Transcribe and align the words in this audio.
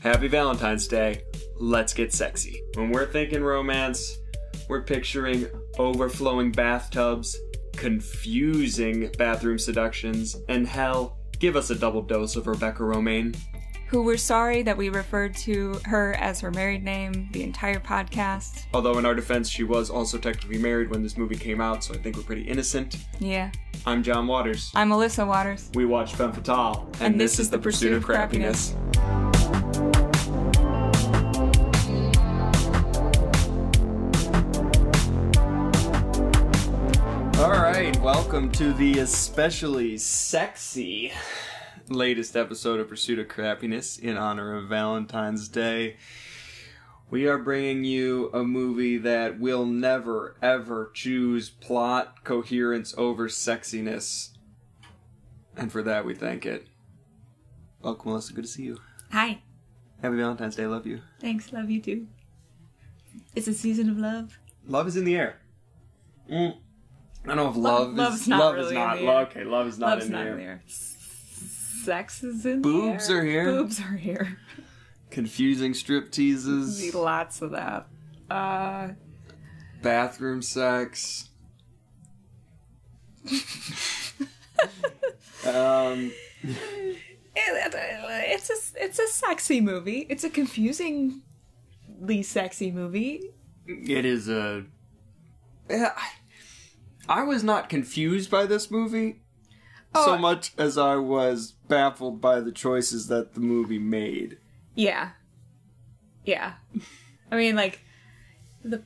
Happy 0.00 0.28
Valentine's 0.28 0.88
Day. 0.88 1.24
Let's 1.58 1.92
get 1.92 2.14
sexy. 2.14 2.62
When 2.72 2.90
we're 2.90 3.04
thinking 3.04 3.42
romance, 3.44 4.16
we're 4.66 4.80
picturing 4.80 5.46
overflowing 5.76 6.52
bathtubs, 6.52 7.36
confusing 7.76 9.10
bathroom 9.18 9.58
seductions, 9.58 10.36
and 10.48 10.66
hell, 10.66 11.18
give 11.38 11.54
us 11.54 11.68
a 11.68 11.74
double 11.74 12.00
dose 12.00 12.34
of 12.36 12.46
Rebecca 12.46 12.82
Romijn. 12.82 13.36
Who 13.88 14.02
we're 14.02 14.16
sorry 14.16 14.62
that 14.62 14.74
we 14.74 14.88
referred 14.88 15.36
to 15.38 15.78
her 15.84 16.14
as 16.14 16.40
her 16.40 16.50
married 16.50 16.82
name 16.82 17.28
the 17.32 17.42
entire 17.42 17.80
podcast. 17.80 18.64
Although, 18.72 18.96
in 18.96 19.04
our 19.04 19.14
defense, 19.14 19.50
she 19.50 19.64
was 19.64 19.90
also 19.90 20.16
technically 20.16 20.56
married 20.56 20.88
when 20.88 21.02
this 21.02 21.18
movie 21.18 21.36
came 21.36 21.60
out, 21.60 21.84
so 21.84 21.92
I 21.92 21.98
think 21.98 22.16
we're 22.16 22.22
pretty 22.22 22.42
innocent. 22.44 22.96
Yeah. 23.18 23.50
I'm 23.84 24.02
John 24.02 24.26
Waters. 24.26 24.72
I'm 24.74 24.90
Alissa 24.90 25.26
Waters. 25.26 25.70
We 25.74 25.84
watch 25.84 26.14
Femme 26.14 26.32
Fatale, 26.32 26.88
and, 27.00 27.20
this, 27.20 27.38
is 27.38 27.50
The 27.50 27.58
Pursuit 27.58 27.92
of 27.92 28.06
Crappiness. 28.06 28.74
All 28.96 29.19
welcome 38.20 38.52
to 38.52 38.74
the 38.74 38.98
especially 38.98 39.96
sexy 39.96 41.10
latest 41.88 42.36
episode 42.36 42.78
of 42.78 42.86
Pursuit 42.86 43.18
of 43.18 43.28
Crappiness 43.28 43.98
in 43.98 44.18
honor 44.18 44.54
of 44.54 44.68
Valentine's 44.68 45.48
Day. 45.48 45.96
We 47.08 47.26
are 47.26 47.38
bringing 47.38 47.82
you 47.84 48.30
a 48.34 48.44
movie 48.44 48.98
that 48.98 49.40
will 49.40 49.64
never 49.64 50.36
ever 50.42 50.90
choose 50.92 51.48
plot 51.48 52.22
coherence 52.22 52.94
over 52.98 53.26
sexiness. 53.26 54.36
And 55.56 55.72
for 55.72 55.82
that, 55.82 56.04
we 56.04 56.14
thank 56.14 56.44
it. 56.44 56.68
Welcome, 57.80 58.12
Alissa. 58.12 58.34
Good 58.34 58.44
to 58.44 58.50
see 58.50 58.64
you. 58.64 58.78
Hi. 59.12 59.40
Happy 60.02 60.16
Valentine's 60.16 60.56
Day. 60.56 60.66
Love 60.66 60.86
you. 60.86 61.00
Thanks. 61.22 61.54
Love 61.54 61.70
you 61.70 61.80
too. 61.80 62.06
It's 63.34 63.48
a 63.48 63.54
season 63.54 63.88
of 63.88 63.96
love. 63.96 64.38
Love 64.66 64.86
is 64.86 64.98
in 64.98 65.04
the 65.04 65.16
air. 65.16 65.40
Mm. 66.30 66.58
I 67.24 67.28
don't 67.28 67.36
know 67.36 67.50
if 67.50 67.56
Love- 67.56 67.94
love, 67.94 68.14
is 68.14 68.26
not 68.28 68.38
love 68.40 68.54
really 68.54 68.66
is 68.68 68.72
not 68.72 69.02
love. 69.02 69.28
Okay, 69.28 69.44
love 69.44 69.66
is 69.66 69.78
not 69.78 69.90
Love's 69.98 70.06
in 70.06 70.12
not 70.12 70.26
in 70.26 70.36
there. 70.38 70.62
Sex 70.66 72.22
is 72.24 72.44
in 72.46 72.62
there 72.62 72.72
Boobs 72.72 73.08
there. 73.08 73.20
are 73.20 73.24
here. 73.24 73.44
Boobs 73.44 73.80
are 73.80 73.96
here. 73.96 74.38
Confusing 75.10 75.74
strip 75.74 76.10
teases, 76.12 76.80
Need 76.82 76.94
lots 76.94 77.42
of 77.42 77.50
that. 77.52 77.86
Uh, 78.30 78.90
bathroom 79.82 80.40
sex. 80.40 81.28
um, 85.46 86.12
it- 86.42 87.74
it's 87.74 88.50
a 88.50 88.82
it's 88.84 88.98
a 88.98 89.06
sexy 89.08 89.60
movie. 89.60 90.06
It's 90.08 90.24
a 90.24 90.30
confusingly 90.30 91.22
sexy 92.22 92.70
movie. 92.70 93.22
it 93.66 94.04
is 94.04 94.28
a. 94.28 94.64
Yeah, 95.68 95.92
I- 95.96 96.10
I 97.10 97.24
was 97.24 97.42
not 97.44 97.68
confused 97.68 98.30
by 98.30 98.46
this 98.46 98.70
movie 98.70 99.20
so 99.94 100.14
Oh, 100.14 100.18
much 100.18 100.52
as 100.56 100.78
I 100.78 100.94
was 100.96 101.54
baffled 101.68 102.20
by 102.20 102.38
the 102.40 102.52
choices 102.52 103.08
that 103.08 103.34
the 103.34 103.40
movie 103.40 103.80
made. 103.80 104.38
Yeah. 104.76 105.10
Yeah. 106.24 106.54
I 107.32 107.36
mean, 107.36 107.56
like, 107.56 107.80
the 108.64 108.82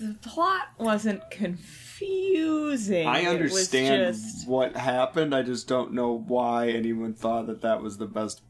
the 0.00 0.16
plot 0.22 0.70
wasn't 0.78 1.30
confusing. 1.30 3.06
I 3.06 3.26
understand 3.26 4.14
just- 4.16 4.48
what 4.48 4.74
happened. 4.76 5.34
I 5.34 5.42
just 5.42 5.68
don't 5.68 5.92
know 5.92 6.18
why 6.26 6.70
anyone 6.70 7.14
thought 7.14 7.46
that 7.46 7.60
that 7.62 7.82
was 7.82 7.98
the 7.98 8.06
best 8.06 8.42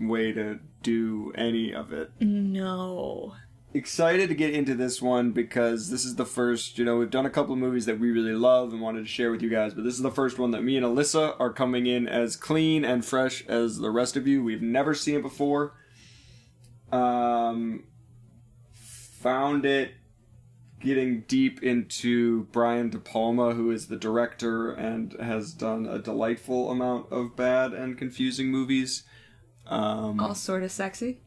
way 0.00 0.32
to 0.32 0.58
do 0.82 1.32
any 1.36 1.72
of 1.72 1.92
it. 1.92 2.10
no. 2.20 3.34
Excited 3.76 4.30
to 4.30 4.34
get 4.34 4.54
into 4.54 4.74
this 4.74 5.02
one 5.02 5.32
because 5.32 5.90
this 5.90 6.06
is 6.06 6.14
the 6.14 6.24
first, 6.24 6.78
you 6.78 6.84
know, 6.86 6.96
we've 6.96 7.10
done 7.10 7.26
a 7.26 7.30
couple 7.30 7.52
of 7.52 7.58
movies 7.58 7.84
that 7.84 8.00
we 8.00 8.10
really 8.10 8.32
love 8.32 8.72
and 8.72 8.80
wanted 8.80 9.02
to 9.02 9.06
share 9.06 9.30
with 9.30 9.42
you 9.42 9.50
guys, 9.50 9.74
but 9.74 9.84
this 9.84 9.92
is 9.92 10.00
the 10.00 10.10
first 10.10 10.38
one 10.38 10.52
that 10.52 10.62
me 10.62 10.78
and 10.78 10.86
Alissa 10.86 11.38
are 11.38 11.52
coming 11.52 11.84
in 11.86 12.08
as 12.08 12.36
clean 12.36 12.86
and 12.86 13.04
fresh 13.04 13.46
as 13.48 13.76
the 13.76 13.90
rest 13.90 14.16
of 14.16 14.26
you. 14.26 14.42
We've 14.42 14.62
never 14.62 14.94
seen 14.94 15.16
it 15.16 15.22
before. 15.22 15.74
Um, 16.90 17.84
found 18.72 19.66
it 19.66 19.92
getting 20.80 21.24
deep 21.28 21.62
into 21.62 22.44
Brian 22.52 22.88
De 22.88 22.98
Palma, 22.98 23.52
who 23.52 23.70
is 23.70 23.88
the 23.88 23.96
director 23.96 24.70
and 24.70 25.12
has 25.20 25.52
done 25.52 25.84
a 25.84 25.98
delightful 25.98 26.70
amount 26.70 27.12
of 27.12 27.36
bad 27.36 27.74
and 27.74 27.98
confusing 27.98 28.50
movies. 28.50 29.02
Um, 29.66 30.18
All 30.18 30.34
sort 30.34 30.62
of 30.62 30.72
sexy. 30.72 31.20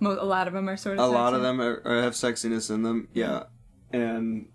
Mo- 0.00 0.18
a 0.20 0.24
lot 0.24 0.46
of 0.48 0.54
them 0.54 0.68
are 0.68 0.76
sort 0.76 0.98
of. 0.98 1.04
a 1.04 1.06
sexy. 1.08 1.14
lot 1.14 1.34
of 1.34 1.42
them 1.42 1.60
are, 1.60 1.82
are- 1.84 2.02
have 2.02 2.12
sexiness 2.14 2.70
in 2.72 2.82
them, 2.82 3.08
yeah. 3.12 3.44
And 3.92 4.46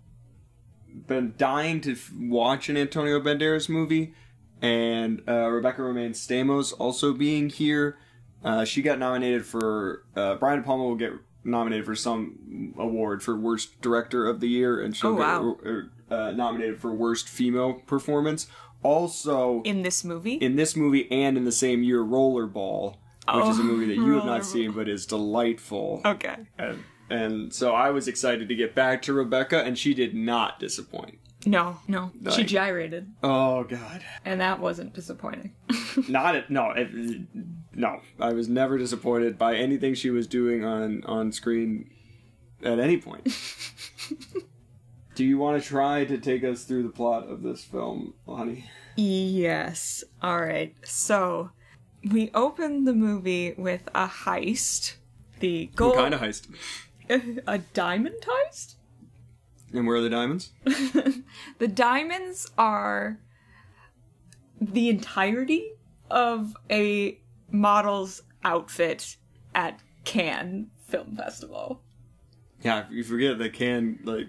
been 1.06 1.34
dying 1.36 1.80
to 1.82 1.92
f- 1.92 2.12
watch 2.18 2.68
an 2.68 2.76
Antonio 2.76 3.20
Banderas 3.20 3.68
movie, 3.68 4.14
and 4.62 5.22
uh, 5.28 5.48
Rebecca 5.48 5.82
Romijn 5.82 6.10
Stamos 6.12 6.72
also 6.78 7.12
being 7.12 7.48
here. 7.50 7.98
Uh, 8.44 8.64
she 8.64 8.82
got 8.82 8.98
nominated 8.98 9.44
for 9.46 10.04
uh, 10.16 10.34
Brian 10.36 10.60
De 10.60 10.64
Palma 10.64 10.84
will 10.84 10.94
get 10.96 11.12
nominated 11.44 11.84
for 11.84 11.94
some 11.94 12.74
award 12.78 13.22
for 13.22 13.36
worst 13.36 13.80
director 13.80 14.26
of 14.26 14.40
the 14.40 14.48
year, 14.48 14.80
and 14.80 14.96
she'll 14.96 15.10
Oh, 15.10 15.14
wow. 15.14 15.56
get 15.62 16.16
uh, 16.16 16.30
nominated 16.32 16.78
for 16.78 16.92
worst 16.92 17.28
female 17.28 17.74
performance. 17.86 18.46
Also, 18.82 19.62
in 19.62 19.82
this 19.82 20.04
movie. 20.04 20.34
in 20.34 20.56
this 20.56 20.76
movie 20.76 21.10
and 21.10 21.38
in 21.38 21.44
the 21.44 21.52
same 21.52 21.82
year, 21.82 22.04
Rollerball, 22.04 22.96
which 23.32 23.46
is 23.46 23.58
a 23.58 23.62
Oh, 23.62 23.64
movie 23.64 23.86
that 23.86 23.96
you 23.96 24.12
have 24.14 24.24
not 24.26 24.44
seen 24.44 24.72
but 24.76 24.88
is 24.88 25.06
delightful. 25.06 26.00
okay. 26.04 26.36
And, 26.58 26.84
and 27.10 27.52
so 27.54 27.74
I 27.74 27.90
was 27.90 28.08
excited 28.08 28.48
to 28.48 28.54
get 28.54 28.74
back 28.74 29.02
to 29.02 29.12
Rebecca, 29.12 29.62
and 29.62 29.78
she 29.78 29.94
did 29.94 30.14
not 30.14 30.58
disappoint. 30.58 31.18
No, 31.46 31.78
no. 31.86 32.10
She 32.30 32.42
gyrated, 32.44 33.12
Oh 33.22 33.64
God, 33.64 34.02
and 34.24 34.40
that 34.40 34.60
wasn't 34.60 34.94
disappointing. 34.94 35.52
not 36.08 36.34
at 36.36 36.48
no, 36.50 36.70
it, 36.70 36.88
no. 37.74 38.00
I 38.18 38.32
was 38.32 38.48
never 38.48 38.78
disappointed 38.78 39.36
by 39.36 39.56
anything 39.56 39.92
she 39.94 40.08
was 40.08 40.26
doing 40.26 40.64
on 40.64 41.02
on 41.04 41.32
screen 41.32 41.90
at 42.62 42.78
any 42.78 42.96
point. 42.96 43.28
Do 45.14 45.24
you 45.24 45.38
want 45.38 45.62
to 45.62 45.68
try 45.68 46.04
to 46.06 46.18
take 46.18 46.42
us 46.44 46.64
through 46.64 46.82
the 46.84 46.88
plot 46.88 47.28
of 47.28 47.42
this 47.42 47.62
film, 47.62 48.14
honey? 48.26 48.64
Yes. 48.96 50.02
All 50.22 50.40
right. 50.40 50.74
So 50.84 51.50
we 52.10 52.30
open 52.34 52.84
the 52.84 52.92
movie 52.92 53.54
with 53.56 53.88
a 53.94 54.06
heist. 54.06 54.94
The. 55.40 55.70
What 55.76 55.96
kind 55.96 56.14
of 56.14 56.20
heist? 56.20 56.48
a 57.46 57.58
diamond 57.58 58.22
heist. 58.22 58.74
And 59.72 59.86
where 59.86 59.96
are 59.96 60.00
the 60.00 60.10
diamonds? 60.10 60.52
The 61.58 61.68
diamonds 61.68 62.50
are 62.56 63.18
the 64.60 64.88
entirety 64.88 65.72
of 66.10 66.56
a 66.70 67.18
model's 67.50 68.22
outfit 68.44 69.16
at 69.54 69.80
Cannes 70.04 70.70
Film 70.88 71.16
Festival. 71.16 71.80
Yeah, 72.62 72.84
you 72.90 73.04
forget 73.04 73.38
that 73.38 73.52
Cannes 73.52 74.00
like 74.04 74.26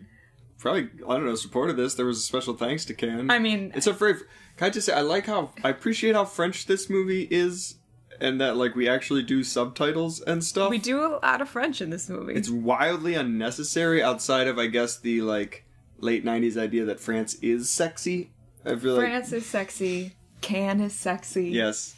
probably 0.59 0.89
I 1.07 1.13
don't 1.13 1.25
know 1.25 1.35
supported 1.35 1.77
this. 1.77 1.95
There 1.95 2.05
was 2.05 2.17
a 2.17 2.21
special 2.21 2.53
thanks 2.55 2.85
to 2.85 2.93
Cannes. 2.93 3.29
I 3.29 3.39
mean, 3.39 3.71
It's 3.75 3.87
a 3.87 3.93
very. 3.93 4.15
Can 4.57 4.67
I 4.67 4.69
just 4.69 4.85
say 4.85 4.93
I 4.93 5.01
like 5.01 5.25
how 5.25 5.51
I 5.63 5.69
appreciate 5.69 6.15
how 6.15 6.25
French 6.25 6.65
this 6.65 6.89
movie 6.89 7.27
is, 7.29 7.75
and 8.21 8.39
that 8.39 8.55
like 8.55 8.75
we 8.75 8.87
actually 8.87 9.23
do 9.23 9.43
subtitles 9.43 10.21
and 10.21 10.43
stuff. 10.43 10.69
we 10.69 10.77
do 10.77 11.05
a 11.05 11.19
lot 11.21 11.41
of 11.41 11.49
French 11.49 11.81
in 11.81 11.89
this 11.89 12.09
movie. 12.09 12.33
It's 12.33 12.49
wildly 12.49 13.15
unnecessary 13.15 14.01
outside 14.01 14.47
of 14.47 14.57
I 14.57 14.67
guess 14.67 14.97
the 14.97 15.21
like 15.21 15.65
late 15.99 16.23
'90s 16.25 16.57
idea 16.57 16.85
that 16.85 16.99
France 16.99 17.35
is 17.35 17.69
sexy. 17.69 18.31
I 18.65 18.75
feel 18.75 18.93
like 18.93 19.03
France 19.03 19.31
is 19.33 19.45
sexy. 19.45 20.15
Cannes 20.41 20.81
is 20.81 20.93
sexy. 20.93 21.49
yes, 21.49 21.95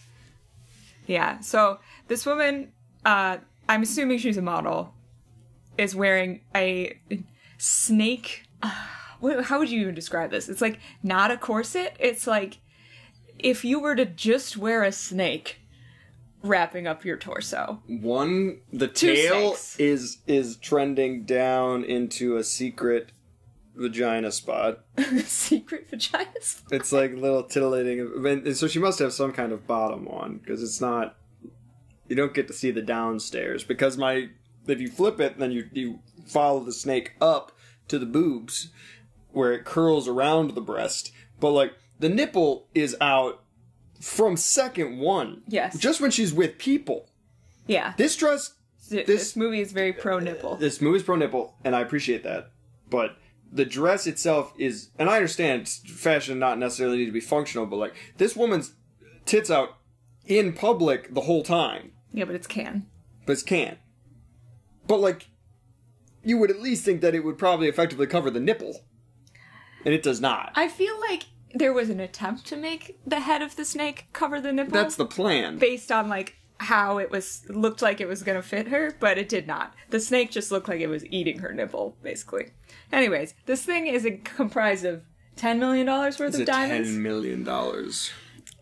Yeah. 1.06 1.40
So 1.42 1.80
this 2.08 2.26
woman, 2.26 2.72
uh, 3.06 3.38
I'm 3.70 3.84
assuming 3.84 4.18
she's 4.18 4.38
a 4.38 4.42
model, 4.42 4.94
is 5.78 5.96
wearing 5.96 6.42
a 6.56 7.00
snake. 7.58 8.44
Uh, 9.20 9.42
how 9.42 9.58
would 9.58 9.72
you 9.72 9.82
even 9.82 9.96
describe 9.96 10.30
this? 10.30 10.48
It's 10.48 10.62
like 10.62 10.80
not 11.02 11.32
a 11.32 11.38
corset. 11.38 11.96
It's 12.00 12.28
like 12.28 12.60
if 13.40 13.66
you 13.66 13.80
were 13.80 13.96
to 13.96 14.06
just 14.06 14.58
wear 14.58 14.84
a 14.84 14.92
snake 14.92 15.58
wrapping 16.44 16.86
up 16.86 17.04
your 17.04 17.18
torso. 17.18 17.82
one 17.88 18.60
the 18.72 18.88
Two 18.88 19.16
tail 19.16 19.56
snakes. 19.56 19.80
is 19.80 20.18
is 20.28 20.58
trending 20.58 21.24
down 21.26 21.84
into 21.84 22.38
a 22.38 22.44
secret 22.44 23.12
vagina 23.76 24.32
spot. 24.32 24.86
Secret 25.26 25.90
vagina 25.90 26.30
spot. 26.42 26.72
It's 26.74 26.92
like 26.92 27.14
little 27.14 27.44
titillating. 27.44 28.22
Mean, 28.22 28.54
so 28.54 28.68
she 28.68 28.80
must 28.80 29.00
have 29.00 29.14
some 29.14 29.32
kind 29.32 29.52
of 29.52 29.66
bottom 29.66 30.08
on 30.08 30.38
because 30.38 30.62
it's 30.62 30.80
not. 30.82 31.16
You 32.08 32.16
don't 32.16 32.34
get 32.34 32.48
to 32.48 32.54
see 32.54 32.70
the 32.72 32.82
downstairs 32.82 33.64
because 33.64 33.98
my 33.98 34.30
if 34.68 34.80
you 34.80 34.90
flip 34.90 35.20
it, 35.20 35.40
then 35.40 35.52
you 35.52 35.70
you 35.74 36.00
follow 36.28 36.60
the 36.64 36.72
snake 36.74 37.14
up 37.20 37.52
to 37.88 38.00
the 38.00 38.06
boobs, 38.06 38.70
where 39.32 39.54
it 39.54 39.66
curls 39.66 40.08
around 40.08 40.52
the 40.52 40.62
breast. 40.62 41.12
But 41.40 41.52
like 41.52 41.74
the 42.00 42.10
nipple 42.10 42.68
is 42.74 42.96
out 43.02 43.44
from 44.02 44.38
second 44.38 45.00
one. 45.00 45.44
Yes. 45.48 45.78
Just 45.78 46.02
when 46.02 46.12
she's 46.12 46.34
with 46.34 46.58
people. 46.58 47.10
Yeah. 47.66 47.94
This 47.98 48.16
dress 48.16 48.54
This, 48.90 49.36
movie 49.36 49.60
is 49.62 49.72
very 49.72 49.92
pro 49.94 50.20
nipple. 50.20 50.54
Uh, 50.54 50.58
this 50.58 50.80
movie 50.82 50.98
is 50.98 51.04
pro 51.04 51.16
nipple, 51.16 51.56
and 51.64 51.76
I 51.76 51.82
appreciate 51.82 52.24
that. 52.24 52.52
But 52.90 53.18
the 53.52 53.66
dress 53.66 54.08
itself 54.08 54.54
is, 54.58 54.90
and 55.00 55.10
I 55.10 55.16
understand 55.16 55.68
fashion 55.68 56.40
not 56.40 56.58
necessarily 56.60 56.98
need 56.98 57.06
to 57.08 57.12
be 57.12 57.20
functional, 57.20 57.66
but 57.66 57.78
like 57.78 57.96
this 58.18 58.36
woman's 58.36 58.74
tits 59.26 59.50
out 59.50 59.78
in 60.26 60.54
public 60.54 61.14
the 61.14 61.22
whole 61.22 61.44
time, 61.44 61.92
yeah, 62.12 62.26
but 62.26 62.36
it's 62.36 62.48
Cannes. 62.48 62.86
but 63.26 63.34
it's 63.34 63.44
Cannes. 63.44 63.78
But 64.86 65.00
like, 65.00 65.28
you 66.28 66.38
would 66.38 66.52
at 66.52 66.60
least 66.62 66.84
think 66.84 67.02
that 67.02 67.16
it 67.16 67.24
would 67.24 67.38
probably 67.38 67.68
effectively 67.68 68.06
cover 68.08 68.30
the 68.30 68.40
nipple, 68.40 68.82
and 69.86 69.94
it 69.94 70.04
does 70.04 70.20
not. 70.20 70.52
I 70.56 70.68
feel 70.68 71.00
like 71.10 71.24
there 71.54 71.74
was 71.74 71.90
an 71.90 72.00
attempt 72.00 72.46
to 72.48 72.58
make 72.58 73.00
the 73.06 73.22
head 73.22 73.42
of 73.42 73.56
the 73.56 73.66
snake 73.66 74.08
cover 74.14 74.42
the 74.42 74.52
nipple. 74.52 74.74
That's 74.74 74.96
the 74.96 75.06
plan. 75.06 75.58
based 75.58 75.92
on 75.92 76.10
like 76.10 76.36
how 76.60 76.98
it 76.98 77.12
was 77.12 77.44
looked 77.50 77.82
like 77.82 78.02
it 78.02 78.08
was 78.08 78.24
gonna 78.24 78.42
fit 78.42 78.68
her, 78.68 78.96
but 79.00 79.18
it 79.18 79.30
did 79.30 79.48
not. 79.48 79.74
The 79.90 80.00
snake 80.00 80.32
just 80.32 80.52
looked 80.52 80.68
like 80.68 80.82
it 80.82 80.88
was 80.88 81.06
eating 81.06 81.40
her 81.40 81.54
nipple, 81.54 81.96
basically. 82.04 82.52
Anyways, 82.92 83.34
this 83.46 83.64
thing 83.64 83.88
is 83.88 84.08
comprised 84.24 84.86
of 84.86 85.04
ten 85.36 85.60
million 85.60 85.86
dollars 85.86 86.20
worth 86.20 86.30
It's 86.30 86.40
of 86.40 86.46
diamonds, 86.48 86.90
ten 86.90 87.02
million 87.02 87.44
dollars. 87.44 88.12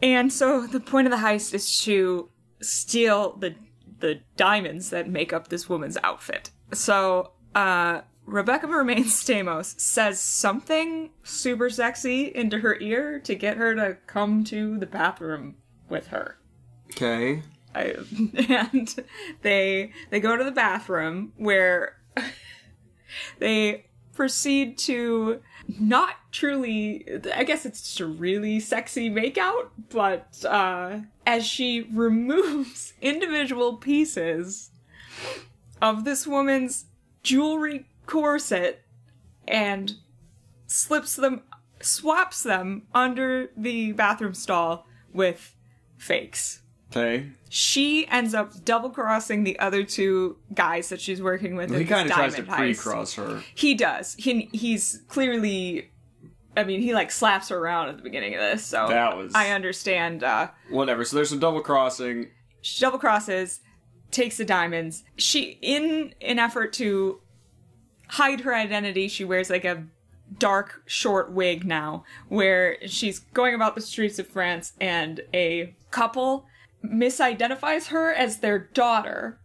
and 0.04 0.32
so 0.32 0.68
the 0.68 0.80
point 0.80 1.08
of 1.08 1.12
the 1.12 1.26
heist 1.26 1.54
is 1.54 1.80
to 1.82 2.30
steal 2.62 3.36
the 3.38 3.56
the 4.00 4.20
diamonds 4.36 4.90
that 4.90 5.10
make 5.10 5.32
up 5.34 5.48
this 5.48 5.70
woman's 5.70 5.98
outfit. 6.04 6.52
So, 6.74 7.32
uh, 7.56 8.02
Rebecca 8.26 8.68
Romijn 8.68 9.06
Stamos 9.06 9.80
says 9.80 10.20
something 10.20 11.12
super 11.24 11.70
sexy 11.70 12.26
into 12.36 12.60
her 12.60 12.78
ear 12.80 13.20
to 13.22 13.34
get 13.36 13.58
her 13.58 13.74
to 13.76 13.98
come 14.08 14.44
to 14.46 14.78
the 14.78 14.86
bathroom 14.86 15.56
with 15.90 16.08
her. 16.08 16.38
Okay. 16.92 17.42
I, 17.74 17.96
and 18.50 18.96
they 19.42 19.92
they 20.10 20.20
go 20.20 20.38
to 20.38 20.44
the 20.44 20.52
bathroom 20.52 21.34
where 21.38 21.98
they 23.40 23.86
proceed 24.14 24.78
to 24.78 25.42
not 25.68 26.16
truly 26.32 27.06
I 27.36 27.44
guess 27.44 27.66
it's 27.66 27.82
just 27.82 28.00
a 28.00 28.06
really 28.06 28.60
sexy 28.60 29.10
makeout, 29.10 29.70
but 29.90 30.44
uh 30.46 31.00
as 31.26 31.46
she 31.46 31.82
removes 31.82 32.94
individual 33.02 33.78
pieces 33.78 34.72
of 35.82 36.06
this 36.06 36.26
woman's 36.26 36.86
jewelry 37.26 37.86
corset 38.06 38.84
and 39.48 39.94
slips 40.68 41.16
them 41.16 41.42
swaps 41.82 42.44
them 42.44 42.84
under 42.94 43.50
the 43.58 43.92
bathroom 43.94 44.34
stall 44.34 44.86
with 45.14 45.56
fakes 45.98 46.62
Okay. 46.96 47.26
she 47.50 48.08
ends 48.08 48.34
up 48.34 48.64
double 48.64 48.90
crossing 48.92 49.44
the 49.44 49.58
other 49.60 49.84
two 49.84 50.38
guys 50.54 50.88
that 50.90 51.02
she's 51.02 51.22
working 51.22 51.56
with. 51.56 51.72
in 51.72 51.80
He 51.80 51.86
kind 51.86 52.08
of 52.10 52.16
tries 52.16 52.36
to 52.36 52.44
pre-cross 52.44 53.16
her. 53.16 53.42
He 53.54 53.74
does. 53.74 54.16
He 54.18 54.48
he's 54.54 55.02
clearly. 55.10 55.92
I 56.56 56.64
mean, 56.64 56.80
he 56.82 56.94
like 56.94 57.12
slaps 57.12 57.50
her 57.50 57.58
around 57.58 57.90
at 57.90 57.98
the 57.98 58.04
beginning 58.04 58.36
of 58.36 58.40
this, 58.40 58.64
so 58.64 58.88
That 58.88 59.18
was- 59.18 59.34
I 59.36 59.50
understand. 59.50 60.24
Uh, 60.24 60.50
Whatever. 60.70 61.04
So 61.04 61.18
there's 61.18 61.28
some 61.30 61.40
double 61.40 61.60
crossing. 61.60 62.30
she 62.62 62.80
double 62.80 63.00
crosses, 63.00 63.60
takes 64.16 64.38
the 64.38 64.46
diamonds. 64.46 65.04
She, 65.18 65.60
in 65.62 66.14
an 66.22 66.40
effort 66.40 66.72
to 66.74 67.20
hide 68.08 68.42
her 68.42 68.56
identity, 68.56 69.08
she 69.08 69.26
wears 69.26 69.50
like 69.50 69.66
a 69.66 69.86
dark 70.40 70.82
short 70.86 71.32
wig 71.32 71.66
now, 71.66 72.04
where 72.30 72.78
she's 72.88 73.20
going 73.20 73.54
about 73.54 73.76
the 73.76 73.82
streets 73.82 74.18
of 74.18 74.28
France, 74.28 74.74
and 74.80 75.22
a 75.34 75.76
couple 75.92 76.48
misidentifies 76.84 77.88
her 77.88 78.14
as 78.14 78.40
their 78.40 78.58
daughter, 78.58 79.40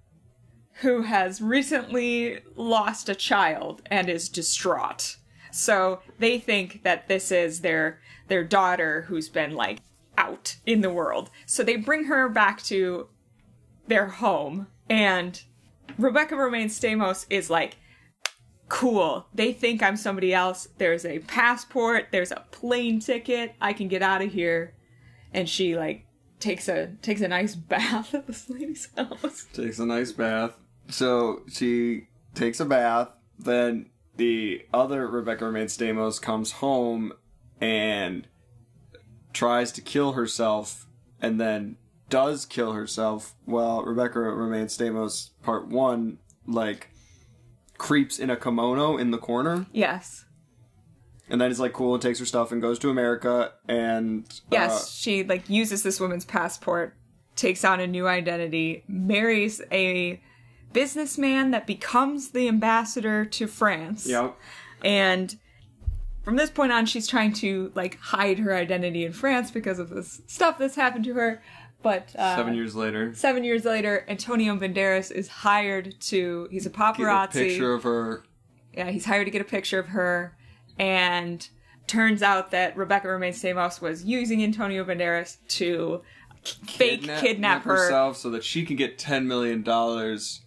who 0.83 1.03
has 1.03 1.43
recently 1.43 2.39
lost 2.55 3.09
a 3.09 3.15
child 3.15 3.83
and 3.87 4.09
is 4.09 4.29
distraught. 4.29 5.17
So 5.51 6.01
they 6.19 6.39
think 6.39 6.85
that 6.85 7.09
this 7.09 7.33
is 7.33 7.61
their 7.61 8.01
their 8.29 8.45
daughter 8.45 9.03
who's 9.09 9.29
been 9.29 9.55
like 9.57 9.81
out 10.17 10.57
in 10.65 10.81
the 10.81 10.93
world. 10.93 11.29
So 11.45 11.65
they 11.65 11.77
bring 11.77 12.05
her 12.05 12.29
back 12.29 12.63
to 12.65 13.09
their 13.91 14.07
home 14.07 14.69
and 14.89 15.43
Rebecca 15.99 16.35
Romijn 16.35 16.67
Stamos 16.67 17.27
is 17.29 17.51
like 17.51 17.77
cool. 18.69 19.27
They 19.35 19.53
think 19.53 19.83
I'm 19.83 19.97
somebody 19.97 20.33
else. 20.33 20.69
There's 20.79 21.05
a 21.05 21.19
passport, 21.19 22.07
there's 22.13 22.31
a 22.31 22.45
plane 22.53 23.01
ticket. 23.01 23.55
I 23.61 23.75
can 23.75 23.89
get 23.89 24.01
out 24.01 24.23
of 24.23 24.33
here. 24.33 24.75
And 25.35 25.49
she 25.49 25.77
like 25.77 26.07
takes 26.39 26.69
a 26.69 26.93
takes 27.03 27.21
a 27.21 27.29
nice 27.29 27.55
bath 27.57 28.15
at 28.15 28.27
this 28.27 28.49
lady's 28.49 28.89
house. 28.97 29.47
Takes 29.53 29.79
a 29.79 29.87
nice 29.87 30.13
bath. 30.13 30.55
So 30.89 31.43
she 31.51 32.09
takes 32.35 32.61
a 32.61 32.65
bath. 32.65 33.09
Then 33.39 33.91
the 34.17 34.67
other 34.73 35.07
Rebecca 35.07 35.45
Romijn 35.45 35.67
Stamos 35.67 36.23
comes 36.23 36.53
home 36.53 37.13
and 37.61 38.27
tries 39.33 39.73
to 39.73 39.81
kill 39.81 40.13
herself 40.13 40.87
and 41.21 41.41
then 41.41 41.77
does 42.11 42.45
kill 42.45 42.73
herself 42.73 43.35
while 43.45 43.83
Rebecca 43.83 44.19
Romijn 44.19 44.67
Stamos 44.67 45.31
part 45.43 45.69
one 45.69 46.19
like 46.47 46.89
creeps 47.79 48.19
in 48.19 48.29
a 48.29 48.37
kimono 48.37 48.97
in 48.99 49.11
the 49.11 49.19
corner 49.19 49.67
Yes. 49.73 50.25
and 51.29 51.41
then 51.41 51.51
is 51.51 51.59
like 51.61 51.73
cool 51.73 51.95
and 51.95 52.03
takes 52.03 52.19
her 52.19 52.27
stuff 52.27 52.53
and 52.53 52.61
goes 52.61 52.79
to 52.81 52.91
America 52.91 53.53
and 53.69 54.41
Yes, 54.51 54.83
uh, 54.83 54.87
she 54.91 55.25
like 55.25 55.49
uses 55.49 55.83
this 55.83 55.99
woman's 56.01 56.25
passport, 56.25 56.95
takes 57.37 57.65
on 57.65 57.81
a 57.81 57.87
new 57.87 58.07
identity, 58.07 58.85
marries 58.89 59.62
a 59.73 60.21
businessman 60.73 61.53
that 61.53 61.67
becomes 61.67 62.31
the 62.31 62.49
ambassador 62.49 63.25
to 63.25 63.47
France. 63.47 64.07
Yep. 64.07 64.37
And 64.85 65.37
from 66.23 66.37
this 66.37 66.51
point 66.51 66.71
on 66.73 66.85
she's 66.87 67.07
trying 67.09 67.33
to 67.35 67.73
like 67.75 67.99
hide 67.99 68.39
her 68.41 68.55
identity 68.55 69.05
in 69.05 69.12
France 69.12 69.51
because 69.51 69.79
of 69.79 69.89
this 69.89 70.21
stuff 70.27 70.59
that's 70.59 70.77
happened 70.77 71.05
to 71.05 71.15
her. 71.15 71.43
But 71.82 72.15
uh, 72.19 72.37
Seven 72.37 72.55
years 72.55 72.77
later. 72.77 73.15
seven 73.15 73.43
years 73.43 73.65
later, 73.65 74.05
Antonio 74.09 74.55
Banderas 74.56 75.11
is 75.11 75.29
hired 75.29 75.99
to 76.03 76.47
he's 76.50 76.67
a 76.67 76.69
Get 76.71 76.79
paparazzi. 76.79 77.29
a 77.31 77.49
picture 77.49 77.73
of 77.73 77.82
her. 77.85 78.23
Yeah, 78.75 78.91
he's 78.91 79.05
hired 79.06 79.27
to 79.27 79.31
get 79.31 79.41
a 79.41 79.44
picture 79.44 79.79
of 79.79 79.88
her, 79.88 80.37
and 80.79 81.49
turns 81.87 82.23
out 82.23 82.50
that 82.53 82.77
Rebecca 82.77 83.06
Romijn 83.09 83.31
Stamos 83.32 83.81
was 83.81 84.05
using 84.05 84.43
Antonio 84.44 84.85
Banderas 84.85 85.38
to 85.49 86.03
fake 86.44 87.02
kidnap, 87.02 87.62
her. 87.64 87.76
herself 87.76 88.16
so 88.16 88.31
that 88.31 88.45
she 88.45 88.64
can 88.66 88.76
get 88.76 88.99
ten 88.99 89.26
million 89.26 89.62
dollars 89.62 90.43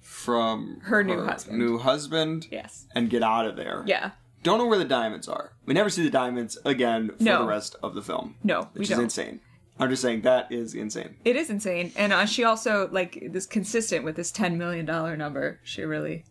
from 0.00 0.80
Her 0.82 1.02
new 1.04 1.24
husband. 1.24 1.58
new 1.58 1.78
husband, 1.78 2.46
Yes. 2.50 2.86
and 2.94 3.08
get 3.08 3.22
out 3.22 3.46
of 3.46 3.56
there. 3.56 3.84
Yeah. 3.86 4.10
Don't 4.42 4.58
know 4.58 4.66
where 4.66 4.78
the 4.78 4.84
diamonds 4.84 5.28
are. 5.28 5.52
We 5.66 5.74
never 5.74 5.90
see 5.90 6.02
the 6.02 6.10
diamonds 6.10 6.58
again 6.64 7.10
for 7.16 7.22
No. 7.22 7.42
the 7.42 7.48
rest 7.48 7.76
of 7.82 7.94
the 7.94 8.02
film. 8.02 8.36
No, 8.42 8.68
which 8.72 8.84
is 8.90 8.96
don't. 8.96 9.04
insane. 9.04 9.40
I'm 9.80 9.90
just 9.90 10.02
saying 10.02 10.22
that 10.22 10.52
is 10.52 10.74
insane. 10.74 11.16
It 11.24 11.36
is 11.36 11.50
insane, 11.50 11.92
and 11.96 12.12
uh, 12.12 12.26
she 12.26 12.44
also 12.44 12.88
like 12.92 13.16
is 13.16 13.46
consistent 13.46 14.04
with 14.04 14.16
this 14.16 14.30
ten 14.30 14.58
million 14.58 14.84
dollar 14.86 15.16
number. 15.16 15.58
She 15.64 15.82
really, 15.82 16.24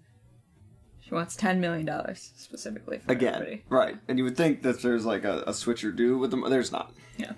she 1.02 1.14
wants 1.14 1.36
ten 1.36 1.60
million 1.60 1.86
dollars 1.86 2.32
specifically 2.36 3.00
for 3.00 3.12
Again, 3.12 3.34
everybody. 3.36 3.64
right? 3.70 3.98
And 4.08 4.18
you 4.18 4.24
would 4.24 4.38
think 4.38 4.62
that 4.64 4.82
there's 4.82 5.06
like 5.06 5.24
a, 5.26 5.44
a 5.48 5.54
switch 5.54 5.84
or 5.84 5.92
do 5.92 6.18
with 6.18 6.32
them. 6.32 6.44
There's 6.50 6.72
not. 6.72 6.94
Yeah. 7.18 7.34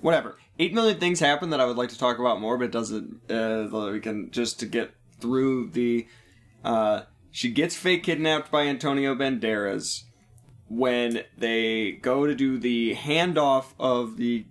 whatever. 0.00 0.36
Eight 0.58 0.74
million 0.74 0.98
things 0.98 1.20
happen 1.20 1.50
that 1.50 1.60
I 1.60 1.64
would 1.66 1.76
like 1.76 1.90
to 1.90 1.98
talk 1.98 2.18
about 2.18 2.40
more, 2.40 2.58
but 2.58 2.64
it 2.66 2.72
doesn't. 2.72 3.30
Uh, 3.30 3.68
we 3.92 4.00
can 4.00 4.30
just 4.30 4.58
to 4.60 4.66
get 4.66 4.90
through 5.20 5.70
the. 5.70 6.06
Uh, 6.64 7.02
she 7.30 7.50
gets 7.50 7.76
fake 7.76 8.02
kidnapped 8.02 8.50
by 8.50 8.66
Antonio 8.66 9.14
Banderas 9.14 10.02
when 10.68 11.22
they 11.36 11.92
go 11.92 12.26
to 12.26 12.34
do 12.34 12.58
the 12.58 12.94
handoff 12.96 13.66
of 13.78 14.16
the 14.16 14.44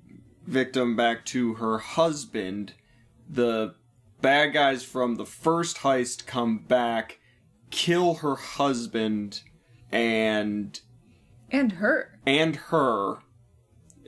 victim 0.48 0.96
back 0.96 1.26
to 1.26 1.56
her 1.56 1.78
husband. 1.78 2.74
The 3.30 3.76
bad 4.22 4.54
guys 4.54 4.84
from 4.84 5.16
the 5.16 5.26
first 5.26 5.78
heist 5.78 6.26
come 6.26 6.60
back, 6.60 7.20
kill 7.70 8.16
her 8.16 8.36
husband, 8.36 9.42
and 9.92 10.80
And 11.52 11.74
her, 11.74 12.20
and 12.26 12.56
her, 12.56 13.18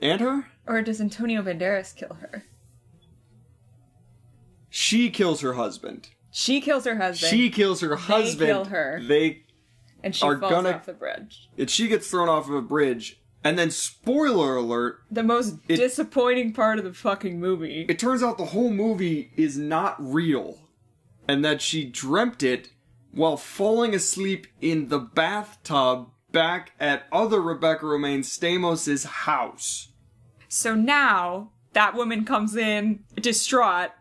and 0.02 0.22
her. 0.22 0.48
or 0.66 0.82
does 0.82 1.00
Antonio 1.02 1.42
Banderas 1.42 1.96
kill 1.96 2.16
her? 2.22 2.46
She 4.70 5.10
kills 5.10 5.42
her 5.42 5.54
husband. 5.54 6.10
She 6.32 6.62
kills 6.62 6.86
her 6.86 6.96
husband. 6.98 7.30
She 7.32 7.50
kills 7.50 7.82
her 7.82 7.96
husband. 7.96 8.40
They 8.40 8.46
kill 8.54 8.66
her. 8.66 9.02
They 9.04 9.44
and 10.04 10.16
she 10.16 10.26
are 10.26 10.38
falls 10.38 10.52
gonna- 10.52 10.70
off 10.72 10.86
the 10.86 10.94
bridge. 10.94 11.50
and 11.58 11.70
she 11.70 11.88
gets 11.88 12.10
thrown 12.10 12.30
off 12.30 12.48
of 12.48 12.56
a 12.56 12.62
bridge. 12.62 13.20
And 13.44 13.58
then 13.58 13.72
spoiler 13.72 14.58
alert, 14.58 15.00
The 15.10 15.24
most 15.24 15.56
It- 15.68 15.78
disappointing 15.78 16.54
part 16.54 16.78
of 16.78 16.84
the 16.86 16.94
fucking 16.94 17.40
movie. 17.40 17.86
it 17.88 17.98
turns 18.00 18.22
out 18.22 18.38
the 18.38 18.46
whole 18.46 18.70
movie 18.72 19.32
is 19.38 19.58
not 19.58 19.96
real. 20.00 20.68
And 21.28 21.46
that 21.46 21.62
she 21.62 21.86
dreamt 21.86 22.44
it 22.44 22.70
while 23.12 23.38
falling 23.38 23.94
asleep 23.96 24.48
in 24.62 24.90
the 24.90 25.00
bathtub 25.00 26.10
back 26.32 26.72
at 26.80 27.08
other 27.12 27.42
Rebecca 27.42 27.86
Romijn 27.86 28.20
Stamos' 28.26 29.06
house. 29.06 29.90
So 30.48 30.76
now 30.76 31.52
that 31.74 31.96
woman 31.96 32.26
comes 32.26 32.56
in 32.56 33.04
distraught 33.16 33.92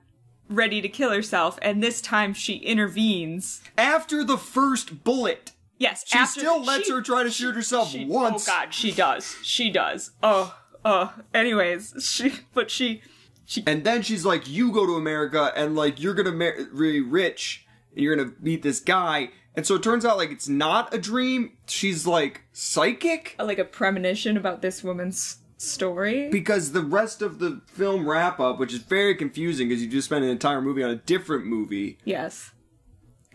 ready 0.49 0.81
to 0.81 0.89
kill 0.89 1.11
herself, 1.11 1.59
and 1.61 1.83
this 1.83 2.01
time 2.01 2.33
she 2.33 2.55
intervenes. 2.57 3.61
After 3.77 4.25
the 4.25 4.39
first 4.39 5.05
bullet, 5.05 5.53
Yes, 5.79 6.05
she 6.07 6.19
after- 6.19 6.41
still 6.41 6.63
lets 6.63 6.87
she- 6.87 6.93
her 6.93 7.01
try 7.01 7.23
to 7.23 7.31
shoot 7.31 7.55
herself 7.55 7.91
she- 7.91 8.05
oh 8.05 8.09
once. 8.09 8.49
Oh 8.49 8.53
god, 8.53 8.75
she 8.75 8.93
does. 8.93 9.37
She 9.43 9.71
does. 9.71 10.11
Oh, 10.23 10.57
oh. 10.85 11.15
Anyways, 11.33 11.95
she 12.01 12.33
but 12.55 12.71
she 12.71 13.03
she 13.47 13.63
And 13.67 13.85
then 13.85 14.03
she's 14.03 14.25
like, 14.27 14.49
"You 14.49 14.73
go 14.73 14.85
to 14.87 14.97
America, 14.97 15.53
and 15.57 15.75
like 15.77 16.01
you're 16.03 16.15
gonna 16.15 16.33
marry 16.33 17.01
rich, 17.01 17.67
and 17.95 18.03
you're 18.05 18.15
gonna 18.17 18.33
meet 18.41 18.63
this 18.63 18.81
guy." 18.81 19.31
And 19.55 19.67
so 19.67 19.75
it 19.77 19.83
turns 19.83 20.05
out 20.05 20.17
like 20.19 20.31
it's 20.31 20.49
not 20.49 20.93
a 20.95 20.99
dream. 20.99 21.53
She's 21.67 22.07
like 22.07 22.43
psychic 22.53 23.35
like 23.39 23.59
a 23.59 23.65
premonition 23.65 24.37
about 24.37 24.63
this 24.63 24.85
woman's 24.85 25.39
story. 25.57 26.29
because 26.31 26.71
the 26.73 26.83
rest 26.83 27.21
of 27.23 27.39
the 27.41 27.61
film 27.67 28.09
wrap 28.09 28.39
up, 28.39 28.59
which 28.61 28.73
is 28.73 28.79
very 28.81 29.15
confusing 29.17 29.69
because 29.69 29.83
you 29.83 29.89
just 29.89 30.07
spent 30.07 30.25
an 30.25 30.31
entire 30.31 30.61
movie 30.61 30.83
on 30.85 30.91
a 30.91 30.97
different 30.97 31.47
movie, 31.47 31.99
yes. 32.05 32.53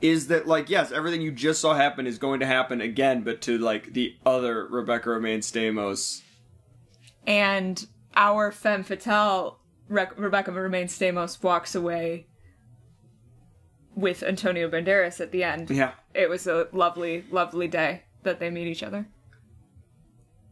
Is 0.04 0.28
that 0.28 0.46
like 0.46 0.70
yes, 0.70 0.92
everything 0.92 1.22
you 1.22 1.32
just 1.32 1.62
saw 1.62 1.74
happen 1.74 2.06
is 2.06 2.18
going 2.18 2.42
to 2.42 2.46
happen 2.46 2.82
again, 2.82 3.24
but 3.24 3.42
to 3.44 3.58
like 3.58 3.94
the 3.94 4.16
other 4.26 4.68
Rebecca 4.68 5.10
Romijn 5.10 5.40
Stamos. 5.40 6.22
And 7.26 7.88
our 8.16 8.52
femme 8.52 8.84
fatale, 8.84 9.60
Re- 9.88 10.08
Rebecca 10.18 10.52
Romijn 10.52 10.86
Stamos, 10.86 11.42
walks 11.42 11.74
away 11.74 12.28
with 13.96 14.24
Antonio 14.24 14.70
Banderas 14.70 15.22
at 15.22 15.32
the 15.32 15.44
end. 15.44 15.70
Yeah. 15.70 15.94
It 16.14 16.30
was 16.30 16.48
a 16.48 16.68
lovely, 16.74 17.24
lovely 17.32 17.70
day 17.70 18.04
that 18.24 18.40
they 18.40 18.50
meet 18.50 18.68
each 18.68 18.84
other. 18.84 19.08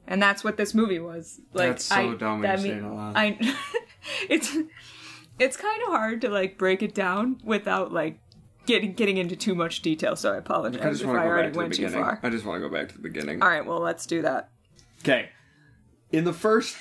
And 0.08 0.22
that's 0.22 0.43
what 0.43 0.58
this 0.58 0.74
movie 0.74 1.00
was. 1.00 1.41
Like 1.53 1.70
That's 1.70 1.86
so 1.86 1.96
I, 1.96 2.15
dumb 2.15 2.41
that 2.41 2.62
mean-. 2.62 2.84
I 2.86 3.38
it's 4.29 4.58
it's 5.39 5.58
kind 5.58 5.81
of 5.84 5.89
hard 5.89 6.22
to 6.22 6.29
like 6.29 6.58
break 6.58 6.81
it 6.84 6.93
down 6.93 7.41
without 7.43 7.91
like 7.91 8.20
getting 8.72 8.94
getting 8.94 9.18
into 9.18 9.36
too 9.36 9.54
much 9.56 9.82
detail, 9.82 10.16
so 10.16 10.34
I 10.34 10.38
apologize 10.38 10.82
I 10.82 10.90
just 10.90 11.01
if 11.01 11.08
want 11.08 11.20
I 11.20 11.24
to 11.24 11.28
go 11.28 11.32
already 11.32 11.48
back 11.48 11.54
to 11.54 11.54
the 11.54 11.58
went 11.63 11.74
too 11.74 11.82
beginning. 11.84 12.04
far. 12.04 12.20
I 12.24 12.30
just 12.30 12.46
want 12.46 12.62
to 12.62 12.68
go 12.70 12.74
back 12.74 12.88
to 12.90 12.96
the 12.96 13.01
beginning. 13.01 13.42
All 13.42 13.48
right, 13.50 13.66
well, 13.66 13.80
let's 13.80 14.06
do 14.06 14.22
that. 14.22 14.50
Okay. 15.01 15.30
In 16.12 16.24
the 16.24 16.34
first 16.34 16.75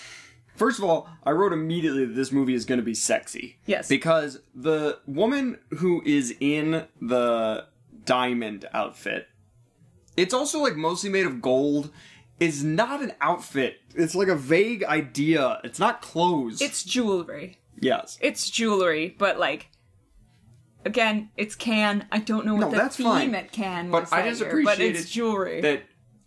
First 0.56 0.78
of 0.78 0.84
all, 0.84 1.08
I 1.24 1.30
wrote 1.30 1.54
immediately 1.54 2.04
that 2.04 2.12
this 2.12 2.30
movie 2.32 2.52
is 2.52 2.66
going 2.66 2.80
to 2.80 2.84
be 2.84 2.92
sexy. 2.92 3.56
Yes. 3.64 3.88
Because 3.88 4.40
the 4.54 4.98
woman 5.06 5.58
who 5.78 6.02
is 6.04 6.36
in 6.38 6.86
the 7.00 7.66
diamond 8.04 8.68
outfit, 8.74 9.28
it's 10.18 10.34
also 10.34 10.60
like 10.60 10.76
mostly 10.76 11.08
made 11.08 11.24
of 11.24 11.40
gold, 11.40 11.90
is 12.40 12.62
not 12.62 13.00
an 13.02 13.12
outfit. 13.22 13.78
It's 13.94 14.14
like 14.14 14.28
a 14.28 14.34
vague 14.36 14.84
idea. 14.84 15.60
It's 15.64 15.78
not 15.78 16.02
clothes. 16.02 16.60
It's 16.60 16.84
jewelry. 16.84 17.58
yes. 17.80 18.18
It's 18.20 18.50
jewelry, 18.50 19.14
but 19.16 19.38
like 19.38 19.70
again, 20.84 21.30
it's 21.36 21.54
Cannes. 21.54 22.04
I 22.12 22.18
don't 22.18 22.46
know 22.46 22.54
what 22.54 22.60
No, 22.66 22.70
the 22.70 22.76
that's 22.76 22.96
theme 22.96 23.06
fine. 23.06 23.34
at 23.34 23.52
Cannes 23.52 23.90
But 23.90 24.02
was. 24.02 24.12
I 24.12 24.22
that 24.22 24.28
just 24.30 24.40
year, 24.40 24.50
but 24.50 24.60
appreciated 24.74 24.96
it's 25.00 25.10
jewelry. 25.10 25.60
that 25.62 25.82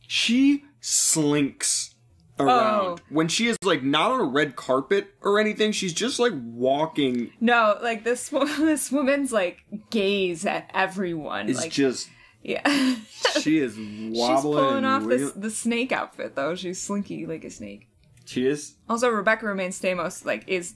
she 0.08 0.64
slinks 0.82 1.96
oh. 2.40 2.46
around 2.46 2.86
Oh. 2.86 2.98
when 3.10 3.28
she 3.28 3.48
is 3.48 3.58
like 3.64 3.84
not 3.84 4.12
on 4.12 4.20
a 4.20 4.24
red 4.26 4.56
carpet 4.56 5.08
or 5.22 5.40
anything. 5.40 5.72
She's 5.72 5.94
just 5.94 6.20
like 6.20 6.34
walking. 6.36 7.32
no, 7.40 7.78
like 7.82 8.04
this 8.04 8.32
wo- 8.32 8.46
this 8.58 8.92
woman's 8.92 9.32
like 9.32 9.60
gaze 9.90 10.46
at 10.46 10.70
everyone. 10.74 11.50
Is 11.50 11.58
like 11.58 11.72
just 11.72 12.10
yeah. 12.42 12.68
she 13.42 13.60
is 13.60 13.76
wobbling. 13.76 14.14
She's 14.16 14.42
pulling 14.42 14.78
and 14.78 14.86
off 14.86 15.04
wiggle- 15.04 15.28
this 15.28 15.34
the 15.36 15.50
snake 15.50 15.92
outfit 15.92 16.36
though. 16.36 16.56
She's 16.56 16.82
slinky 16.82 17.26
like 17.26 17.44
a 17.46 17.50
snake. 17.50 17.88
She 18.26 18.48
is. 18.48 18.76
Also, 18.90 19.10
Rebecca 19.10 19.46
Romijn 19.46 19.70
Stamos 19.70 20.26
like 20.26 20.44
is 20.48 20.76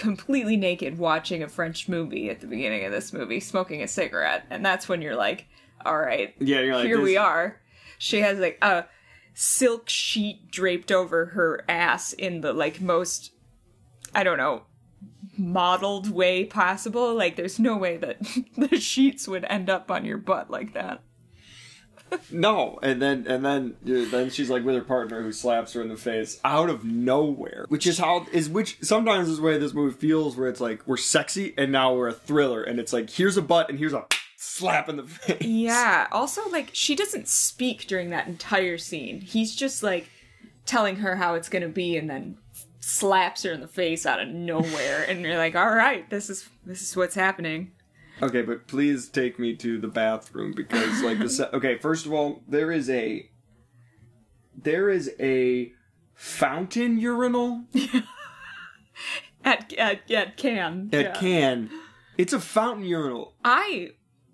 completely 0.00 0.56
naked 0.56 0.96
watching 0.96 1.42
a 1.42 1.48
French 1.48 1.86
movie 1.86 2.30
at 2.30 2.40
the 2.40 2.46
beginning 2.46 2.86
of 2.86 2.90
this 2.90 3.12
movie, 3.12 3.38
smoking 3.38 3.82
a 3.82 3.86
cigarette, 3.86 4.46
and 4.48 4.64
that's 4.64 4.88
when 4.88 5.02
you're 5.02 5.14
like, 5.14 5.46
all 5.84 5.98
right, 5.98 6.34
Yeah, 6.40 6.60
you're 6.60 6.74
like 6.74 6.86
here 6.86 7.02
we 7.02 7.18
are. 7.18 7.60
She 7.98 8.20
has 8.20 8.38
like 8.38 8.56
a 8.62 8.86
silk 9.34 9.90
sheet 9.90 10.50
draped 10.50 10.90
over 10.90 11.26
her 11.26 11.66
ass 11.68 12.14
in 12.14 12.40
the 12.40 12.54
like 12.54 12.80
most, 12.80 13.32
I 14.14 14.24
don't 14.24 14.38
know, 14.38 14.62
modeled 15.36 16.10
way 16.10 16.46
possible. 16.46 17.14
Like, 17.14 17.36
there's 17.36 17.58
no 17.58 17.76
way 17.76 17.98
that 17.98 18.20
the 18.56 18.80
sheets 18.80 19.28
would 19.28 19.44
end 19.50 19.68
up 19.68 19.90
on 19.90 20.06
your 20.06 20.18
butt 20.18 20.50
like 20.50 20.72
that. 20.72 21.02
No, 22.32 22.78
and 22.82 23.02
then 23.02 23.26
and 23.26 23.44
then 23.44 23.76
then 23.82 24.30
she's 24.30 24.50
like 24.50 24.64
with 24.64 24.74
her 24.76 24.82
partner 24.82 25.22
who 25.22 25.32
slaps 25.32 25.72
her 25.72 25.82
in 25.82 25.88
the 25.88 25.96
face 25.96 26.40
out 26.44 26.70
of 26.70 26.84
nowhere, 26.84 27.66
which 27.68 27.86
is 27.86 27.98
how 27.98 28.26
is 28.32 28.48
which 28.48 28.78
sometimes 28.82 29.28
is 29.28 29.38
the 29.38 29.42
way 29.42 29.58
this 29.58 29.74
movie 29.74 29.96
feels, 29.96 30.36
where 30.36 30.48
it's 30.48 30.60
like 30.60 30.86
we're 30.86 30.96
sexy 30.96 31.54
and 31.58 31.72
now 31.72 31.94
we're 31.94 32.08
a 32.08 32.12
thriller, 32.12 32.62
and 32.62 32.78
it's 32.78 32.92
like 32.92 33.10
here's 33.10 33.36
a 33.36 33.42
butt 33.42 33.68
and 33.68 33.78
here's 33.78 33.92
a 33.92 34.06
slap 34.36 34.88
in 34.88 34.96
the 34.96 35.02
face. 35.04 35.42
Yeah. 35.42 36.06
Also, 36.12 36.48
like, 36.50 36.70
she 36.72 36.94
doesn't 36.94 37.28
speak 37.28 37.86
during 37.86 38.10
that 38.10 38.26
entire 38.26 38.78
scene. 38.78 39.20
He's 39.20 39.54
just 39.54 39.82
like 39.82 40.08
telling 40.66 40.96
her 40.96 41.16
how 41.16 41.34
it's 41.34 41.48
gonna 41.48 41.68
be, 41.68 41.96
and 41.96 42.08
then 42.08 42.38
slaps 42.80 43.42
her 43.42 43.52
in 43.52 43.60
the 43.60 43.68
face 43.68 44.06
out 44.06 44.20
of 44.20 44.28
nowhere, 44.28 45.04
and 45.08 45.20
you're 45.20 45.36
like, 45.36 45.56
all 45.56 45.74
right, 45.74 46.08
this 46.10 46.30
is 46.30 46.48
this 46.64 46.82
is 46.82 46.96
what's 46.96 47.14
happening. 47.14 47.72
Okay, 48.22 48.42
but 48.42 48.66
please 48.66 49.08
take 49.08 49.38
me 49.38 49.54
to 49.56 49.78
the 49.80 49.88
bathroom 49.88 50.52
because 50.54 51.02
like 51.02 51.18
the 51.18 51.28
se- 51.30 51.48
okay, 51.54 51.78
first 51.78 52.04
of 52.06 52.12
all, 52.12 52.42
there 52.46 52.70
is 52.70 52.90
a 52.90 53.30
there 54.56 54.90
is 54.90 55.10
a 55.18 55.72
fountain 56.14 56.98
urinal 56.98 57.64
At 59.44 59.72
at 59.78 60.10
at 60.10 60.36
Cannes. 60.36 60.90
at 60.92 61.00
yeah. 61.04 61.12
Cannes. 61.14 61.70
It's 62.18 62.34
a 62.34 62.40
fountain 62.40 62.84
urinal. 62.84 63.34
I 63.42 63.92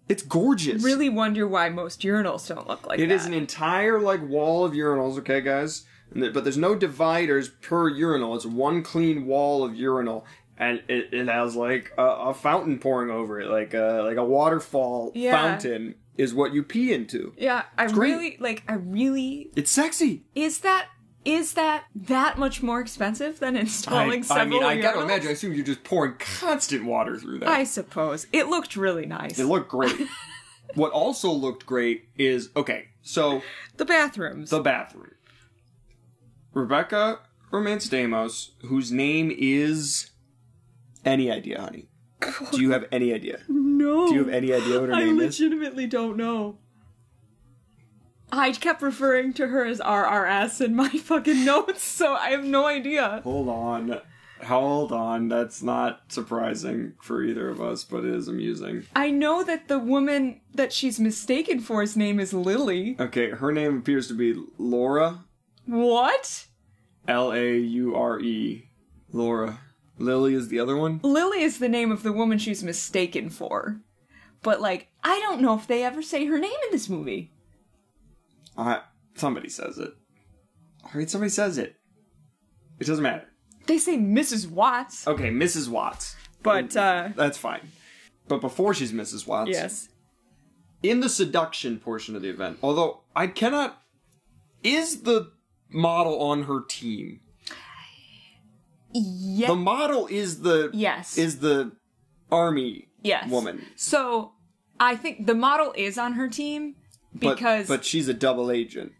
It's 0.09 0.23
gorgeous. 0.25 0.83
really 0.83 1.09
wonder 1.09 1.47
why 1.47 1.69
most 1.69 2.01
urinals 2.03 2.49
don't 2.49 2.67
look 2.67 2.87
like 2.89 2.99
It 2.99 3.09
that. 3.09 3.15
is 3.15 3.25
an 3.27 3.35
entire 3.35 4.01
like 4.01 4.27
wall 4.29 4.65
of 4.65 4.73
urinals, 4.73 5.17
okay, 5.19 5.41
guys. 5.41 5.85
And 6.13 6.35
But 6.35 6.43
there's 6.43 6.57
no 6.59 6.75
dividers 6.75 7.49
per 7.49 7.89
urinal. 7.89 8.35
It's 8.35 8.45
one 8.47 8.83
clean 8.83 9.27
wall 9.27 9.63
of 9.63 9.77
urinal, 9.77 10.27
and 10.59 10.83
it, 10.89 11.13
it 11.13 11.29
has 11.29 11.55
like 11.57 11.93
a, 11.99 12.03
a 12.05 12.35
fountain 12.35 12.79
pouring 12.79 13.11
over 13.11 13.41
it, 13.41 13.49
like 13.51 13.75
a 13.75 14.03
like 14.05 14.17
a 14.17 14.25
waterfall 14.25 15.13
Yeah. 15.15 15.33
fountain 15.33 15.95
is 16.17 16.33
what 16.35 16.55
you 16.55 16.63
pee 16.63 16.93
into. 16.95 17.35
Yeah, 17.37 17.65
I 17.77 17.87
great. 17.89 18.11
really 18.11 18.37
like. 18.41 18.63
I 18.69 18.75
really 18.75 19.51
It's 19.57 19.71
sexy. 19.71 20.25
is 20.35 20.61
that 20.61 20.89
is 21.25 21.55
that 21.55 21.85
that 21.95 22.39
much 22.39 22.63
more 22.63 22.81
expensive 22.81 23.41
than 23.41 23.57
installing 23.57 24.11
I, 24.13 24.17
I 24.19 24.21
several 24.23 24.47
mean, 24.61 24.63
I 24.63 24.81
gotta 24.81 25.03
imagine. 25.03 25.29
I 25.29 25.33
assume 25.33 25.53
you're 25.55 25.65
just 25.65 25.83
pouring 25.85 26.15
constant 26.19 26.85
water 26.85 27.17
through 27.19 27.41
that. 27.41 27.49
I 27.49 27.65
suppose 27.65 28.27
it 28.33 28.47
looked 28.47 28.77
really 28.77 29.07
nice. 29.07 29.39
it 29.39 29.45
looked 29.47 29.69
great. 29.69 29.95
what 30.75 30.93
also 30.93 31.31
looked 31.33 31.67
great 31.67 32.09
is 32.17 32.51
okay. 32.57 32.87
So 33.03 33.43
the 33.77 33.85
bathrooms. 33.85 34.51
the 34.51 34.61
bathroom. 34.61 35.11
Rebecca 36.53 37.21
Romijn 37.53 37.79
Stamos, 37.79 38.51
whose 38.67 38.91
name 38.91 39.33
is 39.37 40.11
any 41.07 41.31
idea, 41.31 41.61
honey? 41.61 41.89
Do 42.53 42.61
you 42.61 42.71
have 42.73 42.85
any 42.93 43.13
idea? 43.15 43.41
no. 43.49 44.09
Do 44.09 44.15
you 44.15 44.25
have 44.25 44.35
any 44.35 44.53
idea 44.53 44.81
what 44.81 44.89
her 44.89 44.95
I 44.95 45.05
name 45.05 45.21
is? 45.21 45.41
I 45.41 45.45
legitimately 45.45 45.87
don't 45.87 46.17
know. 46.17 46.59
I 48.33 48.53
kept 48.53 48.83
referring 48.83 49.33
to 49.35 49.49
her 49.49 49.65
as 49.65 49.81
RRS 49.81 50.65
in 50.65 50.75
my 50.75 50.89
fucking 51.05 51.45
notes, 51.45 51.83
so 51.83 52.15
I 52.15 52.31
have 52.31 52.45
no 52.45 52.67
idea. 52.67 53.21
Hold 53.23 53.49
on. 53.49 54.01
Hold 54.45 54.93
on. 54.93 55.29
That's 55.29 55.63
not 55.63 56.01
surprising 56.09 56.95
for 57.01 57.23
either 57.23 57.49
of 57.49 57.61
us, 57.61 57.85
but 57.85 58.05
it 58.05 58.15
is 58.15 58.29
amusing. 58.29 58.85
I 58.97 59.11
know 59.11 59.45
that 59.45 59.69
the 59.69 59.79
woman 59.79 60.41
that 60.55 60.73
she's 60.73 60.99
mistaken 60.99 61.61
for 61.61 61.81
his 61.83 61.97
name 61.97 62.19
is 62.19 62.33
Lily. 62.35 62.97
Okay, 62.99 63.31
her 63.31 63.53
name 63.53 63.79
appears 63.79 64.09
to 64.09 64.15
be 64.15 64.35
Laura. 64.59 65.25
What? 65.67 66.47
L 67.07 67.33
A 67.33 67.57
U 67.59 67.95
R 67.95 68.19
E. 68.21 68.69
Laura. 69.13 69.61
Lily 69.99 70.35
is 70.35 70.49
the 70.49 70.61
other 70.61 70.77
one? 70.77 71.01
Lily 71.03 71.43
is 71.43 71.59
the 71.59 71.69
name 71.69 71.91
of 71.91 72.03
the 72.03 72.13
woman 72.13 72.39
she's 72.39 72.63
mistaken 72.63 73.31
for. 73.31 73.81
But 74.43 74.61
like, 74.61 74.89
I 75.03 75.19
don't 75.21 75.41
know 75.41 75.55
if 75.55 75.67
they 75.67 75.83
ever 75.83 76.03
say 76.03 76.27
her 76.27 76.39
name 76.39 76.53
in 76.67 76.71
this 76.71 76.89
movie. 76.89 77.33
Uh, 78.57 78.81
somebody 79.15 79.49
says 79.49 79.79
it. 79.79 79.95
I 80.85 80.89
Alright, 80.89 81.11
somebody 81.11 81.31
says 81.31 81.59
it. 81.59 81.77
It 82.79 82.87
doesn't 82.87 83.03
matter. 83.03 83.27
They 83.67 83.79
say 83.79 83.97
Mrs. 83.97 84.49
Watts. 84.49 85.07
Okay, 85.07 85.31
Mrs. 85.31 85.69
Watts. 85.69 86.17
But 86.43 86.77
uh 86.77 87.09
That's 87.17 87.39
fine. 87.39 87.73
But 88.29 88.41
before 88.41 88.75
she's 88.75 88.93
Mrs. 88.93 89.27
Watts, 89.27 89.51
yes. 89.51 89.89
in 90.83 91.01
the 91.01 91.09
seduction 91.09 91.79
portion 91.79 92.15
of 92.15 92.23
the 92.23 92.29
event, 92.29 92.59
although 92.63 93.03
I 93.15 93.27
cannot. 93.27 93.83
Is 94.63 95.03
the 95.03 95.33
model 95.71 96.21
on 96.21 96.45
her 96.45 96.61
team? 96.69 97.21
Yeah. 99.05 99.49
The 99.49 99.55
model 99.57 100.07
is 100.07 100.41
the 100.41 100.71
yes. 100.73 101.19
is 101.19 101.39
the 101.41 101.73
army 102.31 102.89
yes. 103.03 103.31
woman, 103.31 103.65
So, 103.77 104.33
I 104.81 104.97
think 104.97 105.27
the 105.27 105.35
model 105.35 105.73
is 105.77 105.97
on 105.99 106.15
her 106.15 106.29
team 106.29 106.75
because 107.19 107.69
but 107.69 107.85
she's 107.85 108.09
a 108.09 108.15
double 108.15 108.51
agent, 108.51 108.93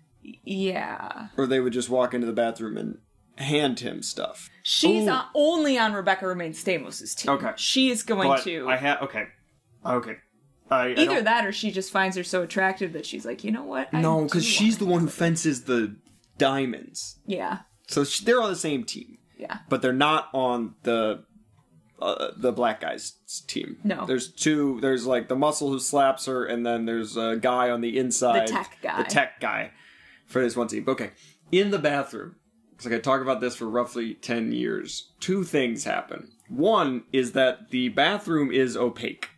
yeah. 0.45 1.29
or 1.37 1.47
they 1.47 1.61
would 1.61 1.73
just 1.73 1.89
walk 1.91 2.15
into 2.15 2.27
the 2.27 2.33
bathroom 2.33 2.77
and 2.77 2.99
hand 3.37 3.81
him 3.81 4.03
stuff. 4.03 4.49
She's 4.63 5.07
on, 5.09 5.25
only 5.35 5.79
on 5.79 5.93
Rebecca 5.93 6.25
Romijn 6.25 6.51
Stamos' 6.51 7.15
team. 7.15 7.33
Okay. 7.33 7.51
She 7.57 7.91
is 7.91 8.03
going 8.03 8.29
But 8.29 8.43
to 8.45 8.69
I 8.69 8.77
have 8.77 9.03
okay, 9.03 9.25
okay. 9.85 10.17
I, 10.71 10.77
I 10.77 10.89
either 10.93 11.05
don't- 11.07 11.25
that 11.25 11.47
or 11.47 11.53
she 11.53 11.71
just 11.71 11.91
finds 11.93 12.17
her 12.17 12.25
so 12.25 12.43
attractive 12.43 12.93
that 12.95 13.07
she's 13.07 13.25
like, 13.25 13.45
you 13.45 13.53
know 13.53 13.65
what? 13.65 13.89
I 13.93 14.01
No, 14.01 14.25
because 14.25 14.45
she's 14.45 14.79
the 14.79 14.87
one 14.87 15.03
who 15.03 15.09
fences 15.09 15.65
the 15.65 15.97
diamonds. 16.39 17.19
Yeah, 17.27 17.61
So 17.89 18.05
sh 18.05 18.21
they're 18.21 18.41
on 18.43 18.51
the 18.51 18.57
same 18.57 18.85
team, 18.85 19.19
yeah. 19.37 19.59
but 19.69 19.83
they're 19.83 19.93
not 19.93 20.29
on 20.33 20.75
the 20.83 21.25
uh, 22.01 22.33
the 22.37 22.53
black 22.53 22.81
guy's 22.83 23.13
team. 23.47 23.79
No. 23.83 24.05
there's 24.07 24.31
two. 24.31 24.79
There's 24.81 25.07
like 25.07 25.29
the 25.29 25.37
muscle 25.37 25.71
who 25.71 25.79
slaps 25.79 26.27
her, 26.27 26.45
and 26.45 26.65
then 26.67 26.85
there's 26.85 27.17
a 27.17 27.37
guy 27.41 27.71
on 27.71 27.81
the 27.81 27.99
inside, 27.99 28.49
The 28.49 28.53
tech 28.53 28.79
guy. 28.83 28.99
the 29.03 29.09
tech 29.09 29.41
guy, 29.41 29.71
for 30.27 30.43
this 30.43 30.57
one 30.57 30.69
team. 30.69 30.85
Okay, 30.87 31.11
in 31.51 31.71
the 31.71 31.79
bathroom, 31.79 32.37
because 32.71 32.87
I 32.87 32.91
could 32.91 33.05
talk 33.05 33.23
about 33.23 33.41
this 33.41 33.57
for 33.57 33.67
roughly 33.67 34.15
ten 34.15 34.53
years. 34.53 35.11
Two 35.21 35.43
things 35.45 35.85
happen. 35.85 36.33
One 36.49 37.05
is 37.13 37.33
that 37.33 37.71
the 37.71 37.89
bathroom 37.89 38.53
is 38.53 38.77
opaque. 38.77 39.31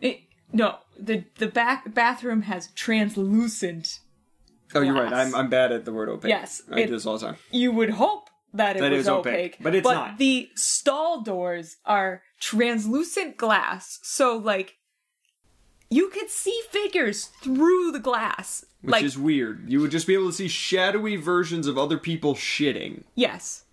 It, 0.00 0.20
no, 0.52 0.76
the 0.98 1.24
the 1.38 1.48
back 1.48 1.92
bathroom 1.92 2.42
has 2.42 2.68
translucent. 2.74 3.98
Oh, 4.74 4.80
you're 4.80 4.94
right. 4.94 5.12
I'm 5.12 5.34
I'm 5.34 5.50
bad 5.50 5.72
at 5.72 5.84
the 5.84 5.92
word 5.92 6.08
opaque. 6.08 6.30
Yes, 6.30 6.62
I 6.70 6.80
it- 6.80 6.86
do 6.86 6.92
this 6.92 7.04
all 7.04 7.18
the 7.18 7.26
time. 7.26 7.36
You 7.50 7.72
would 7.72 7.90
hope 7.90 8.21
that 8.54 8.76
it 8.76 8.80
That 8.80 8.92
was 8.92 9.08
opaque, 9.08 9.28
opaque, 9.34 9.56
but 9.60 9.74
it's 9.74 9.84
not. 9.88 10.18
the 10.18 10.50
stall 10.54 11.22
doors 11.22 11.76
are 11.86 12.22
translucent 12.40 13.36
glass, 13.36 13.98
so 14.02 14.36
like 14.36 14.76
you 15.90 16.08
could 16.08 16.30
see 16.30 16.58
figures 16.70 17.26
through 17.42 17.92
the 17.92 17.98
glass. 18.00 18.64
Which 18.80 18.92
like 18.92 19.04
is 19.04 19.16
weird. 19.18 19.70
You 19.70 19.80
would 19.80 19.90
just 19.90 20.06
be 20.06 20.14
able 20.14 20.26
to 20.28 20.32
see 20.32 20.48
shadowy 20.48 21.16
versions 21.16 21.66
of 21.66 21.78
other 21.78 21.98
people 21.98 22.34
shitting. 22.34 23.04
yes. 23.14 23.64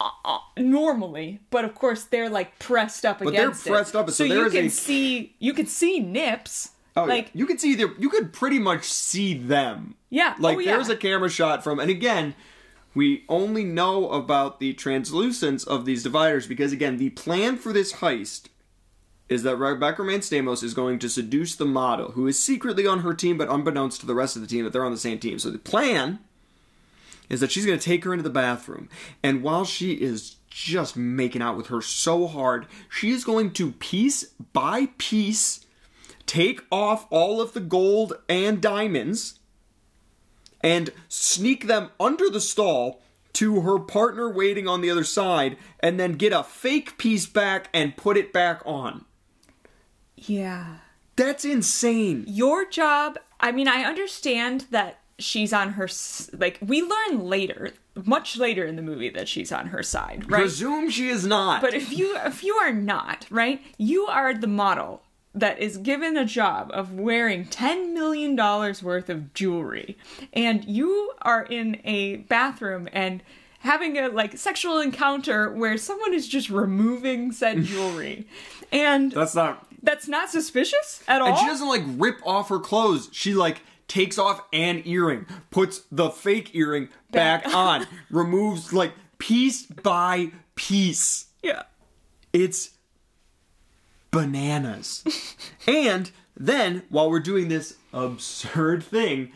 Uh, 0.00 0.10
uh, 0.24 0.38
normally, 0.58 1.38
but 1.50 1.64
of 1.64 1.74
course 1.76 2.02
they're 2.04 2.28
like 2.28 2.58
pressed 2.58 3.04
up 3.06 3.20
against. 3.20 3.24
But 3.24 3.32
they're 3.36 3.44
against 3.46 3.66
it. 3.66 3.70
pressed 3.70 3.96
up, 3.96 4.06
so 4.10 4.12
so 4.26 4.28
there 4.28 4.44
you 4.44 4.50
can 4.50 4.66
a- 4.66 4.70
see 4.70 5.36
you 5.38 5.54
can 5.54 5.66
see 5.66 6.00
nips. 6.00 6.70
Oh, 6.96 7.04
like 7.04 7.26
yeah. 7.26 7.30
you 7.34 7.46
could 7.46 7.60
see 7.60 7.74
the 7.76 7.94
you 7.98 8.10
could 8.10 8.32
pretty 8.32 8.58
much 8.58 8.84
see 8.84 9.34
them. 9.34 9.94
yeah, 10.10 10.34
Like 10.40 10.56
oh, 10.56 10.60
yeah. 10.60 10.72
there's 10.72 10.88
a 10.88 10.96
camera 10.96 11.28
shot 11.30 11.62
from, 11.64 11.78
and 11.78 11.90
again, 11.90 12.34
we 12.94 13.24
only 13.28 13.64
know 13.64 14.08
about 14.10 14.60
the 14.60 14.72
translucence 14.72 15.64
of 15.64 15.84
these 15.84 16.02
dividers 16.02 16.46
because 16.46 16.72
again, 16.72 16.96
the 16.96 17.10
plan 17.10 17.56
for 17.56 17.72
this 17.72 17.94
heist 17.94 18.46
is 19.28 19.42
that 19.42 19.56
Rebecca 19.56 20.02
Stamos 20.02 20.62
is 20.62 20.74
going 20.74 20.98
to 20.98 21.08
seduce 21.08 21.56
the 21.56 21.64
model, 21.64 22.12
who 22.12 22.26
is 22.26 22.38
secretly 22.38 22.86
on 22.86 23.00
her 23.00 23.14
team, 23.14 23.38
but 23.38 23.48
unbeknownst 23.48 24.00
to 24.00 24.06
the 24.06 24.14
rest 24.14 24.36
of 24.36 24.42
the 24.42 24.48
team 24.48 24.64
that 24.64 24.72
they're 24.72 24.84
on 24.84 24.92
the 24.92 24.98
same 24.98 25.18
team. 25.18 25.38
So 25.38 25.50
the 25.50 25.58
plan 25.58 26.18
is 27.30 27.40
that 27.40 27.50
she's 27.50 27.64
going 27.64 27.78
to 27.78 27.84
take 27.84 28.04
her 28.04 28.12
into 28.12 28.22
the 28.22 28.30
bathroom, 28.30 28.88
and 29.22 29.42
while 29.42 29.64
she 29.64 29.94
is 29.94 30.36
just 30.50 30.94
making 30.94 31.42
out 31.42 31.56
with 31.56 31.68
her 31.68 31.80
so 31.80 32.26
hard, 32.26 32.66
she 32.88 33.10
is 33.10 33.24
going 33.24 33.50
to 33.52 33.72
piece 33.72 34.24
by 34.52 34.88
piece 34.98 35.64
take 36.26 36.62
off 36.70 37.06
all 37.10 37.40
of 37.40 37.54
the 37.54 37.60
gold 37.60 38.14
and 38.28 38.60
diamonds 38.60 39.40
and 40.64 40.90
sneak 41.08 41.66
them 41.68 41.90
under 42.00 42.28
the 42.28 42.40
stall 42.40 43.00
to 43.34 43.60
her 43.60 43.78
partner 43.78 44.28
waiting 44.30 44.66
on 44.66 44.80
the 44.80 44.90
other 44.90 45.04
side 45.04 45.56
and 45.80 46.00
then 46.00 46.12
get 46.14 46.32
a 46.32 46.42
fake 46.42 46.96
piece 46.98 47.26
back 47.26 47.68
and 47.74 47.96
put 47.96 48.16
it 48.16 48.32
back 48.32 48.60
on. 48.64 49.04
yeah. 50.16 50.76
That's 51.16 51.44
insane. 51.44 52.24
your 52.26 52.64
job 52.68 53.18
i 53.38 53.52
mean 53.52 53.68
i 53.68 53.82
understand 53.84 54.66
that 54.72 54.98
she's 55.18 55.52
on 55.52 55.74
her 55.74 55.88
like 56.32 56.58
we 56.60 56.82
learn 56.82 57.20
later 57.20 57.70
much 58.04 58.36
later 58.36 58.64
in 58.64 58.74
the 58.74 58.82
movie 58.82 59.10
that 59.10 59.28
she's 59.28 59.52
on 59.52 59.68
her 59.68 59.80
side 59.82 60.28
right 60.28 60.38
I 60.38 60.42
Presume 60.42 60.90
she 60.90 61.08
is 61.08 61.24
not. 61.24 61.60
but 61.62 61.72
if 61.74 61.96
you 61.96 62.16
if 62.24 62.42
you 62.42 62.54
are 62.56 62.72
not 62.72 63.26
right 63.30 63.60
you 63.78 64.06
are 64.06 64.34
the 64.34 64.48
model 64.48 65.02
that 65.34 65.58
is 65.58 65.76
given 65.78 66.16
a 66.16 66.24
job 66.24 66.70
of 66.72 66.92
wearing 66.94 67.44
10 67.46 67.92
million 67.92 68.36
dollars 68.36 68.82
worth 68.82 69.08
of 69.10 69.34
jewelry 69.34 69.96
and 70.32 70.64
you 70.64 71.12
are 71.22 71.42
in 71.42 71.80
a 71.84 72.16
bathroom 72.16 72.88
and 72.92 73.22
having 73.60 73.96
a 73.98 74.08
like 74.08 74.36
sexual 74.38 74.78
encounter 74.78 75.50
where 75.52 75.76
someone 75.76 76.14
is 76.14 76.28
just 76.28 76.50
removing 76.50 77.32
said 77.32 77.62
jewelry 77.64 78.26
and 78.70 79.12
that's 79.12 79.34
not. 79.34 79.66
that's 79.82 80.06
not 80.06 80.30
suspicious 80.30 81.02
at 81.08 81.20
all 81.20 81.28
And 81.28 81.38
she 81.38 81.46
doesn't 81.46 81.68
like 81.68 81.82
rip 81.96 82.20
off 82.26 82.48
her 82.50 82.58
clothes. 82.60 83.08
She 83.12 83.34
like 83.34 83.62
takes 83.88 84.18
off 84.18 84.42
an 84.52 84.82
earring, 84.84 85.26
puts 85.50 85.82
the 85.92 86.10
fake 86.10 86.54
earring 86.54 86.88
back, 87.10 87.44
Back. 87.44 87.54
on, 87.54 87.86
removes 88.10 88.72
like 88.72 88.92
piece 89.18 89.66
by 89.66 90.30
piece. 90.54 91.26
yeah 91.42 91.62
It's 92.32 92.70
bananas. 94.14 95.04
and 95.66 96.10
then, 96.36 96.82
while 96.88 97.10
we're 97.10 97.20
doing 97.20 97.48
this 97.48 97.76
absurd 97.92 98.82
thing, 98.82 99.32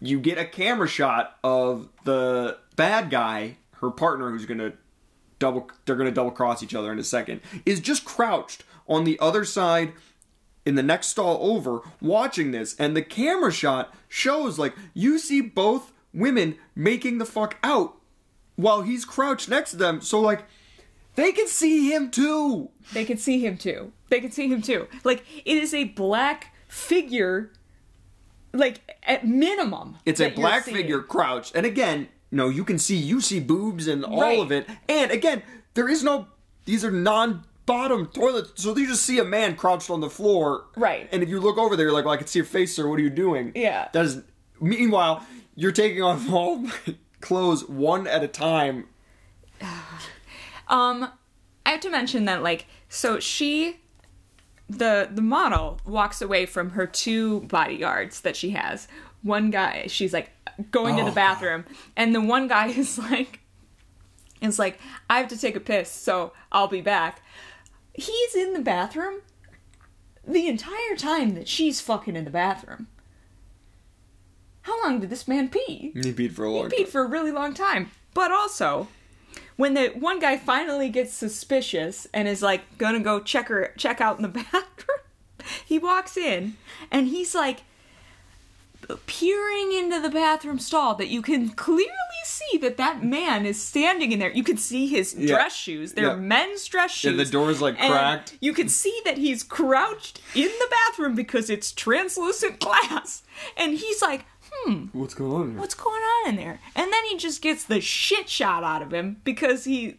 you 0.00 0.20
get 0.20 0.38
a 0.38 0.44
camera 0.44 0.88
shot 0.88 1.36
of 1.42 1.88
the 2.04 2.58
bad 2.76 3.10
guy, 3.10 3.56
her 3.76 3.90
partner, 3.90 4.30
who's 4.30 4.46
gonna 4.46 4.72
double, 5.38 5.70
they're 5.84 5.96
gonna 5.96 6.10
double 6.10 6.30
cross 6.30 6.62
each 6.62 6.74
other 6.74 6.92
in 6.92 6.98
a 6.98 7.04
second, 7.04 7.40
is 7.66 7.80
just 7.80 8.04
crouched 8.04 8.64
on 8.88 9.04
the 9.04 9.18
other 9.20 9.44
side 9.44 9.92
in 10.66 10.74
the 10.74 10.82
next 10.82 11.08
stall 11.08 11.38
over 11.42 11.80
watching 12.00 12.50
this 12.50 12.74
and 12.76 12.96
the 12.96 13.02
camera 13.02 13.52
shot 13.52 13.94
shows 14.08 14.58
like 14.58 14.74
you 14.94 15.18
see 15.18 15.40
both 15.40 15.92
women 16.12 16.56
making 16.74 17.18
the 17.18 17.26
fuck 17.26 17.56
out 17.62 17.96
while 18.56 18.82
he's 18.82 19.04
crouched 19.04 19.48
next 19.48 19.72
to 19.72 19.76
them 19.76 20.00
so 20.00 20.20
like 20.20 20.44
they 21.16 21.32
can 21.32 21.46
see 21.48 21.92
him 21.92 22.10
too 22.10 22.70
They 22.92 23.04
can 23.04 23.16
see 23.18 23.44
him 23.44 23.56
too. 23.58 23.92
They 24.10 24.20
can 24.20 24.30
see 24.30 24.48
him 24.48 24.62
too. 24.62 24.88
Like 25.04 25.24
it 25.44 25.56
is 25.56 25.72
a 25.74 25.84
black 25.84 26.54
figure. 26.68 27.50
Like 28.52 28.80
at 29.02 29.26
minimum, 29.26 29.96
it's 30.06 30.20
a 30.20 30.30
black 30.30 30.64
figure 30.64 31.02
crouched 31.02 31.56
and 31.56 31.66
again 31.66 32.08
no 32.30 32.48
you 32.48 32.64
can 32.64 32.78
see 32.78 32.96
you 32.96 33.20
see 33.20 33.40
boobs 33.40 33.88
and 33.88 34.04
all 34.04 34.20
Right. 34.20 34.38
of 34.38 34.52
it 34.52 34.68
and 34.88 35.10
again 35.10 35.42
there 35.74 35.88
is 35.88 36.04
no 36.04 36.28
these 36.64 36.84
are 36.84 36.90
non 36.92 37.44
bottom 37.66 38.06
toilets 38.06 38.62
so 38.62 38.76
you 38.76 38.86
just 38.86 39.02
see 39.04 39.18
a 39.18 39.24
man 39.24 39.56
crouched 39.56 39.90
on 39.90 40.00
the 40.00 40.10
floor 40.10 40.66
Right. 40.76 41.08
and 41.12 41.22
if 41.22 41.28
you 41.28 41.40
look 41.40 41.58
over 41.58 41.74
there 41.76 41.86
you're 41.86 41.92
like 41.94 42.04
well 42.04 42.14
i 42.14 42.16
can 42.16 42.26
see 42.26 42.38
your 42.40 42.46
face 42.46 42.76
sir 42.76 42.86
what 42.88 42.98
are 42.98 43.02
you 43.02 43.10
doing 43.10 43.52
Yeah. 43.56 43.88
that 43.92 44.04
is 44.04 44.22
meanwhile 44.60 45.24
you're 45.56 45.72
taking 45.72 46.02
off 46.02 46.28
all 46.32 46.56
my 46.58 46.72
clothes 47.20 47.68
one 47.68 48.06
at 48.06 48.22
a 48.22 48.28
time 48.28 48.86
Um, 50.68 51.10
I 51.66 51.70
have 51.70 51.80
to 51.80 51.90
mention 51.90 52.24
that 52.26 52.42
like 52.42 52.66
so 52.88 53.20
she, 53.20 53.80
the 54.68 55.08
the 55.10 55.22
model 55.22 55.80
walks 55.84 56.20
away 56.22 56.46
from 56.46 56.70
her 56.70 56.86
two 56.86 57.40
bodyguards 57.42 58.20
that 58.20 58.36
she 58.36 58.50
has. 58.50 58.88
One 59.22 59.50
guy, 59.50 59.86
she's 59.88 60.12
like 60.12 60.30
going 60.70 60.96
to 60.96 61.02
Oh, 61.02 61.06
the 61.06 61.12
bathroom, 61.12 61.64
and 61.96 62.14
the 62.14 62.20
one 62.20 62.48
guy 62.48 62.66
is 62.76 62.98
like, 62.98 63.40
is 64.40 64.58
like, 64.58 64.78
I 65.08 65.18
have 65.18 65.28
to 65.28 65.38
take 65.38 65.56
a 65.56 65.60
piss, 65.60 65.90
so 65.90 66.32
I'll 66.52 66.68
be 66.68 66.80
back. 66.80 67.22
He's 67.94 68.34
in 68.34 68.52
the 68.52 68.60
bathroom 68.60 69.20
the 70.26 70.48
entire 70.48 70.96
time 70.96 71.34
that 71.34 71.48
she's 71.48 71.80
fucking 71.80 72.16
in 72.16 72.24
the 72.24 72.30
bathroom. 72.30 72.88
How 74.62 74.82
long 74.82 75.00
did 75.00 75.10
this 75.10 75.28
man 75.28 75.48
pee? 75.48 75.92
he 75.94 76.12
beat 76.12 76.32
for 76.32 76.44
a 76.44 76.50
long 76.50 76.70
He 76.70 76.84
peed 76.84 76.88
for 76.88 77.02
a 77.02 77.08
really 77.08 77.30
long 77.30 77.52
time. 77.52 77.90
But 78.14 78.32
also, 78.32 78.88
when 79.56 79.74
the 79.74 79.88
one 79.90 80.18
guy 80.18 80.36
finally 80.36 80.88
gets 80.88 81.12
suspicious 81.14 82.06
and 82.12 82.26
is 82.28 82.42
like 82.42 82.78
gonna 82.78 83.00
go 83.00 83.20
check 83.20 83.48
her 83.48 83.72
check 83.76 84.00
out 84.00 84.16
in 84.16 84.22
the 84.22 84.28
bathroom, 84.52 84.98
he 85.64 85.78
walks 85.78 86.16
in 86.16 86.56
and 86.90 87.08
he's 87.08 87.34
like 87.34 87.62
peering 89.06 89.72
into 89.72 89.98
the 90.00 90.10
bathroom 90.10 90.58
stall 90.58 90.94
that 90.96 91.08
you 91.08 91.22
can 91.22 91.48
clearly 91.48 91.88
see 92.26 92.58
that 92.58 92.76
that 92.76 93.02
man 93.02 93.46
is 93.46 93.60
standing 93.62 94.12
in 94.12 94.18
there. 94.18 94.30
You 94.30 94.44
can 94.44 94.58
see 94.58 94.86
his 94.86 95.14
Yeah. 95.14 95.26
dress 95.36 95.56
shoes. 95.56 95.94
They're 95.94 96.08
Yeah. 96.08 96.16
men's 96.16 96.66
dress 96.66 96.90
shoes. 96.90 97.12
Yeah, 97.16 97.24
the 97.24 97.30
door's, 97.30 97.62
like, 97.62 97.80
And 97.80 97.90
cracked. 97.90 98.36
You 98.42 98.52
can 98.52 98.68
see 98.68 98.98
that 99.06 99.16
he's 99.16 99.42
crouched 99.42 100.20
in 100.34 100.48
the 100.48 100.68
bathroom 100.70 101.14
because 101.14 101.48
it's 101.48 101.72
translucent 101.72 102.58
glass. 102.60 103.22
And 103.56 103.72
he's 103.78 104.02
like, 104.02 104.26
hmm, 104.64 104.84
what's 104.92 105.14
going 105.14 105.32
on 105.32 105.50
here? 105.52 105.60
what's 105.60 105.74
going 105.74 106.02
on 106.02 106.30
in 106.30 106.36
there? 106.36 106.60
And 106.74 106.92
then 106.92 107.04
he 107.10 107.16
just 107.16 107.42
gets 107.42 107.64
the 107.64 107.80
shit 107.80 108.28
shot 108.28 108.62
out 108.64 108.82
of 108.82 108.92
him 108.92 109.16
because 109.24 109.64
he 109.64 109.96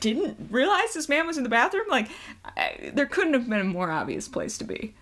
didn't 0.00 0.48
realize 0.50 0.94
this 0.94 1.08
man 1.08 1.26
was 1.26 1.36
in 1.36 1.42
the 1.42 1.48
bathroom. 1.50 1.84
Like, 1.90 2.08
I, 2.44 2.90
there 2.94 3.06
couldn't 3.06 3.34
have 3.34 3.48
been 3.48 3.60
a 3.60 3.64
more 3.64 3.90
obvious 3.90 4.28
place 4.28 4.56
to 4.58 4.64
be. 4.64 4.94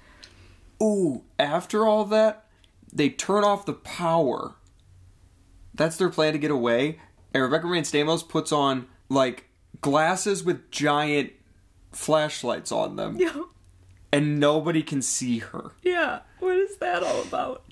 Ooh, 0.82 1.22
after 1.38 1.86
all 1.86 2.04
that, 2.06 2.44
they 2.92 3.08
turn 3.08 3.44
off 3.44 3.66
the 3.66 3.72
power. 3.74 4.54
That's 5.74 5.96
their 5.96 6.08
plan 6.10 6.32
to 6.32 6.38
get 6.38 6.50
away. 6.50 6.98
And 7.32 7.42
Rebecca 7.42 7.66
Romijn 7.66 7.82
Stamos 7.82 8.26
puts 8.28 8.50
on 8.52 8.86
like 9.08 9.44
glasses 9.80 10.42
with 10.42 10.70
giant 10.70 11.32
flashlights 11.92 12.72
on 12.72 12.96
them, 12.96 13.16
Yeah. 13.20 13.42
and 14.12 14.40
nobody 14.40 14.82
can 14.82 15.02
see 15.02 15.38
her. 15.38 15.72
Yeah. 15.82 16.20
What 16.40 16.56
is 16.56 16.76
that 16.78 17.02
all 17.02 17.22
about? 17.22 17.64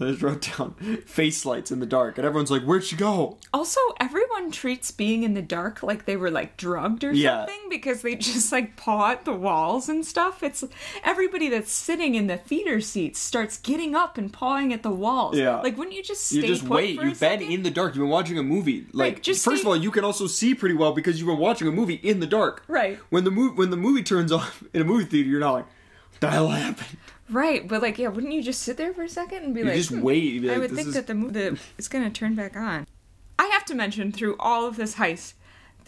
I 0.00 0.06
just 0.10 0.22
wrote 0.22 0.48
down 0.58 0.74
face 1.06 1.44
lights 1.46 1.70
in 1.70 1.78
the 1.78 1.86
dark, 1.86 2.18
and 2.18 2.26
everyone's 2.26 2.50
like, 2.50 2.62
"Where'd 2.62 2.82
she 2.82 2.96
go?" 2.96 3.38
Also, 3.52 3.78
everyone 4.00 4.50
treats 4.50 4.90
being 4.90 5.22
in 5.22 5.34
the 5.34 5.42
dark 5.42 5.84
like 5.84 6.04
they 6.04 6.16
were 6.16 6.32
like 6.32 6.56
drugged 6.56 7.04
or 7.04 7.12
Yeah. 7.12 7.46
something 7.46 7.68
because 7.70 8.02
they 8.02 8.16
just 8.16 8.50
like 8.50 8.74
paw 8.76 9.12
at 9.12 9.24
the 9.24 9.32
walls 9.32 9.88
and 9.88 10.04
stuff. 10.04 10.42
It's 10.42 10.64
everybody 11.04 11.48
that's 11.48 11.70
sitting 11.70 12.16
in 12.16 12.26
the 12.26 12.36
theater 12.36 12.80
seats 12.80 13.20
starts 13.20 13.56
getting 13.58 13.94
up 13.94 14.18
and 14.18 14.32
pawing 14.32 14.72
at 14.72 14.82
the 14.82 14.90
walls. 14.90 15.36
Yeah. 15.38 15.60
Like, 15.60 15.78
wouldn't 15.78 15.94
you 15.94 16.02
just 16.02 16.26
stay 16.26 16.36
You 16.38 16.46
just 16.48 16.64
wait. 16.64 17.00
You've 17.00 17.20
been 17.20 17.40
in 17.42 17.62
the 17.62 17.70
dark. 17.70 17.94
You've 17.94 18.02
been 18.02 18.10
watching 18.10 18.36
a 18.36 18.42
movie. 18.42 18.86
Like, 18.92 19.22
just 19.22 19.44
first 19.44 19.58
stay- 19.58 19.62
of 19.62 19.68
all, 19.68 19.76
you 19.76 19.92
can 19.92 20.02
also 20.04 20.26
see 20.26 20.54
pretty 20.56 20.74
well 20.74 20.92
because 20.92 21.18
you've 21.20 21.28
been 21.28 21.38
watching 21.38 21.68
a 21.68 21.72
movie 21.72 21.94
in 22.02 22.18
the 22.18 22.26
dark. 22.26 22.64
Right. 22.66 22.98
When 23.10 23.22
the 23.22 23.30
movie 23.30 23.54
when 23.54 23.70
the 23.70 23.76
movie 23.76 24.02
turns 24.02 24.32
off 24.32 24.64
in 24.74 24.82
a 24.82 24.84
movie 24.84 25.04
theater, 25.04 25.28
you're 25.28 25.38
not 25.40 25.52
like, 25.52 25.66
"What 26.10 26.20
the 26.20 26.30
hell 26.30 26.48
happened?" 26.48 26.98
Right, 27.30 27.66
but 27.66 27.80
like, 27.80 27.98
yeah, 27.98 28.08
wouldn't 28.08 28.32
you 28.32 28.42
just 28.42 28.62
sit 28.62 28.76
there 28.76 28.92
for 28.92 29.02
a 29.02 29.08
second 29.08 29.44
and 29.44 29.54
be 29.54 29.60
You 29.60 29.66
like, 29.66 29.76
just 29.76 29.90
"Hmm, 29.90 30.02
wait. 30.02 30.22
You'd 30.24 30.50
I 30.50 30.58
would 30.58 30.70
"This 30.70 30.76
think 30.76 30.88
is- 30.88 30.94
that 30.94 31.06
the, 31.06 31.14
the 31.14 31.60
it's 31.78 31.88
to 31.88 32.10
turn 32.10 32.34
back 32.34 32.54
on. 32.56 32.86
I 33.38 33.46
have 33.46 33.64
to 33.66 33.74
mention 33.74 34.12
through 34.12 34.36
all 34.38 34.66
of 34.66 34.76
this 34.76 34.96
heist, 34.96 35.32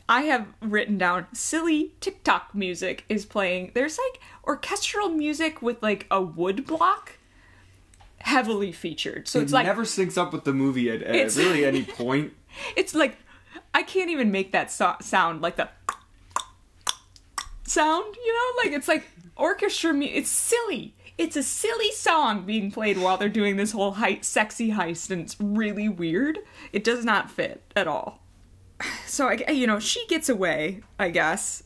I 0.09 0.23
have 0.23 0.47
written 0.61 0.97
down 0.99 1.27
silly 1.33 1.95
TikTok 2.01 2.55
music 2.55 3.05
is 3.09 3.25
playing. 3.27 3.73
There's 3.75 3.99
like 3.99 4.21
orchestral 4.45 5.11
music 5.11 5.61
with 5.61 5.83
like 5.83 6.07
a 6.11 6.23
wood 6.23 6.67
block, 6.67 7.19
heavily 8.19 8.73
featured. 8.73 9.29
So 9.29 9.39
It 9.39 9.43
it's 9.45 9.53
like 9.53 9.67
never 9.67 9.83
syncs 9.83 10.17
up 10.17 10.33
with 10.33 10.45
the 10.45 10.53
movie 10.55 10.91
at, 10.91 11.03
at 11.03 11.37
really 11.37 11.65
any 11.65 11.83
point. 11.85 12.33
it's 12.77 12.95
like 12.95 13.17
I 13.75 13.83
can't 13.83 14.11
even 14.11 14.31
make 14.33 14.53
that 14.53 14.71
so- 14.73 14.97
sound 15.03 15.43
like 15.43 15.57
the 15.57 15.69
sound, 17.65 18.17
you 18.25 18.33
know? 18.35 18.63
Like 18.65 18.73
it's 18.73 18.89
like 18.89 19.05
orchestra 19.37 19.93
mu- 19.93 20.07
it's 20.11 20.31
silly. 20.31 20.95
It's 21.19 21.37
a 21.37 21.43
silly 21.43 21.91
song 21.93 22.45
being 22.45 22.71
played 22.71 22.99
while 22.99 23.17
they're 23.17 23.29
doing 23.29 23.57
this 23.57 23.73
whole 23.73 23.93
hei- 23.93 24.21
sexy 24.21 24.71
heist 24.73 25.11
and 25.11 25.23
it's 25.23 25.37
really 25.41 25.89
weird. 25.89 26.39
It 26.73 26.85
does 26.85 27.05
not 27.05 27.31
fit 27.31 27.63
at 27.75 27.89
all. 27.89 28.23
So 29.07 29.29
I 29.29 29.51
you 29.51 29.67
know, 29.67 29.79
she 29.79 30.07
gets 30.09 30.29
away, 30.29 30.83
I 30.99 31.09
guess. 31.11 31.63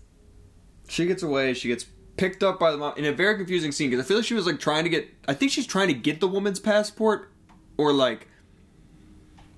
She 0.89 1.07
gets 1.07 1.23
away. 1.23 1.55
She 1.55 1.69
gets 1.69 1.85
picked 2.17 2.43
up 2.43 2.61
by 2.61 2.71
the 2.71 2.77
mom 2.77 2.95
in 2.97 3.05
a 3.05 3.13
very 3.13 3.37
confusing 3.37 3.73
scene 3.73 3.91
because 3.91 4.05
I 4.05 4.07
feel 4.09 4.19
like 4.19 4.27
she 4.27 4.35
was 4.35 4.47
like 4.47 4.61
trying 4.61 4.85
to 4.85 4.91
get. 4.91 5.09
I 5.27 5.35
think 5.35 5.51
she's 5.51 5.67
trying 5.67 5.89
to 5.89 5.95
get 5.95 6.21
the 6.21 6.29
woman's 6.29 6.61
passport, 6.61 7.33
or 7.77 7.93
like 7.93 8.29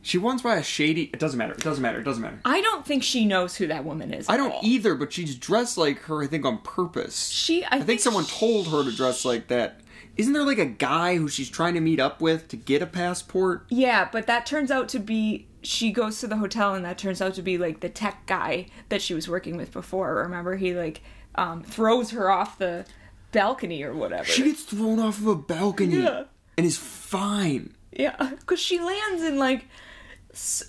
she 0.00 0.16
wants 0.16 0.42
by 0.42 0.56
a 0.56 0.62
shady. 0.62 1.10
It 1.12 1.18
doesn't 1.20 1.36
matter. 1.38 1.52
It 1.52 1.60
doesn't 1.60 1.82
matter. 1.82 2.00
It 2.00 2.04
doesn't 2.04 2.22
matter. 2.22 2.38
I 2.44 2.60
don't 2.62 2.86
think 2.86 3.02
she 3.02 3.26
knows 3.26 3.56
who 3.56 3.66
that 3.66 3.84
woman 3.84 4.14
is. 4.14 4.28
I 4.30 4.36
don't 4.38 4.52
all. 4.52 4.60
either, 4.62 4.94
but 4.94 5.12
she's 5.12 5.36
dressed 5.36 5.76
like 5.76 5.98
her. 6.04 6.22
I 6.22 6.26
think 6.26 6.46
on 6.46 6.58
purpose. 6.58 7.28
She 7.28 7.64
I, 7.64 7.76
I 7.76 7.80
think 7.82 8.00
someone 8.00 8.24
she- 8.24 8.38
told 8.38 8.68
her 8.68 8.82
to 8.82 8.96
dress 8.96 9.24
like 9.26 9.48
that. 9.48 9.80
Isn't 10.16 10.32
there 10.34 10.44
like 10.44 10.58
a 10.58 10.66
guy 10.66 11.16
who 11.16 11.28
she's 11.28 11.48
trying 11.50 11.74
to 11.74 11.80
meet 11.80 11.98
up 12.00 12.20
with 12.20 12.48
to 12.48 12.56
get 12.56 12.82
a 12.82 12.86
passport? 12.86 13.64
Yeah, 13.70 14.08
but 14.12 14.26
that 14.26 14.44
turns 14.46 14.70
out 14.70 14.88
to 14.90 14.98
be 14.98 15.46
she 15.62 15.92
goes 15.92 16.18
to 16.20 16.26
the 16.26 16.36
hotel 16.38 16.74
and 16.74 16.84
that 16.84 16.98
turns 16.98 17.22
out 17.22 17.34
to 17.34 17.42
be 17.42 17.56
like 17.56 17.80
the 17.80 17.88
tech 17.88 18.26
guy 18.26 18.66
that 18.88 19.00
she 19.00 19.14
was 19.14 19.28
working 19.28 19.56
with 19.56 19.72
before. 19.72 20.16
Remember 20.16 20.56
he 20.56 20.74
like 20.74 21.00
um 21.36 21.62
throws 21.62 22.10
her 22.10 22.30
off 22.30 22.58
the 22.58 22.84
balcony 23.32 23.82
or 23.82 23.94
whatever. 23.94 24.24
She 24.24 24.42
gets 24.44 24.62
thrown 24.64 24.98
off 24.98 25.18
of 25.18 25.26
a 25.28 25.36
balcony 25.36 26.02
Yeah. 26.02 26.24
and 26.58 26.66
is 26.66 26.76
fine. 26.76 27.74
yeah, 27.92 28.32
cuz 28.46 28.58
she 28.60 28.78
lands 28.80 29.22
in 29.22 29.38
like 29.38 29.66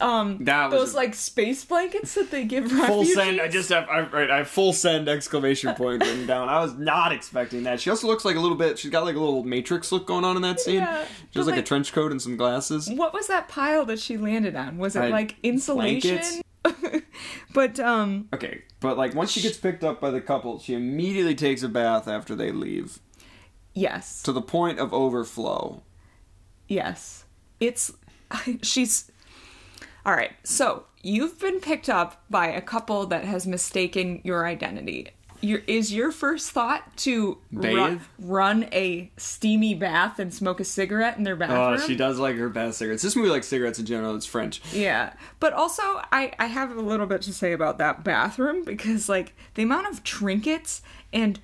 um 0.02 0.44
That 0.44 0.72
was 0.72 0.80
those 0.80 0.94
like 0.96 1.16
space 1.16 1.64
blankets 1.64 2.16
that 2.16 2.32
they 2.32 2.44
give 2.44 2.70
Full 2.70 2.80
refugees. 2.82 3.14
send. 3.16 3.40
I 3.42 3.48
just 3.48 3.70
have. 3.70 3.88
I, 3.90 4.02
right, 4.02 4.30
I 4.30 4.38
have 4.38 4.48
full 4.50 4.74
send 4.74 5.08
exclamation 5.08 5.74
point 5.76 6.02
written 6.04 6.26
down. 6.28 6.50
I 6.50 6.60
was 6.62 6.74
not 6.74 7.12
expecting 7.14 7.64
that. 7.64 7.80
She 7.80 7.90
also 7.90 8.08
looks 8.08 8.26
like 8.26 8.36
a 8.36 8.40
little 8.40 8.58
bit. 8.58 8.78
She's 8.78 8.92
got 8.92 9.04
like 9.06 9.16
a 9.16 9.20
little 9.20 9.44
Matrix 9.44 9.92
look 9.92 10.06
going 10.06 10.26
on 10.26 10.36
in 10.36 10.42
that 10.42 10.60
scene. 10.60 10.76
Yeah, 10.76 11.06
she 11.32 11.40
has 11.40 11.46
but 11.46 11.52
like, 11.54 11.60
a 11.60 11.64
trench 11.64 11.94
coat 11.94 12.12
and 12.12 12.22
some 12.22 12.36
glasses. 12.36 12.90
What 12.90 13.14
was 13.14 13.28
that 13.28 13.48
pile 13.48 13.86
that 13.86 14.00
she 14.00 14.18
landed 14.18 14.56
on? 14.56 14.78
Was 14.78 14.96
it 14.96 15.02
I- 15.04 15.10
like 15.10 15.36
insulation? 15.44 16.22
but 17.54 17.80
um 17.80 18.28
Okay, 18.34 18.64
but 18.80 18.98
like 18.98 19.14
once 19.16 19.32
she 19.32 19.42
gets 19.42 19.58
picked 19.58 19.84
up 19.84 20.00
by 20.02 20.10
the 20.12 20.22
couple, 20.22 20.60
she 20.60 20.74
immediately 20.74 21.36
takes 21.36 21.62
a 21.64 21.70
bath 21.70 22.08
after 22.08 22.36
they 22.36 22.52
leave, 22.52 23.00
yes. 23.74 24.22
to 24.24 24.32
the 24.32 24.42
point 24.42 24.80
of 24.80 24.94
overflow. 24.94 25.84
Yes. 26.68 27.26
It's 27.60 27.92
she's 28.62 29.12
All 30.06 30.14
right. 30.14 30.32
So, 30.44 30.86
you've 31.02 31.40
been 31.40 31.60
picked 31.60 31.90
up 31.90 32.24
by 32.30 32.48
a 32.48 32.62
couple 32.62 33.06
that 33.08 33.26
has 33.26 33.48
mistaken 33.48 34.22
your 34.24 34.46
identity. 34.46 35.10
Your, 35.42 35.60
is 35.68 35.94
your 35.94 36.12
first 36.12 36.52
thought 36.52 36.96
to 36.98 37.38
run, 37.52 37.98
Bathe? 37.98 38.02
run 38.18 38.70
a 38.72 39.12
steamy 39.18 39.76
bath 39.76 40.18
and 40.18 40.34
smoke 40.34 40.62
a 40.62 40.64
cigarette 40.64 41.18
in 41.18 41.24
their 41.24 41.36
oh, 41.36 41.40
bathroom? 41.40 41.80
Oh, 41.82 41.86
she 41.88 41.98
does 41.98 42.18
like 42.18 42.38
her 42.38 42.48
bath 42.48 42.76
cigarettes. 42.76 43.04
This 43.04 43.16
movie 43.18 43.28
likes 43.28 43.48
cigarettes 43.48 43.78
in 43.78 43.86
general. 43.86 44.16
It's 44.16 44.26
French. 44.26 44.62
Yeah. 44.72 45.12
But 45.42 45.52
also, 45.52 45.82
I, 45.84 46.32
I 46.40 46.46
have 46.46 46.72
a 46.72 46.82
little 46.82 47.08
bit 47.08 47.24
to 47.24 47.34
say 47.34 47.52
about 47.52 47.78
that 47.80 48.06
bathroom 48.06 48.64
because, 48.64 49.10
like, 49.10 49.34
the 49.56 49.64
amount 49.64 49.88
of 49.88 50.04
trinkets 50.06 50.82
and 51.12 51.42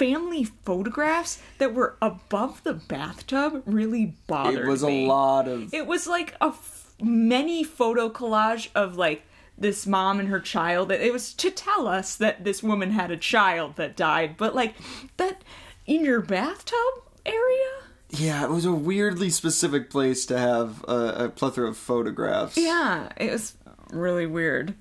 family 0.00 0.44
photographs 0.44 1.42
that 1.58 1.74
were 1.74 1.98
above 2.00 2.64
the 2.64 2.72
bathtub 2.72 3.62
really 3.66 4.14
bothered 4.26 4.54
me. 4.54 4.60
It 4.62 4.66
was 4.66 4.82
me. 4.82 5.04
a 5.04 5.08
lot 5.08 5.46
of. 5.46 5.74
It 5.74 5.86
was 5.86 6.06
like 6.06 6.34
a 6.40 6.54
many 7.02 7.64
photo 7.64 8.08
collage 8.08 8.68
of 8.74 8.96
like 8.96 9.22
this 9.56 9.86
mom 9.86 10.18
and 10.18 10.28
her 10.28 10.40
child. 10.40 10.90
It 10.90 11.12
was 11.12 11.34
to 11.34 11.50
tell 11.50 11.86
us 11.86 12.16
that 12.16 12.44
this 12.44 12.62
woman 12.62 12.90
had 12.92 13.10
a 13.10 13.16
child 13.16 13.76
that 13.76 13.96
died, 13.96 14.36
but 14.36 14.54
like 14.54 14.74
that 15.18 15.42
in 15.86 16.04
your 16.04 16.20
bathtub 16.20 17.04
area. 17.26 17.68
Yeah, 18.08 18.42
it 18.44 18.50
was 18.50 18.64
a 18.64 18.72
weirdly 18.72 19.30
specific 19.30 19.88
place 19.90 20.26
to 20.26 20.38
have 20.38 20.82
a, 20.88 21.24
a 21.24 21.28
plethora 21.28 21.68
of 21.68 21.76
photographs. 21.76 22.56
Yeah, 22.56 23.10
it 23.16 23.30
was 23.30 23.54
really 23.92 24.26
weird. 24.26 24.74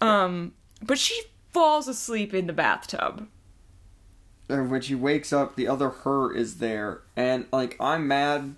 Um, 0.00 0.52
but 0.82 0.98
she 0.98 1.20
falls 1.50 1.88
asleep 1.88 2.32
in 2.32 2.46
the 2.46 2.52
bathtub. 2.52 3.26
And 4.48 4.70
when 4.70 4.80
she 4.80 4.94
wakes 4.94 5.32
up, 5.32 5.56
the 5.56 5.68
other 5.68 5.90
her 5.90 6.32
is 6.32 6.58
there, 6.58 7.02
and 7.16 7.46
like 7.52 7.76
I'm 7.80 8.08
mad. 8.08 8.54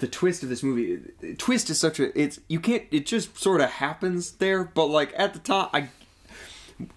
The 0.00 0.06
twist 0.08 0.42
of 0.42 0.48
this 0.48 0.62
movie, 0.62 1.00
twist 1.38 1.70
is 1.70 1.78
such 1.78 1.98
a 2.00 2.18
it's 2.20 2.40
you 2.48 2.60
can't 2.60 2.84
it 2.90 3.06
just 3.06 3.38
sort 3.38 3.60
of 3.60 3.70
happens 3.70 4.32
there, 4.32 4.64
but 4.64 4.86
like 4.86 5.12
at 5.16 5.32
the 5.32 5.38
time, 5.40 5.68
I 5.72 5.88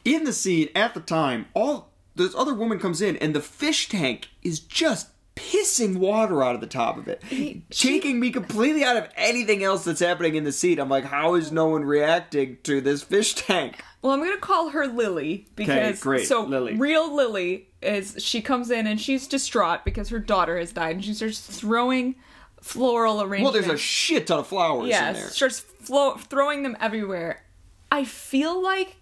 in 0.06 0.24
the 0.24 0.34
scene 0.34 0.70
at 0.76 0.94
the 0.94 1.00
time, 1.00 1.48
all 1.54 1.90
this 2.16 2.34
other 2.36 2.54
woman 2.54 2.80
comes 2.80 3.02
in 3.02 3.16
and 3.18 3.36
the 3.36 3.42
fish 3.42 3.90
tank 3.90 4.30
is 4.44 4.60
just 4.60 5.10
pissing 5.36 5.98
water 5.98 6.42
out 6.44 6.56
of 6.56 6.62
the 6.62 6.68
top 6.68 6.98
of 6.98 7.08
it, 7.08 7.22
He- 7.26 7.62
she- 7.72 7.90
taking 7.90 8.20
me 8.20 8.32
completely 8.32 8.84
out 8.84 8.98
of 8.98 9.08
anything 9.16 9.63
else 9.63 9.84
that's 9.86 10.00
happening 10.00 10.34
in 10.34 10.44
the 10.46 10.52
scene. 10.52 10.80
I'm 10.80 10.90
like, 10.90 11.06
how 11.06 11.36
is 11.36 11.52
no 11.52 11.68
one 11.68 11.84
reacting 11.86 12.58
to 12.63 12.82
this 12.82 13.04
fish 13.04 13.36
tank? 13.36 13.84
Well, 14.02 14.13
I'm 14.13 14.20
gonna 14.20 14.38
call 14.38 14.70
her 14.70 14.88
Lily 14.88 15.46
because 15.56 16.00
great, 16.00 16.28
so 16.28 16.42
Lily. 16.44 16.74
real 16.76 17.16
Lily 17.16 17.68
is 17.84 18.16
she 18.18 18.42
comes 18.42 18.72
in 18.72 18.88
and 18.88 19.00
she's 19.00 19.28
distraught 19.28 19.86
because 19.86 20.10
her 20.10 20.20
daughter 20.20 20.58
has 20.58 20.72
died 20.72 20.96
and 20.96 21.06
she 21.06 21.13
starts 21.13 21.40
throwing 21.40 22.16
floral 22.62 23.22
arrangement. 23.22 23.43
Well, 23.43 23.52
there's 23.54 23.67
a 23.74 23.78
shit 23.78 24.28
ton 24.28 24.39
of 24.39 24.48
flowers 24.48 24.86
in 24.86 24.89
yeah, 24.89 25.13
there. 25.13 25.30
starts 25.30 25.60
flo- 25.60 26.15
throwing 26.17 26.63
them 26.63 26.76
everywhere. 26.80 27.43
I 27.91 28.04
feel 28.04 28.62
like 28.62 28.98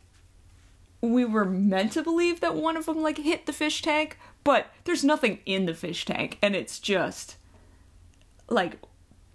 we 1.02 1.26
were 1.26 1.46
meant 1.46 1.92
to 1.94 2.04
believe 2.04 2.40
that 2.42 2.56
one 2.56 2.78
of 2.78 2.86
them 2.86 3.02
like 3.02 3.18
hit 3.18 3.46
the 3.46 3.54
fish 3.54 3.82
tank, 3.82 4.18
but 4.44 4.68
there's 4.84 5.04
nothing 5.04 5.40
in 5.46 5.66
the 5.66 5.74
fish 5.74 6.06
tank, 6.06 6.38
and 6.42 6.56
it's 6.56 6.80
just 6.80 7.36
like 8.50 8.78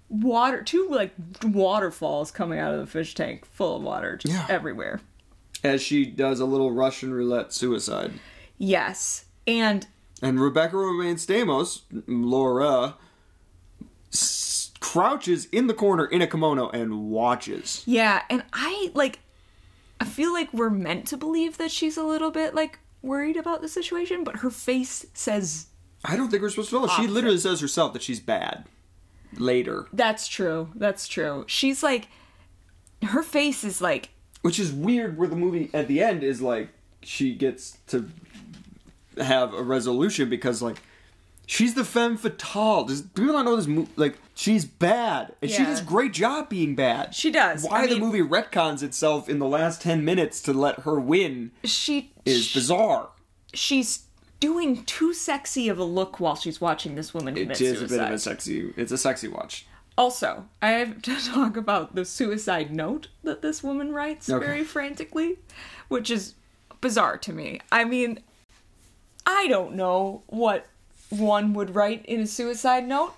water, 0.08 0.62
two 0.62 0.88
like 0.90 1.12
waterfalls 1.44 2.30
coming 2.30 2.58
out 2.58 2.74
of 2.74 2.80
the 2.80 2.86
fish 2.86 3.14
tank, 3.14 3.44
full 3.46 3.76
of 3.76 3.82
water, 3.82 4.16
just 4.16 4.34
Yeah. 4.34 4.46
everywhere. 4.48 5.00
as 5.62 5.82
she 5.82 6.06
does 6.06 6.40
a 6.40 6.44
little 6.46 6.70
Russian 6.72 7.12
roulette 7.12 7.52
suicide. 7.52 8.12
Yes, 8.56 9.26
and 9.46 9.86
And 10.22 10.40
Rebecca 10.40 10.74
Romijn 10.76 11.16
Stamos, 11.16 11.80
Laura, 12.06 12.94
crouches 14.90 15.46
in 15.52 15.68
the 15.68 15.74
corner 15.74 16.04
in 16.04 16.20
a 16.20 16.26
kimono 16.26 16.68
and 16.70 17.10
watches. 17.10 17.84
Yeah, 17.86 18.22
and 18.28 18.42
I 18.52 18.90
like 18.92 19.20
I 20.00 20.04
feel 20.04 20.32
like 20.32 20.52
we're 20.52 20.68
meant 20.70 21.06
to 21.08 21.16
believe 21.16 21.58
that 21.58 21.70
she's 21.70 21.96
a 21.96 22.02
little 22.02 22.32
bit 22.32 22.56
like 22.56 22.80
worried 23.00 23.36
about 23.36 23.60
the 23.62 23.68
situation, 23.68 24.24
but 24.24 24.38
her 24.38 24.50
face 24.50 25.06
says 25.14 25.66
I 26.04 26.16
don't 26.16 26.28
think 26.28 26.42
we're 26.42 26.50
supposed 26.50 26.70
to 26.70 26.80
know. 26.80 26.88
She 26.88 27.06
literally 27.06 27.38
says 27.38 27.60
herself 27.60 27.92
that 27.92 28.02
she's 28.02 28.18
bad. 28.18 28.64
Later. 29.36 29.86
that's 29.92 30.26
true. 30.26 30.70
That's 30.74 31.06
true. 31.06 31.44
She's 31.46 31.84
like 31.84 32.08
her 33.04 33.22
face 33.22 33.62
is 33.62 33.80
like 33.80 34.08
Which 34.42 34.58
is 34.58 34.72
weird 34.72 35.16
where 35.16 35.28
the 35.28 35.36
movie 35.36 35.70
at 35.72 35.86
the 35.86 36.02
end 36.02 36.24
is 36.24 36.42
like 36.42 36.70
she 37.02 37.32
gets 37.36 37.78
to 37.86 38.08
have 39.18 39.54
a 39.54 39.62
resolution 39.62 40.28
because 40.28 40.60
like 40.60 40.82
she's 41.50 41.74
the 41.74 41.84
femme 41.84 42.16
fatale. 42.16 42.84
Does 42.84 43.02
people 43.02 43.32
not 43.32 43.44
know 43.44 43.56
this 43.56 43.66
movie? 43.66 43.90
Like 43.96 44.18
she's 44.34 44.64
bad 44.64 45.34
and 45.42 45.50
she 45.50 45.64
does 45.64 45.80
a 45.80 45.84
great 45.84 46.12
job 46.12 46.48
being 46.48 46.74
bad. 46.76 47.14
She 47.14 47.30
does. 47.30 47.64
Why 47.64 47.82
I 47.82 47.86
the 47.88 47.94
mean- 47.94 48.04
movie 48.04 48.22
retcons 48.22 48.82
itself 48.82 49.28
in 49.28 49.38
the 49.40 49.46
last 49.46 49.82
ten 49.82 50.04
minutes 50.04 50.40
to 50.42 50.52
let 50.52 50.80
her 50.80 50.98
win 51.00 51.50
she 51.64 52.12
is 52.24 52.52
bizarre. 52.54 53.08
she's 53.52 54.04
doing 54.38 54.84
too 54.84 55.12
sexy 55.12 55.68
of 55.68 55.78
a 55.78 55.84
look 55.84 56.18
while 56.20 56.36
she's 56.36 56.60
watching 56.60 56.94
this 56.94 57.12
woman 57.12 57.34
commit 57.34 57.56
suicide. 57.56 57.72
It 57.82 57.84
is 57.84 57.92
a 57.92 57.94
bit 57.98 58.06
of 58.06 58.10
a 58.14 58.18
sexy. 58.18 58.72
It's 58.76 58.92
a 58.92 58.96
sexy 58.98 59.28
watch. 59.28 59.66
Also, 59.98 60.46
I 60.62 60.70
have 60.70 61.02
to 61.02 61.16
talk 61.26 61.56
about 61.58 61.94
the 61.94 62.04
suicide 62.06 62.72
note 62.74 63.08
that 63.24 63.42
this 63.42 63.62
woman 63.62 63.92
writes 63.92 64.30
Okay. 64.30 64.46
very 64.46 64.64
frantically, 64.64 65.40
which 65.88 66.10
is 66.10 66.34
bizarre 66.80 67.18
to 67.18 67.32
me. 67.34 67.60
I 67.70 67.84
mean, 67.84 68.20
I 69.26 69.46
don't 69.48 69.74
know 69.74 70.22
what 70.28 70.66
one 71.10 71.52
would 71.54 71.74
write 71.74 72.04
in 72.06 72.20
a 72.20 72.26
suicide 72.26 72.86
note 72.86 73.14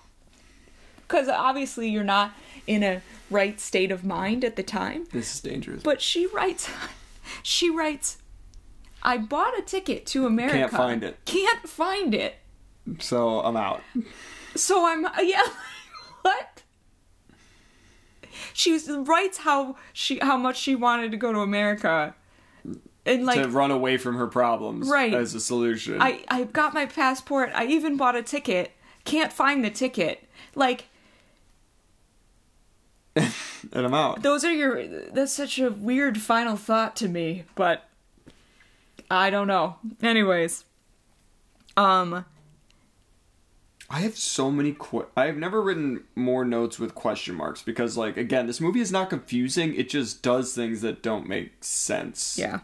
because 0.96 1.28
obviously 1.28 1.88
you're 1.88 2.02
not 2.02 2.32
in 2.66 2.82
a 2.82 3.02
right 3.30 3.60
state 3.60 3.90
of 3.90 4.04
mind 4.04 4.44
at 4.44 4.56
the 4.56 4.62
time. 4.62 5.06
This 5.12 5.34
is 5.34 5.40
dangerous. 5.40 5.82
But 5.82 6.00
she 6.00 6.26
writes, 6.26 6.68
she 7.42 7.70
writes, 7.70 8.18
I 9.02 9.18
bought 9.18 9.58
a 9.58 9.62
ticket 9.62 10.06
to 10.06 10.26
America. 10.26 10.58
Can't 10.58 10.72
find 10.72 11.04
it. 11.04 11.18
Can't 11.24 11.68
find 11.68 12.14
it. 12.14 12.36
so 12.98 13.40
I'm 13.40 13.56
out. 13.56 13.82
So 14.54 14.86
I'm 14.86 15.02
yeah. 15.22 15.42
what? 16.22 16.62
She 18.54 18.78
writes 18.88 19.38
how 19.38 19.76
she 19.92 20.18
how 20.18 20.36
much 20.36 20.58
she 20.58 20.74
wanted 20.74 21.10
to 21.10 21.16
go 21.16 21.32
to 21.32 21.40
America, 21.40 22.14
and 23.06 23.26
like 23.26 23.42
to 23.42 23.48
run 23.48 23.70
away 23.70 23.96
from 23.96 24.16
her 24.16 24.26
problems 24.26 24.88
Right. 24.88 25.12
as 25.14 25.34
a 25.34 25.40
solution. 25.40 26.00
I 26.00 26.24
I 26.28 26.44
got 26.44 26.72
my 26.74 26.86
passport. 26.86 27.50
I 27.54 27.66
even 27.66 27.96
bought 27.96 28.16
a 28.16 28.22
ticket. 28.22 28.72
Can't 29.04 29.32
find 29.32 29.64
the 29.64 29.70
ticket. 29.70 30.28
Like 30.54 30.86
and 33.16 33.26
I'm 33.74 33.94
out. 33.94 34.22
those 34.22 34.44
are 34.44 34.52
your. 34.52 34.86
That's 35.12 35.32
such 35.32 35.58
a 35.58 35.70
weird 35.70 36.18
final 36.20 36.56
thought 36.56 36.96
to 36.96 37.08
me, 37.08 37.44
but 37.54 37.88
I 39.10 39.28
don't 39.30 39.46
know. 39.46 39.76
Anyways, 40.02 40.64
um, 41.76 42.24
I 43.90 44.00
have 44.00 44.16
so 44.16 44.50
many. 44.50 44.72
Qu- 44.78 45.06
I 45.14 45.26
have 45.26 45.36
never 45.36 45.60
written 45.60 46.04
more 46.14 46.44
notes 46.46 46.78
with 46.78 46.94
question 46.94 47.34
marks 47.34 47.62
because, 47.62 47.98
like, 47.98 48.16
again, 48.16 48.46
this 48.46 48.60
movie 48.62 48.80
is 48.80 48.90
not 48.92 49.10
confusing. 49.10 49.74
It 49.74 49.90
just 49.90 50.22
does 50.22 50.54
things 50.54 50.80
that 50.80 51.02
don't 51.02 51.28
make 51.28 51.62
sense. 51.62 52.38
yeah, 52.38 52.60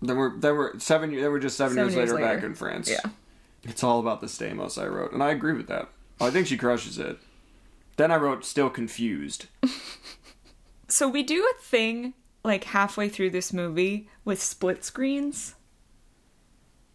Then 0.00 0.16
we're 0.16 0.36
then 0.38 0.56
we're 0.56 0.78
seven. 0.78 1.10
Then 1.14 1.30
we're 1.30 1.38
just 1.40 1.56
seven, 1.56 1.74
Seven 1.74 1.92
years, 1.92 1.96
years 1.96 2.12
later, 2.12 2.34
back 2.34 2.44
in 2.44 2.54
France. 2.54 2.90
yeah. 2.90 3.00
It's 3.64 3.82
all 3.82 3.98
about 3.98 4.20
the 4.20 4.28
Stamos. 4.28 4.80
I 4.80 4.86
wrote, 4.86 5.12
and 5.12 5.22
I 5.22 5.30
agree 5.30 5.52
with 5.52 5.66
that. 5.66 5.88
I 6.20 6.30
think 6.30 6.46
she 6.46 6.56
crushes 6.56 6.98
it. 6.98 7.18
Then 7.96 8.12
I 8.12 8.16
wrote, 8.16 8.44
still 8.44 8.70
confused. 8.70 9.46
So 10.90 11.06
we 11.06 11.22
do 11.22 11.44
a 11.54 11.62
thing 11.62 12.14
like 12.42 12.64
halfway 12.64 13.10
through 13.10 13.28
this 13.28 13.52
movie 13.52 14.08
with 14.24 14.42
split 14.42 14.82
screens. 14.84 15.54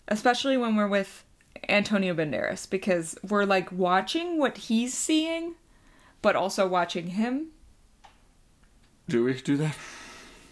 Especially 0.08 0.58
when 0.58 0.76
we're 0.76 0.88
with 0.88 1.24
Antonio 1.70 2.16
Banderas 2.16 2.68
because 2.68 3.16
we're 3.22 3.46
like 3.46 3.72
watching 3.72 4.39
what 4.39 4.58
he's 4.58 4.96
seeing 4.96 5.54
but 6.24 6.36
also 6.36 6.68
watching 6.68 7.08
him. 7.08 7.50
Do 9.08 9.26
we 9.26 9.34
do 9.39 9.58
that? 9.58 9.76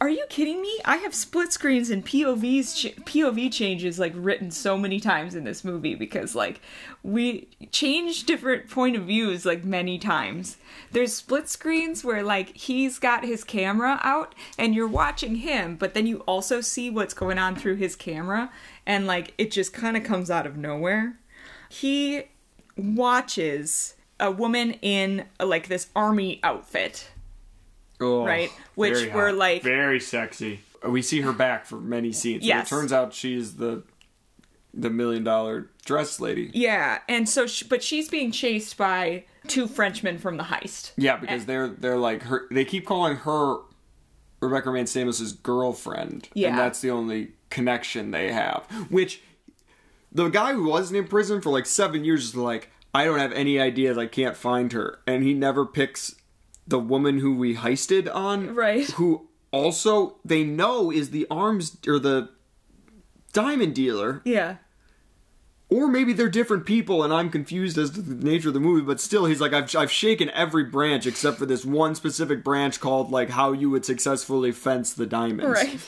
Are 0.01 0.09
you 0.09 0.25
kidding 0.29 0.63
me? 0.63 0.79
I 0.83 0.97
have 0.97 1.13
split 1.13 1.53
screens 1.53 1.91
and 1.91 2.03
POVs 2.03 2.95
POV 3.03 3.53
changes 3.53 3.99
like 3.99 4.13
written 4.15 4.49
so 4.49 4.75
many 4.75 4.99
times 4.99 5.35
in 5.35 5.43
this 5.43 5.63
movie 5.63 5.93
because 5.93 6.33
like 6.33 6.59
we 7.03 7.47
change 7.71 8.23
different 8.23 8.67
point 8.67 8.95
of 8.95 9.03
views 9.03 9.45
like 9.45 9.63
many 9.63 9.99
times. 9.99 10.57
There's 10.91 11.13
split 11.13 11.49
screens 11.49 12.03
where 12.03 12.23
like 12.23 12.57
he's 12.57 12.97
got 12.97 13.23
his 13.23 13.43
camera 13.43 13.99
out 14.01 14.33
and 14.57 14.73
you're 14.73 14.87
watching 14.87 15.35
him, 15.35 15.75
but 15.75 15.93
then 15.93 16.07
you 16.07 16.21
also 16.21 16.61
see 16.61 16.89
what's 16.89 17.13
going 17.13 17.37
on 17.37 17.55
through 17.55 17.75
his 17.75 17.95
camera 17.95 18.51
and 18.87 19.05
like 19.05 19.35
it 19.37 19.51
just 19.51 19.71
kind 19.71 19.95
of 19.95 20.03
comes 20.03 20.31
out 20.31 20.47
of 20.47 20.57
nowhere. 20.57 21.19
He 21.69 22.23
watches 22.75 23.93
a 24.19 24.31
woman 24.31 24.71
in 24.81 25.25
like 25.39 25.67
this 25.67 25.89
army 25.95 26.39
outfit 26.41 27.11
Oh, 28.01 28.25
Right, 28.25 28.49
which 28.75 29.11
were, 29.13 29.27
hot. 29.29 29.35
like- 29.35 29.63
very 29.63 29.99
sexy. 29.99 30.61
We 30.87 31.01
see 31.01 31.21
her 31.21 31.31
back 31.33 31.65
for 31.65 31.79
many 31.79 32.11
scenes. 32.11 32.37
and 32.41 32.45
Yes. 32.47 32.67
it 32.67 32.69
turns 32.75 32.91
out 32.93 33.13
she's 33.13 33.55
the 33.57 33.83
the 34.73 34.89
million 34.89 35.23
dollar 35.23 35.69
dress 35.85 36.19
lady. 36.21 36.49
Yeah, 36.53 36.99
and 37.09 37.27
so, 37.27 37.45
sh 37.45 37.63
but 37.63 37.83
she's 37.83 38.07
being 38.09 38.31
chased 38.31 38.77
by 38.77 39.25
two 39.47 39.67
Frenchmen 39.67 40.17
from 40.17 40.37
the 40.37 40.43
heist. 40.45 40.91
Yeah, 40.97 41.17
because 41.17 41.45
they're 41.45 41.67
they're 41.67 41.97
like 41.97 42.23
her. 42.23 42.47
They 42.51 42.63
keep 42.65 42.85
calling 42.85 43.17
her 43.17 43.57
Rebecca 44.39 44.69
Romijn 44.69 44.83
Stamos' 44.85 45.41
girlfriend. 45.43 46.29
Yeah. 46.33 46.49
and 46.49 46.57
that's 46.57 46.79
the 46.81 46.89
only 46.89 47.33
connection 47.49 48.11
they 48.11 48.31
have. 48.31 48.63
Which 48.89 49.21
the 50.11 50.29
guy 50.29 50.53
who 50.53 50.63
wasn't 50.69 50.97
in 50.97 51.07
prison 51.07 51.41
for 51.41 51.49
like 51.51 51.65
seven 51.65 52.03
years 52.05 52.23
is 52.23 52.35
like, 52.35 52.69
I 52.95 53.03
don't 53.05 53.19
have 53.19 53.33
any 53.33 53.59
ideas. 53.59 53.97
I 53.97 54.05
can't 54.07 54.37
find 54.37 54.71
her, 54.73 54.99
and 55.05 55.21
he 55.23 55.33
never 55.33 55.65
picks 55.65 56.15
the 56.67 56.79
woman 56.79 57.19
who 57.19 57.35
we 57.35 57.55
heisted 57.55 58.13
on. 58.13 58.53
Right. 58.55 58.89
Who 58.91 59.27
also 59.51 60.17
they 60.23 60.43
know 60.43 60.91
is 60.91 61.09
the 61.09 61.27
arms 61.29 61.77
or 61.85 61.99
the 61.99 62.29
diamond 63.33 63.75
dealer 63.75 64.21
Yeah, 64.23 64.57
or 65.71 65.87
maybe 65.87 66.11
they're 66.11 66.29
different 66.29 66.65
people 66.65 67.01
and 67.01 67.13
I'm 67.13 67.29
confused 67.29 67.77
as 67.77 67.91
to 67.91 68.01
the 68.01 68.25
nature 68.25 68.49
of 68.49 68.53
the 68.53 68.59
movie, 68.59 68.81
but 68.81 68.99
still, 68.99 69.25
he's 69.25 69.39
like, 69.39 69.53
I've, 69.53 69.73
I've 69.73 69.91
shaken 69.91 70.29
every 70.31 70.65
branch 70.65 71.07
except 71.07 71.37
for 71.37 71.45
this 71.45 71.63
one 71.63 71.95
specific 71.95 72.43
branch 72.43 72.81
called, 72.81 73.09
like, 73.09 73.29
how 73.29 73.53
you 73.53 73.69
would 73.69 73.85
successfully 73.85 74.51
fence 74.51 74.93
the 74.93 75.05
diamonds. 75.05 75.45
right. 75.45 75.79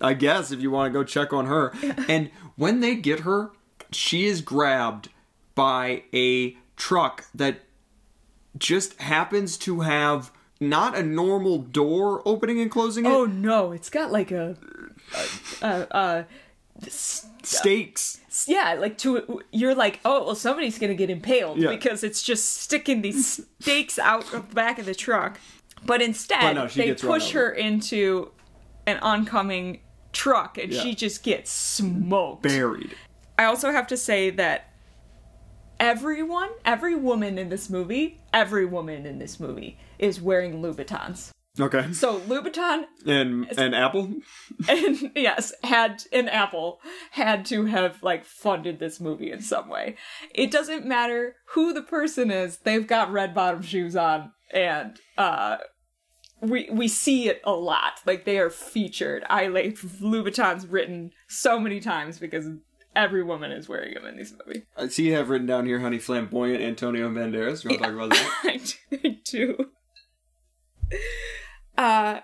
I 0.00 0.14
guess 0.14 0.52
if 0.52 0.60
you 0.60 0.70
want 0.70 0.92
to 0.92 0.96
go 0.96 1.02
check 1.02 1.32
on 1.32 1.46
her. 1.46 1.72
And 2.08 2.30
when 2.54 2.80
they 2.80 2.94
get 2.94 3.20
her, 3.20 3.50
she 3.90 4.26
is 4.26 4.40
grabbed 4.42 5.08
by 5.56 6.04
a 6.14 6.56
truck 6.76 7.24
that 7.34 7.62
just 8.58 9.00
happens 9.00 9.56
to 9.58 9.80
have 9.80 10.30
not 10.60 10.96
a 10.96 11.02
normal 11.02 11.58
door 11.58 12.22
opening 12.24 12.60
and 12.60 12.70
closing 12.70 13.04
it, 13.04 13.08
Oh 13.08 13.24
no, 13.26 13.72
it's 13.72 13.90
got 13.90 14.12
like 14.12 14.30
a, 14.30 14.56
a, 15.62 15.66
a, 15.90 16.26
a 16.82 16.90
stakes. 16.90 18.20
yeah, 18.46 18.74
like 18.74 18.98
to 18.98 19.42
you're 19.52 19.74
like, 19.74 20.00
oh 20.04 20.24
well, 20.26 20.34
somebody's 20.34 20.78
gonna 20.78 20.94
get 20.94 21.10
impaled 21.10 21.58
Yeah. 21.58 21.70
because 21.70 22.04
it's 22.04 22.22
just 22.22 22.56
sticking 22.58 23.02
these 23.02 23.40
stakes 23.60 23.98
out 23.98 24.32
of 24.32 24.48
the 24.48 24.54
back 24.54 24.78
of 24.78 24.86
the 24.86 24.94
truck. 24.94 25.38
But 25.86 26.00
instead, 26.00 26.40
But 26.40 26.52
no, 26.54 26.66
they 26.68 26.94
push 26.94 27.32
her 27.32 27.50
into 27.50 28.30
an 28.86 28.98
oncoming 28.98 29.80
truck, 30.12 30.56
and 30.58 30.72
Yeah. 30.72 30.82
she 30.82 30.94
just 30.94 31.22
gets 31.22 31.50
smoked. 31.50 32.42
Buried. 32.42 32.94
I 33.38 33.44
also 33.44 33.70
have 33.72 33.86
to 33.88 33.96
say 33.96 34.30
that 34.30 34.70
everyone, 35.80 36.50
every 36.64 36.94
woman 36.94 37.38
in 37.38 37.48
this 37.48 37.68
movie, 37.70 38.20
every 38.32 38.64
woman 38.66 39.06
in 39.06 39.18
this 39.18 39.38
movie 39.40 39.78
is 39.98 40.20
wearing 40.20 40.60
Louboutins. 40.62 41.30
Okay. 41.58 41.92
So 41.92 42.18
Louboutin 42.20 42.84
And, 43.06 43.46
and 43.56 43.74
Apple? 43.76 44.14
and 44.68 45.12
yes, 45.14 45.52
had 45.62 46.02
an 46.12 46.28
Apple 46.28 46.80
had 47.12 47.44
to 47.46 47.66
have 47.66 48.02
like 48.02 48.24
funded 48.24 48.80
this 48.80 49.00
movie 49.00 49.30
in 49.30 49.40
some 49.40 49.68
way. 49.68 49.94
It 50.34 50.50
doesn't 50.50 50.84
matter 50.84 51.36
who 51.50 51.72
the 51.72 51.82
person 51.82 52.30
is, 52.32 52.58
they've 52.58 52.86
got 52.86 53.12
red 53.12 53.34
bottom 53.34 53.62
shoes 53.62 53.94
on 53.94 54.32
and 54.52 54.98
uh 55.16 55.58
we 56.40 56.68
we 56.70 56.88
see 56.88 57.28
it 57.28 57.40
a 57.44 57.52
lot. 57.52 58.00
Like 58.04 58.24
they 58.24 58.38
are 58.38 58.50
featured. 58.50 59.24
I 59.30 59.46
like 59.46 59.76
Louboutin's 59.76 60.66
written 60.66 61.12
so 61.28 61.58
many 61.60 61.78
times 61.80 62.18
because 62.18 62.48
every 62.96 63.22
woman 63.22 63.52
is 63.52 63.68
wearing 63.68 63.94
them 63.94 64.06
in 64.06 64.16
this 64.16 64.32
movie. 64.46 64.64
I 64.76 64.88
see 64.88 65.06
you 65.06 65.14
have 65.14 65.28
written 65.28 65.46
down 65.46 65.66
here, 65.66 65.80
honey, 65.80 65.98
flamboyant 65.98 66.62
Antonio 66.62 67.08
Banderas. 67.10 67.64
You 67.64 67.70
want 67.70 67.82
to 67.82 67.86
talk 67.86 67.94
about 67.94 68.10
that? 68.10 68.30
I 68.44 68.60
do. 68.98 69.16
Do. 69.24 69.70
Uh, 71.76 72.20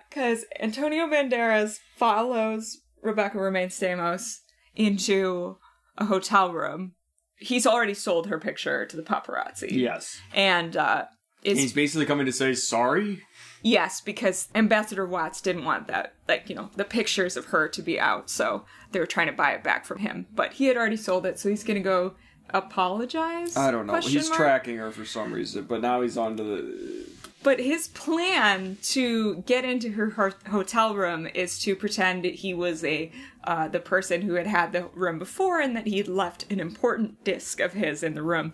Antonio 0.61 1.07
Banderas 1.07 1.79
follows 1.97 2.79
Rebecca 3.03 3.39
Romijn 3.39 3.69
Stamos 3.69 4.39
into 4.77 5.57
a 5.99 6.05
hotel 6.05 6.53
room. 6.53 6.93
He's 7.37 7.67
already 7.67 7.95
sold 7.95 8.27
her 8.29 8.39
picture 8.39 8.87
to 8.87 8.97
the 8.97 9.03
paparazzi. 9.03 9.73
Yes. 9.73 10.21
And, 10.35 10.77
uh, 10.77 11.07
is 11.43 11.59
He's 11.59 11.73
basically 11.73 12.07
coming 12.07 12.27
to 12.27 12.33
say 12.33 12.53
sorry. 12.55 13.23
Yes, 13.63 14.01
because 14.01 14.49
Ambassador 14.55 15.05
Watts 15.05 15.41
didn't 15.41 15.65
want 15.65 15.87
that, 15.89 16.15
like, 16.27 16.49
you 16.49 16.55
know, 16.55 16.71
the 16.77 16.85
pictures 16.85 17.37
of 17.37 17.47
her 17.47 17.69
to 17.69 17.83
be 17.83 18.01
out, 18.01 18.31
so 18.31 18.65
they 18.93 18.99
were 18.99 19.07
trying 19.07 19.27
to 19.27 19.33
buy 19.33 19.53
it 19.53 19.63
back 19.63 19.85
from 19.85 19.99
him. 19.99 20.27
But 20.35 20.55
he 20.55 20.67
had 20.67 20.77
already 20.77 20.97
sold 20.97 21.27
it, 21.27 21.39
so 21.39 21.49
he's 21.49 21.65
gonna 21.65 21.81
go 21.81 22.15
apologize? 22.55 23.57
I 23.57 23.71
don't 23.71 23.87
know. 23.87 23.93
question 23.93 24.13
He's 24.21 24.29
mark? 24.29 24.41
tracking 24.41 24.77
her 24.77 24.91
for 24.91 25.05
some 25.05 25.33
reason, 25.33 25.65
but 25.65 25.81
now 25.81 26.03
he's 26.03 26.17
on 26.17 26.37
to 26.37 26.43
the. 26.43 27.07
But 27.43 27.59
his 27.59 27.89
plan 27.89 28.77
to 28.83 29.37
get 29.47 29.65
into 29.65 29.93
her 29.93 30.35
hotel 30.51 30.95
room 30.95 31.27
is 31.27 31.59
to 31.61 31.75
pretend 31.75 32.25
he 32.25 32.53
was 32.53 32.85
a 32.85 33.11
uh, 33.45 33.69
the 33.69 33.81
person 33.81 34.23
who 34.23 34.35
had 34.35 34.47
had 34.47 34.73
the 34.73 34.89
room 34.95 35.19
before, 35.19 35.61
and 35.61 35.75
that 35.77 35.87
he 35.87 35.99
had 35.99 36.09
left 36.09 36.51
an 36.53 36.61
important 36.61 37.25
disc 37.25 37.61
of 37.61 37.73
his 37.73 38.03
in 38.03 38.15
the 38.15 38.23
room. 38.23 38.53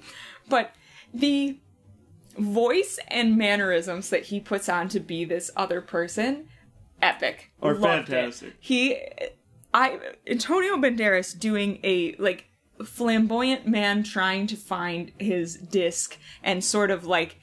But 0.48 0.72
the 1.12 1.58
voice 2.38 2.98
and 3.08 3.36
mannerisms 3.36 4.10
that 4.10 4.24
he 4.24 4.40
puts 4.40 4.68
on 4.68 4.88
to 4.88 5.00
be 5.00 5.24
this 5.24 5.50
other 5.56 5.80
person, 5.80 6.48
epic, 7.02 7.50
Or 7.60 7.74
Loved 7.74 8.08
it. 8.08 8.12
fantastic. 8.12 8.54
He, 8.60 8.98
I 9.74 9.98
Antonio 10.26 10.76
Banderas 10.76 11.38
doing 11.38 11.78
a 11.82 12.14
like 12.18 12.46
flamboyant 12.84 13.66
man 13.66 14.02
trying 14.02 14.46
to 14.48 14.56
find 14.56 15.12
his 15.18 15.56
disc 15.56 16.18
and 16.42 16.62
sort 16.64 16.90
of 16.90 17.04
like 17.06 17.38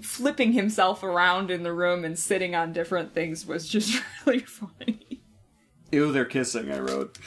flipping 0.00 0.52
himself 0.52 1.02
around 1.02 1.50
in 1.50 1.62
the 1.62 1.72
room 1.72 2.04
and 2.04 2.18
sitting 2.18 2.54
on 2.54 2.72
different 2.72 3.12
things 3.14 3.46
was 3.46 3.68
just 3.68 4.02
really 4.26 4.40
funny. 4.40 5.22
Ew, 5.92 6.10
they're 6.12 6.24
kissing, 6.24 6.72
I 6.72 6.78
wrote. 6.80 7.18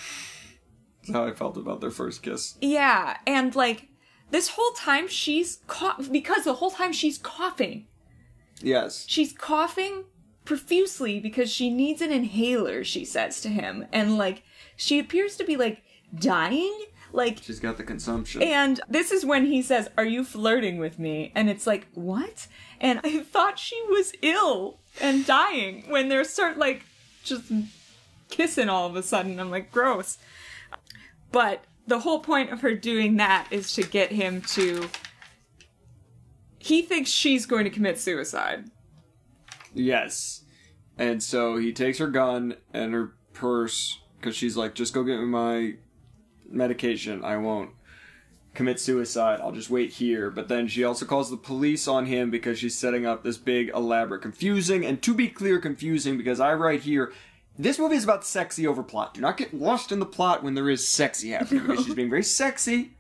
That's 1.02 1.14
how 1.14 1.26
I 1.26 1.34
felt 1.34 1.56
about 1.58 1.82
their 1.82 1.92
first 1.92 2.24
kiss. 2.24 2.58
Yeah, 2.62 3.18
and 3.28 3.56
like 3.56 3.88
this 4.32 4.50
whole 4.50 4.72
time 4.72 5.08
she's 5.08 5.60
cough 5.68 6.12
because 6.12 6.44
the 6.44 6.56
whole 6.56 6.72
time 6.72 6.92
she's 6.92 7.18
coughing. 7.18 7.88
Yes. 8.62 9.06
She's 9.08 9.34
coughing 9.34 10.06
profusely 10.46 11.20
because 11.20 11.52
she 11.52 11.70
needs 11.70 12.02
an 12.02 12.12
inhaler, 12.12 12.84
she 12.84 13.06
says 13.06 13.42
to 13.42 13.50
him. 13.50 13.86
And 13.92 14.18
like 14.18 14.44
she 14.76 15.00
appears 15.00 15.36
to 15.38 15.44
be 15.44 15.58
like 15.58 15.84
dying. 16.18 16.78
Like 17.14 17.42
She's 17.42 17.60
got 17.62 17.78
the 17.78 17.84
consumption. 17.84 18.42
and 18.44 18.82
this 18.90 19.12
is 19.12 19.26
when 19.26 19.46
he 19.46 19.62
says, 19.62 19.90
Are 19.98 20.06
you 20.06 20.24
flirting 20.26 20.80
with 20.80 21.00
me? 21.00 21.32
And 21.34 21.50
it's 21.50 21.66
like, 21.66 21.88
What? 21.94 22.48
And 22.82 23.00
I 23.04 23.20
thought 23.20 23.58
she 23.58 23.82
was 23.88 24.12
ill 24.22 24.80
and 25.00 25.26
dying 25.26 25.86
when 25.90 26.10
they 26.10 26.24
start 26.26 26.58
like 26.58 26.84
just 27.24 27.52
kissing 28.30 28.70
all 28.70 28.88
of 28.88 28.96
a 28.96 29.04
sudden. 29.04 29.40
I'm 29.40 29.50
like, 29.50 29.72
gross. 29.72 30.18
But 31.32 31.64
the 31.88 32.00
whole 32.00 32.20
point 32.20 32.52
of 32.52 32.62
her 32.62 32.74
doing 32.74 33.18
that 33.18 33.48
is 33.52 33.74
to 33.76 33.84
get 33.84 34.12
him 34.12 34.42
to. 34.42 34.90
He 36.58 36.82
thinks 36.82 37.10
she's 37.10 37.46
going 37.46 37.66
to 37.66 37.70
commit 37.70 38.00
suicide. 38.00 38.72
Yes. 39.74 40.44
And 40.98 41.22
so 41.22 41.58
he 41.58 41.74
takes 41.74 42.00
her 42.00 42.08
gun 42.08 42.56
and 42.74 42.94
her 42.94 43.14
purse 43.34 44.00
because 44.20 44.36
she's 44.36 44.58
like, 44.58 44.74
just 44.74 44.94
go 44.94 45.04
get 45.04 45.20
me 45.20 45.26
my 45.26 45.74
medication. 46.50 47.24
I 47.24 47.38
won't 47.38 47.72
commit 48.56 48.80
suicide. 48.80 49.40
I'll 49.42 49.52
just 49.52 49.70
wait 49.70 49.92
here. 49.92 50.32
But 50.32 50.48
then 50.48 50.68
she 50.68 50.84
also 50.84 51.06
calls 51.06 51.30
the 51.30 51.38
police 51.38 51.88
on 51.88 52.06
him 52.06 52.32
because 52.32 52.58
she's 52.58 52.78
setting 52.78 53.06
up 53.06 53.24
this 53.24 53.38
big, 53.38 53.70
elaborate, 53.76 54.22
confusing, 54.22 54.86
and 54.86 55.02
to 55.04 55.14
be 55.14 55.28
clear, 55.28 55.60
confusing 55.60 56.18
because 56.18 56.40
I 56.40 56.54
write 56.54 56.82
here. 56.82 57.14
This 57.58 57.80
movie 57.80 57.96
is 57.96 58.04
about 58.04 58.26
sexy 58.26 58.68
over 58.68 58.84
plot. 58.84 59.14
Do 59.14 59.22
not 59.22 59.38
get 59.38 59.54
lost 59.54 59.92
in 59.92 60.00
the 60.00 60.06
plot 60.06 60.44
when 60.44 60.56
there 60.56 60.70
is 60.70 60.88
sexy 60.88 61.30
happening. 61.32 61.66
because 61.66 61.86
she's 61.86 61.96
being 61.96 62.10
very 62.10 62.24
sexy. 62.24 62.92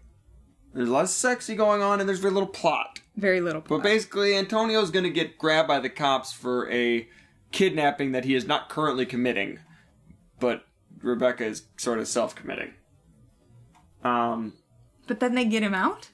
There's 0.73 0.89
a 0.89 0.91
lot 0.91 1.03
of 1.03 1.09
sexy 1.09 1.55
going 1.55 1.81
on, 1.81 1.99
and 1.99 2.07
there's 2.07 2.19
very 2.19 2.33
little 2.33 2.49
plot. 2.49 3.01
Very 3.15 3.41
little. 3.41 3.61
Plot. 3.61 3.81
But 3.81 3.83
basically, 3.87 4.35
Antonio's 4.35 4.91
going 4.91 5.03
to 5.03 5.09
get 5.09 5.37
grabbed 5.37 5.67
by 5.67 5.79
the 5.79 5.89
cops 5.89 6.31
for 6.33 6.69
a 6.71 7.07
kidnapping 7.51 8.11
that 8.13 8.25
he 8.25 8.35
is 8.35 8.45
not 8.45 8.67
currently 8.69 9.05
committing, 9.05 9.59
but 10.39 10.65
Rebecca 11.01 11.45
is 11.45 11.63
sort 11.77 11.99
of 11.99 12.07
self-committing. 12.07 12.73
Um, 14.03 14.53
but 15.07 15.19
then 15.19 15.35
they 15.35 15.45
get 15.45 15.63
him 15.63 15.73
out? 15.73 16.09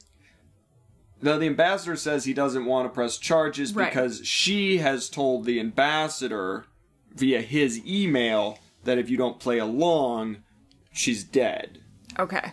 though 1.23 1.37
the 1.37 1.45
ambassador 1.45 1.95
says 1.95 2.25
he 2.25 2.33
doesn't 2.33 2.65
want 2.65 2.83
to 2.87 2.89
press 2.91 3.15
charges 3.19 3.75
Right. 3.75 3.89
because 3.91 4.25
she 4.25 4.79
has 4.79 5.07
told 5.07 5.45
the 5.45 5.59
ambassador 5.59 6.65
via 7.15 7.41
his 7.41 7.85
email 7.85 8.59
that 8.83 8.97
if 8.97 9.09
you 9.09 9.17
don't 9.17 9.39
play 9.39 9.57
along, 9.59 10.37
she's 10.91 11.23
dead. 11.23 11.79
Okay. 12.19 12.51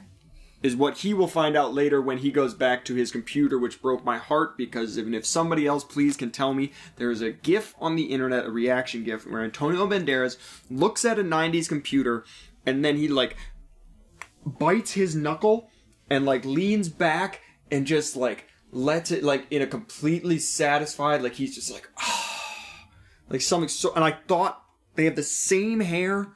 is 0.63 0.77
what 0.77 0.99
he 0.99 1.15
will 1.15 1.29
find 1.29 1.57
out 1.57 1.73
later 1.73 2.01
when 2.03 2.19
he 2.19 2.31
goes 2.31 2.53
back 2.55 2.85
to 2.85 2.95
his 2.95 3.11
computer, 3.13 3.59
which 3.59 3.81
broke 3.81 4.05
my 4.05 4.19
heart 4.19 4.57
because 4.57 4.99
even 4.99 5.15
if 5.15 5.25
somebody 5.25 5.67
else 5.67 5.85
please 5.85 6.17
can 6.17 6.31
tell 6.31 6.53
me, 6.53 6.73
there 6.97 7.11
is 7.11 7.23
a 7.23 7.31
GIF 7.31 7.75
on 7.81 7.97
the 7.97 8.05
internet, 8.05 8.47
a 8.47 8.51
reaction 8.51 9.05
GIF, 9.05 9.27
where 9.27 9.43
Antonio 9.43 9.87
Banderas 9.87 10.37
looks 10.71 11.05
at 11.05 11.19
a 11.19 11.25
90s 11.25 11.69
computer 11.69 12.25
and 12.67 12.85
then 12.85 12.97
he 12.97 13.09
like 13.09 13.37
bites 14.45 14.93
his 14.93 15.15
knuckle 15.15 15.71
and 16.11 16.25
like 16.25 16.45
leans 16.45 16.89
back 16.89 17.41
and 17.71 17.87
just 17.87 18.17
like 18.17 18.47
lets 18.73 19.11
it 19.11 19.23
like 19.23 19.47
in 19.51 19.63
a 19.63 19.67
completely 19.67 20.39
satisfied, 20.39 21.23
like 21.23 21.35
he's 21.35 21.55
just 21.55 21.73
like, 21.73 21.89
ah. 21.99 22.28
Like 23.31 23.41
something 23.41 23.69
so, 23.69 23.93
and 23.95 24.05
I 24.05 24.13
thought 24.13 24.63
they 24.95 25.05
have 25.05 25.17
the 25.17 25.23
same 25.23 25.81
hair. 25.81 26.29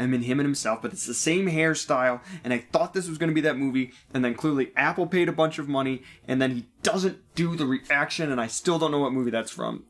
I 0.00 0.06
mean, 0.06 0.22
him 0.22 0.38
and 0.38 0.46
himself, 0.46 0.80
but 0.80 0.92
it's 0.92 1.06
the 1.06 1.14
same 1.14 1.46
hairstyle. 1.46 2.20
And 2.44 2.52
I 2.52 2.58
thought 2.58 2.94
this 2.94 3.08
was 3.08 3.18
going 3.18 3.30
to 3.30 3.34
be 3.34 3.40
that 3.40 3.58
movie. 3.58 3.92
And 4.14 4.24
then 4.24 4.34
clearly 4.34 4.70
Apple 4.76 5.08
paid 5.08 5.28
a 5.28 5.32
bunch 5.32 5.58
of 5.58 5.68
money. 5.68 6.02
And 6.28 6.40
then 6.40 6.54
he 6.54 6.66
doesn't 6.84 7.18
do 7.34 7.56
the 7.56 7.66
reaction. 7.66 8.30
And 8.30 8.40
I 8.40 8.46
still 8.46 8.78
don't 8.78 8.92
know 8.92 9.00
what 9.00 9.12
movie 9.12 9.32
that's 9.32 9.50
from. 9.50 9.86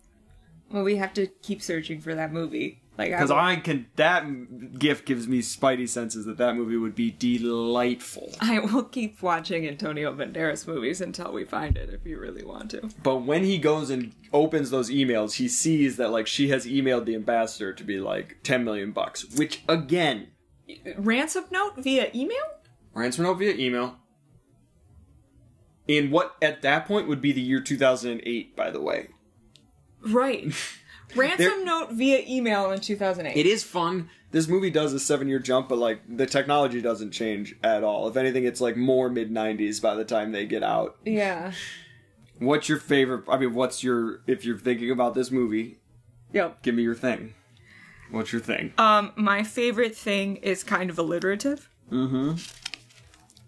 Well, 0.71 0.85
we 0.85 0.97
have 0.97 1.12
to 1.14 1.27
keep 1.42 1.61
searching 1.61 2.01
for 2.01 2.14
that 2.14 2.33
movie. 2.33 2.81
Like, 2.98 3.11
Because 3.12 3.30
will- 3.30 3.37
I 3.38 3.54
can, 3.56 3.87
that 3.94 4.76
gift 4.76 5.06
gives 5.06 5.28
me 5.28 5.38
spidey 5.40 5.88
senses 5.88 6.24
that 6.26 6.37
that 6.38 6.56
movie 6.56 6.76
would 6.76 6.96
be 6.96 7.12
delightful. 7.12 8.32
I 8.40 8.58
will 8.58 8.82
keep 8.82 9.22
watching 9.22 9.68
Antonio 9.68 10.12
Banderas 10.12 10.66
movies 10.66 11.00
until 11.00 11.32
we 11.32 11.44
find 11.44 11.76
it 11.76 11.90
if 11.94 12.04
you 12.04 12.18
really 12.18 12.44
want 12.44 12.72
to. 12.72 12.90
But 13.04 13.18
when 13.18 13.44
he 13.44 13.58
goes 13.58 13.88
and 13.88 14.12
opens 14.32 14.70
those 14.70 14.90
emails, 14.90 15.34
he 15.34 15.46
sees 15.46 15.96
that 15.96 16.11
like 16.11 16.26
she 16.26 16.48
has 16.48 16.66
emailed 16.66 17.04
the 17.04 17.14
ambassador 17.14 17.72
to 17.72 17.84
be 17.84 18.00
like 18.00 18.38
10 18.42 18.64
million 18.64 18.90
bucks, 18.90 19.24
which 19.37 19.62
again, 19.68 20.28
Ransom 20.96 21.44
note 21.52 21.74
via 21.78 22.11
email? 22.14 22.37
ransom 22.94 23.24
note 23.24 23.34
via 23.38 23.54
email. 23.54 23.96
In 25.87 26.11
what 26.11 26.34
at 26.42 26.62
that 26.62 26.84
point 26.87 27.06
would 27.08 27.22
be 27.22 27.30
the 27.32 27.40
year 27.40 27.61
2008, 27.61 28.56
by 28.56 28.70
the 28.72 28.80
way. 28.80 29.08
Right. 30.02 30.52
Ransom 31.16 31.64
note 31.64 31.92
via 31.92 32.23
email 32.29 32.71
in 32.71 32.81
2008. 32.81 33.37
It 33.37 33.47
is 33.47 33.64
fun. 33.64 34.11
This 34.31 34.47
movie 34.47 34.71
does 34.71 34.92
a 34.92 35.01
seven 35.01 35.27
year 35.29 35.38
jump, 35.38 35.68
but 35.68 35.79
like 35.79 36.01
the 36.09 36.27
technology 36.27 36.81
doesn't 36.83 37.12
change 37.12 37.57
at 37.62 37.83
all. 37.83 38.09
If 38.09 38.16
anything, 38.16 38.44
it's 38.44 38.61
like 38.61 38.77
more 38.77 39.09
mid 39.09 39.31
90s 39.33 39.81
by 39.81 39.94
the 39.94 40.05
time 40.05 40.33
they 40.33 40.47
get 40.47 40.62
out. 40.62 40.97
yeah. 41.05 41.53
What's 42.40 42.68
your 42.68 42.79
favorite? 42.79 43.25
I 43.29 43.37
mean, 43.37 43.53
what's 43.53 43.83
your, 43.83 44.21
if 44.29 44.44
you're 44.44 44.59
thinking 44.59 44.92
about 44.92 45.14
this 45.14 45.33
movie, 45.33 45.81
Yep. 46.33 46.62
give 46.62 46.75
me 46.77 46.85
your 46.85 46.94
thing. 46.94 47.35
What's 48.12 48.33
your 48.33 48.40
thing? 48.40 48.73
Um, 48.79 49.12
my 49.16 49.42
favorite 49.42 49.97
thing 49.97 50.37
is 50.37 50.62
kind 50.62 50.88
of 50.88 50.99
alliterative. 51.01 51.68
Mm 51.90 52.09
hmm. 52.11 52.33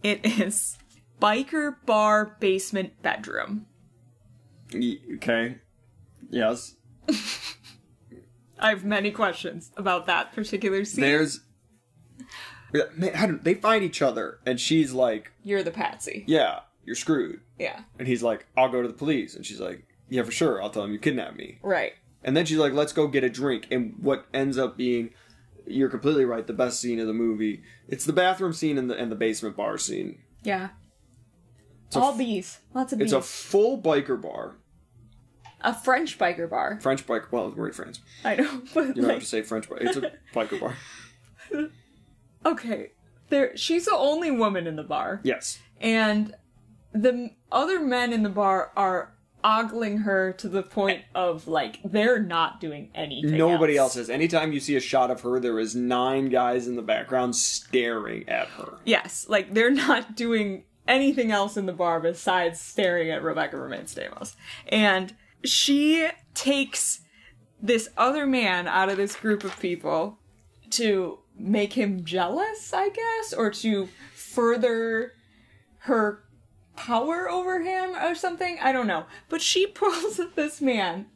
It 0.03 0.25
is 0.41 0.77
biker 1.23 1.77
bar 1.87 2.37
basement 2.41 3.01
bedroom. 3.01 3.67
Okay. 4.75 5.59
Yes. 6.31 6.75
I 8.61 8.71
have 8.71 8.85
many 8.85 9.11
questions 9.11 9.71
about 9.77 10.07
that 10.07 10.33
particular 10.33 10.85
scene. 10.85 11.03
There's. 11.03 11.41
Man, 12.97 13.41
they 13.43 13.55
find 13.55 13.83
each 13.83 14.01
other, 14.01 14.39
and 14.47 14.61
she's 14.61 14.93
like, 14.93 15.33
You're 15.43 15.63
the 15.65 15.73
patsy. 15.73 16.25
Yeah, 16.29 16.61
you're 16.85 16.95
screwed. 16.95 17.41
Yeah. 17.59 17.81
And 17.99 18.07
he's 18.07 18.23
like, 18.23 18.47
I'll 18.57 18.69
go 18.69 18.81
to 18.83 18.87
the 18.89 18.95
police. 18.95 19.35
And 19.35 19.45
she's 19.45 19.59
like, 19.61 19.85
Yeah, 20.09 20.23
for 20.23 20.31
sure. 20.31 20.63
I'll 20.63 20.71
tell 20.71 20.83
them 20.83 20.93
you 20.93 20.99
kidnapped 20.99 21.37
me. 21.37 21.59
Right. 21.63 21.95
And 22.23 22.37
then 22.37 22.45
she's 22.47 22.59
like, 22.59 22.73
let's 22.73 22.93
go 22.93 23.07
get 23.09 23.25
a 23.25 23.31
drink. 23.31 23.67
And 23.71 23.95
what 24.01 24.27
ends 24.35 24.59
up 24.59 24.77
being, 24.77 25.11
you're 25.67 25.89
completely 25.89 26.25
right, 26.27 26.47
the 26.47 26.53
best 26.53 26.79
scene 26.79 27.01
of 27.01 27.07
the 27.07 27.15
movie. 27.15 27.63
It's 27.89 28.05
the 28.05 28.13
bathroom 28.13 28.53
scene 28.53 28.77
and 28.77 28.91
the, 28.91 28.95
and 28.95 29.11
the 29.11 29.17
basement 29.17 29.57
bar 29.57 29.79
scene. 29.79 30.19
Yeah. 30.43 30.69
a 31.95 31.99
All 31.99 32.13
f- 32.13 32.19
bees. 32.19 32.61
Lots 32.75 32.93
of 32.93 32.99
bees. 32.99 33.07
It's 33.07 33.13
a 33.15 33.23
full 33.23 33.81
biker 33.81 34.21
bar. 34.21 34.57
A 35.63 35.75
French 35.75 36.19
biker 36.19 36.49
bar. 36.49 36.79
French 36.81 37.07
biker, 37.07 37.31
well, 37.31 37.53
we're 37.55 37.69
in 37.69 37.73
France. 37.75 38.01
I 38.25 38.37
know, 38.37 38.63
but 38.75 38.89
You 38.89 38.95
don't 38.95 39.05
like, 39.05 39.13
have 39.15 39.21
to 39.23 39.27
say 39.29 39.43
French 39.43 39.69
bar. 39.69 39.79
It's 39.81 39.97
a 39.97 40.13
biker 40.35 40.59
bar. 40.61 40.77
okay, 42.47 42.93
there. 43.29 43.57
She's 43.57 43.85
the 43.87 43.95
only 43.97 44.31
woman 44.31 44.67
in 44.67 44.77
the 44.77 44.83
bar, 44.83 45.21
Yes. 45.23 45.59
and 45.81 46.35
the 46.93 47.31
other 47.53 47.81
men 47.81 48.13
in 48.13 48.23
the 48.23 48.29
bar 48.31 48.73
are 48.77 49.15
ogling 49.43 49.99
her 49.99 50.33
to 50.35 50.49
the 50.49 50.63
point 50.63 51.03
of 51.15 51.49
like 51.49 51.79
they're 51.85 52.21
not 52.21 52.61
doing 52.61 52.91
anything. 52.95 53.37
Nobody 53.39 53.77
else 53.77 53.97
is. 53.97 54.11
Anytime 54.11 54.53
you 54.53 54.61
see 54.61 54.77
a 54.77 54.81
shot 54.81 55.11
of 55.11 55.21
her, 55.23 55.41
there 55.41 55.59
is 55.59 55.75
nine 55.75 56.29
guys 56.29 56.67
in 56.67 56.77
the 56.77 56.83
background 56.83 57.35
staring 57.37 58.29
at 58.29 58.49
her. 58.49 58.79
Yes, 58.85 59.27
like 59.29 59.55
they're 59.55 59.71
not 59.71 60.15
doing 60.17 60.65
anything 60.89 61.31
else 61.31 61.57
in 61.57 61.67
the 61.67 61.73
bar 61.73 62.01
besides 62.01 62.61
staring 62.61 63.11
at 63.11 63.23
Rebecca 63.23 63.57
Romijn 63.57 63.85
Stamos. 63.85 64.35
And 64.69 65.15
she 65.45 66.09
takes 66.35 67.01
this 67.61 67.89
other 67.97 68.27
man 68.27 68.67
out 68.67 68.89
of 68.89 68.97
this 68.97 69.17
group 69.17 69.45
of 69.45 69.59
people 69.61 70.19
to 70.71 71.19
make 71.37 71.75
him 71.75 72.05
jealous, 72.05 72.73
I 72.73 72.89
guess, 72.91 73.33
or 73.33 73.51
to 73.51 73.89
further 74.15 75.13
her 75.81 76.25
power 76.77 77.29
over 77.29 77.61
him 77.61 77.95
or 77.97 78.15
something. 78.15 78.59
I 78.63 78.73
don't 78.73 78.87
know. 78.87 79.05
But 79.29 79.43
she 79.43 79.67
pulls 79.75 80.21
this 80.35 80.61
man 80.61 81.07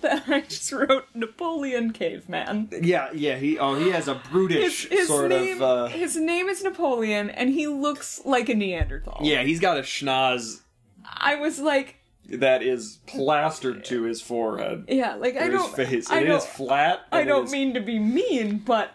that 0.00 0.24
I 0.28 0.40
just 0.42 0.72
wrote 0.72 1.06
Napoleon 1.14 1.92
Caveman. 1.92 2.70
Yeah, 2.82 3.10
yeah. 3.12 3.36
He 3.36 3.58
oh 3.58 3.74
he 3.74 3.90
has 3.90 4.08
a 4.08 4.14
brutish 4.30 4.88
His, 4.88 5.00
his 5.00 5.08
sort 5.08 5.28
name, 5.28 5.56
of. 5.56 5.62
Uh, 5.62 5.86
his 5.88 6.16
name 6.16 6.48
is 6.48 6.62
Napoleon, 6.62 7.30
and 7.30 7.50
he 7.50 7.66
looks 7.66 8.20
like 8.24 8.48
a 8.48 8.54
Neanderthal. 8.54 9.18
yeah, 9.22 9.42
he's 9.42 9.60
got 9.60 9.78
a 9.78 9.82
schnoz 9.82 10.62
I 11.04 11.36
was 11.36 11.58
like, 11.58 11.96
that 12.28 12.62
is 12.62 12.98
plastered 13.06 13.84
to 13.86 14.02
his 14.02 14.20
forehead. 14.20 14.84
yeah, 14.88 15.14
like 15.16 15.36
I 15.36 15.46
or 15.46 15.50
his 15.50 15.60
don't, 15.60 15.74
face. 15.76 16.10
I 16.10 16.20
It 16.20 16.24
don't, 16.26 16.36
is 16.38 16.46
flat. 16.46 17.00
I 17.12 17.24
don't 17.24 17.46
is- 17.46 17.52
mean 17.52 17.74
to 17.74 17.80
be 17.80 17.98
mean, 17.98 18.58
but 18.58 18.92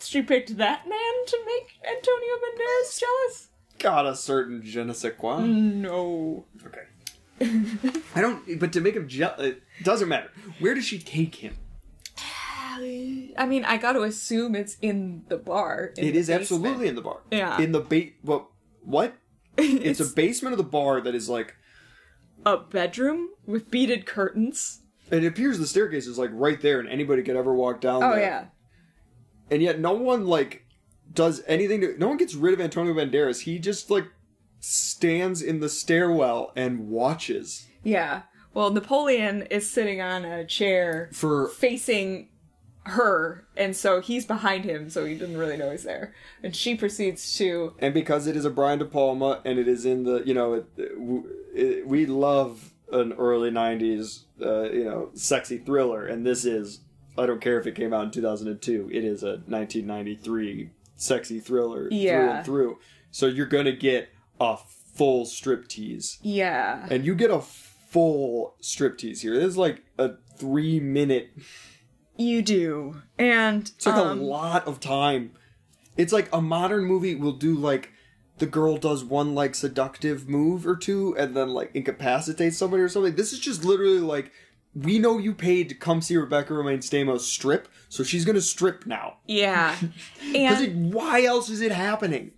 she 0.00 0.22
picked 0.22 0.56
that 0.58 0.88
man 0.88 1.26
to 1.26 1.38
make 1.46 1.78
Antonio 1.84 2.34
Banderas 2.36 3.00
jealous. 3.00 3.48
got 3.78 4.06
a 4.06 4.14
certain 4.14 4.62
je 4.62 4.84
ne 4.84 4.92
sais 4.92 5.12
quoi. 5.18 5.40
No. 5.40 6.44
Okay. 6.64 6.80
I 8.14 8.20
don't. 8.20 8.60
But 8.60 8.72
to 8.74 8.80
make 8.80 8.94
him, 8.94 9.08
jealous, 9.08 9.40
it 9.40 9.62
doesn't 9.82 10.08
matter. 10.08 10.30
Where 10.60 10.74
does 10.74 10.84
she 10.84 10.98
take 11.00 11.34
him? 11.36 11.54
I 12.76 13.46
mean, 13.48 13.64
I 13.64 13.76
got 13.76 13.92
to 13.92 14.02
assume 14.02 14.54
it's 14.54 14.76
in 14.80 15.24
the 15.28 15.36
bar. 15.36 15.92
in 15.96 16.04
It 16.08 16.12
the 16.12 16.18
is 16.18 16.26
basement. 16.28 16.40
absolutely 16.42 16.88
in 16.88 16.94
the 16.94 17.00
bar. 17.02 17.20
Yeah. 17.30 17.60
In 17.60 17.72
the 17.72 17.80
bait. 17.80 18.16
What? 18.22 18.46
What? 18.82 19.14
It's, 19.56 20.00
a 20.00 20.04
basement 20.04 20.52
of 20.52 20.58
the 20.58 20.64
bar 20.64 21.00
that 21.00 21.14
is 21.14 21.28
like. 21.28 21.54
A 22.46 22.58
bedroom 22.58 23.30
with 23.46 23.70
beaded 23.70 24.06
curtains. 24.06 24.82
And 25.10 25.24
It 25.24 25.28
appears 25.28 25.58
the 25.58 25.66
staircase 25.66 26.06
is 26.06 26.18
like 26.18 26.30
right 26.32 26.60
there, 26.60 26.80
and 26.80 26.88
anybody 26.88 27.22
could 27.22 27.36
ever 27.36 27.54
walk 27.54 27.80
down 27.80 28.02
Oh 28.02 28.10
there. 28.12 28.20
yeah. 28.20 28.44
And 29.50 29.62
yet, 29.62 29.78
no 29.78 29.92
one 29.92 30.26
like 30.26 30.64
does 31.12 31.42
anything 31.46 31.80
to. 31.82 31.94
No 31.98 32.08
one 32.08 32.16
gets 32.16 32.34
rid 32.34 32.54
of 32.54 32.60
Antonio 32.60 32.94
Banderas. 32.94 33.42
He 33.42 33.58
just 33.58 33.90
like 33.90 34.06
stands 34.60 35.42
in 35.42 35.60
the 35.60 35.68
stairwell 35.68 36.50
and 36.56 36.88
watches 36.88 37.66
Yeah. 37.82 38.22
Well, 38.54 38.70
Napoleon 38.70 39.42
is 39.50 39.68
sitting 39.70 40.00
on 40.00 40.24
a 40.24 40.46
chair 40.46 41.10
for 41.12 41.48
facing 41.48 42.30
her, 42.86 43.46
and 43.56 43.74
so 43.74 44.00
he's 44.00 44.26
behind 44.26 44.64
him, 44.64 44.90
so 44.90 45.04
he 45.04 45.14
doesn't 45.14 45.36
really 45.36 45.56
know 45.56 45.70
he's 45.70 45.84
there. 45.84 46.14
And 46.42 46.54
she 46.54 46.74
proceeds 46.74 47.36
to 47.38 47.74
and 47.78 47.94
because 47.94 48.26
it 48.26 48.36
is 48.36 48.44
a 48.44 48.50
Brian 48.50 48.78
De 48.78 48.84
Palma 48.84 49.40
and 49.44 49.58
it 49.58 49.68
is 49.68 49.84
in 49.84 50.04
the 50.04 50.22
you 50.24 50.34
know 50.34 50.54
it, 50.54 50.66
it, 50.76 51.86
we 51.86 52.06
love 52.06 52.72
an 52.92 53.12
early 53.14 53.50
'90s 53.50 54.24
uh, 54.40 54.70
you 54.70 54.84
know 54.84 55.10
sexy 55.14 55.58
thriller, 55.58 56.06
and 56.06 56.26
this 56.26 56.44
is 56.44 56.80
I 57.16 57.26
don't 57.26 57.40
care 57.40 57.58
if 57.58 57.66
it 57.66 57.74
came 57.74 57.92
out 57.92 58.04
in 58.04 58.10
2002, 58.10 58.90
it 58.92 59.04
is 59.04 59.22
a 59.22 59.42
1993 59.46 60.70
sexy 60.96 61.40
thriller 61.40 61.88
through 61.88 62.30
and 62.30 62.44
through. 62.44 62.78
So 63.10 63.26
you're 63.26 63.46
gonna 63.46 63.72
get 63.72 64.10
a 64.40 64.56
full 64.94 65.24
striptease, 65.24 66.18
yeah. 66.22 66.86
and 66.90 67.04
you 67.04 67.14
get 67.14 67.30
a 67.30 67.40
full 67.40 68.56
striptease 68.60 69.20
here. 69.20 69.34
This 69.34 69.44
is 69.44 69.56
like 69.56 69.84
a 69.98 70.12
three 70.36 70.80
minute. 70.80 71.30
You 72.16 72.42
do. 72.42 73.02
And 73.18 73.62
It's 73.76 73.86
like 73.86 73.96
um, 73.96 74.20
a 74.20 74.22
lot 74.22 74.66
of 74.66 74.80
time. 74.80 75.32
It's 75.96 76.12
like 76.12 76.28
a 76.32 76.40
modern 76.40 76.84
movie 76.84 77.14
will 77.14 77.32
do 77.32 77.54
like 77.54 77.90
the 78.38 78.46
girl 78.46 78.76
does 78.76 79.04
one 79.04 79.34
like 79.34 79.54
seductive 79.54 80.28
move 80.28 80.66
or 80.66 80.76
two 80.76 81.16
and 81.16 81.36
then 81.36 81.50
like 81.50 81.70
incapacitates 81.74 82.56
somebody 82.56 82.82
or 82.82 82.88
something. 82.88 83.14
This 83.14 83.32
is 83.32 83.38
just 83.38 83.64
literally 83.64 84.00
like 84.00 84.32
we 84.74 84.98
know 84.98 85.18
you 85.18 85.34
paid 85.34 85.68
to 85.68 85.74
come 85.74 86.02
see 86.02 86.16
Rebecca 86.16 86.52
Romijn 86.52 86.78
Stamos 86.78 87.20
strip, 87.20 87.68
so 87.88 88.02
she's 88.02 88.24
gonna 88.24 88.40
strip 88.40 88.86
now. 88.86 89.18
Yeah. 89.26 89.76
And 90.34 90.92
why 90.92 91.22
else 91.22 91.48
is 91.48 91.60
it 91.60 91.70
happening? 91.72 92.32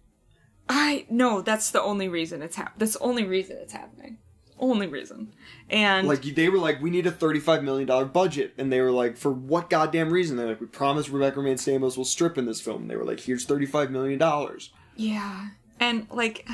I 0.68 1.06
no, 1.08 1.40
that's 1.40 1.70
the 1.70 1.80
only 1.80 2.08
reason 2.08 2.42
it's 2.42 2.56
hap- 2.56 2.78
that's 2.78 2.94
the 2.94 3.00
only 3.00 3.24
reason 3.24 3.56
it's 3.60 3.72
happening. 3.72 4.18
Only 4.58 4.86
reason. 4.86 5.34
And 5.68 6.08
Like 6.08 6.22
they 6.22 6.48
were 6.48 6.58
like, 6.58 6.80
we 6.80 6.88
need 6.90 7.06
a 7.06 7.10
thirty-five 7.10 7.62
million 7.62 7.86
dollar 7.86 8.06
budget, 8.06 8.54
and 8.56 8.72
they 8.72 8.80
were 8.80 8.90
like, 8.90 9.16
for 9.16 9.30
what 9.30 9.68
goddamn 9.68 10.10
reason? 10.10 10.36
They're 10.36 10.46
like, 10.48 10.60
we 10.60 10.66
promise 10.66 11.08
Rebecca 11.10 11.40
Romijn 11.40 11.54
Stamos 11.54 11.96
will 11.96 12.04
strip 12.06 12.38
in 12.38 12.46
this 12.46 12.60
film. 12.60 12.82
And 12.82 12.90
they 12.90 12.96
were 12.96 13.04
like, 13.04 13.20
here's 13.20 13.44
thirty-five 13.44 13.90
million 13.90 14.18
dollars. 14.18 14.72
yeah. 14.96 15.48
And 15.78 16.06
like 16.10 16.48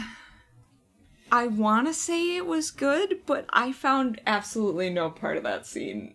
I 1.31 1.47
want 1.47 1.87
to 1.87 1.95
say 1.95 2.37
it 2.37 2.45
was 2.45 2.73
good, 2.73 3.21
but 3.25 3.47
I 3.51 3.71
found 3.73 4.21
absolutely 4.27 4.91
no 4.91 5.11
part 5.11 5.37
of 5.37 5.45
that 5.45 5.65
scene 5.65 6.15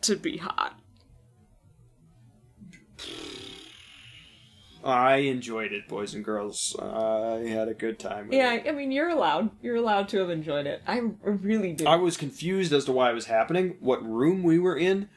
to 0.00 0.16
be 0.16 0.38
hot. 0.38 0.80
I 4.82 5.16
enjoyed 5.16 5.72
it, 5.72 5.88
boys 5.88 6.14
and 6.14 6.24
girls. 6.24 6.74
I 6.80 7.44
had 7.48 7.68
a 7.68 7.74
good 7.74 7.98
time. 7.98 8.28
With 8.28 8.34
Yeah, 8.36 8.54
it. 8.54 8.66
I 8.66 8.72
mean, 8.72 8.90
you're 8.92 9.10
allowed. 9.10 9.50
You're 9.62 9.76
allowed 9.76 10.08
to 10.10 10.18
have 10.18 10.30
enjoyed 10.30 10.66
it. 10.66 10.82
I 10.86 11.00
really 11.22 11.72
did. 11.74 11.86
I 11.86 11.96
was 11.96 12.16
confused 12.16 12.72
as 12.72 12.86
to 12.86 12.92
why 12.92 13.10
it 13.10 13.14
was 13.14 13.26
happening, 13.26 13.76
what 13.80 14.02
room 14.02 14.42
we 14.42 14.58
were 14.58 14.76
in, 14.76 15.08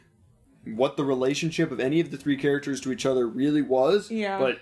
what 0.65 0.97
the 0.97 1.03
relationship 1.05 1.71
of 1.71 1.79
any 1.79 1.99
of 1.99 2.11
the 2.11 2.17
three 2.17 2.37
characters 2.37 2.81
to 2.81 2.91
each 2.91 3.05
other 3.05 3.27
really 3.27 3.61
was. 3.61 4.11
Yeah. 4.11 4.37
But 4.37 4.59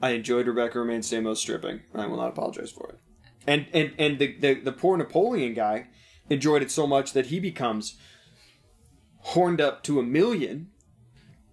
I 0.00 0.10
enjoyed 0.10 0.46
Rebecca 0.46 0.78
Romijn 0.78 1.00
Stamos 1.00 1.36
stripping, 1.36 1.80
and 1.92 2.02
I 2.02 2.06
will 2.06 2.16
not 2.16 2.28
apologize 2.28 2.70
for 2.70 2.88
it. 2.90 2.98
And 3.46 3.66
and 3.72 3.92
and 3.98 4.18
the, 4.18 4.36
the 4.38 4.54
the 4.54 4.72
poor 4.72 4.96
Napoleon 4.96 5.54
guy 5.54 5.88
enjoyed 6.30 6.62
it 6.62 6.70
so 6.70 6.86
much 6.86 7.12
that 7.12 7.26
he 7.26 7.38
becomes 7.38 7.96
horned 9.18 9.60
up 9.60 9.82
to 9.84 10.00
a 10.00 10.02
million. 10.02 10.70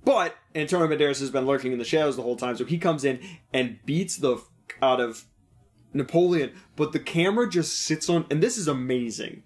But 0.05 0.35
Antonio 0.55 0.87
Banderas 0.87 1.19
has 1.21 1.29
been 1.31 1.45
lurking 1.45 1.71
in 1.71 1.79
the 1.79 1.85
shadows 1.85 2.15
the 2.15 2.21
whole 2.23 2.35
time, 2.35 2.57
so 2.57 2.65
he 2.65 2.77
comes 2.77 3.05
in 3.05 3.19
and 3.53 3.79
beats 3.85 4.17
the 4.17 4.35
f- 4.35 4.49
out 4.81 4.99
of 4.99 5.25
Napoleon. 5.93 6.51
But 6.75 6.91
the 6.91 6.99
camera 6.99 7.49
just 7.49 7.77
sits 7.81 8.09
on, 8.09 8.25
and 8.29 8.41
this 8.43 8.57
is 8.57 8.67
amazing. 8.67 9.43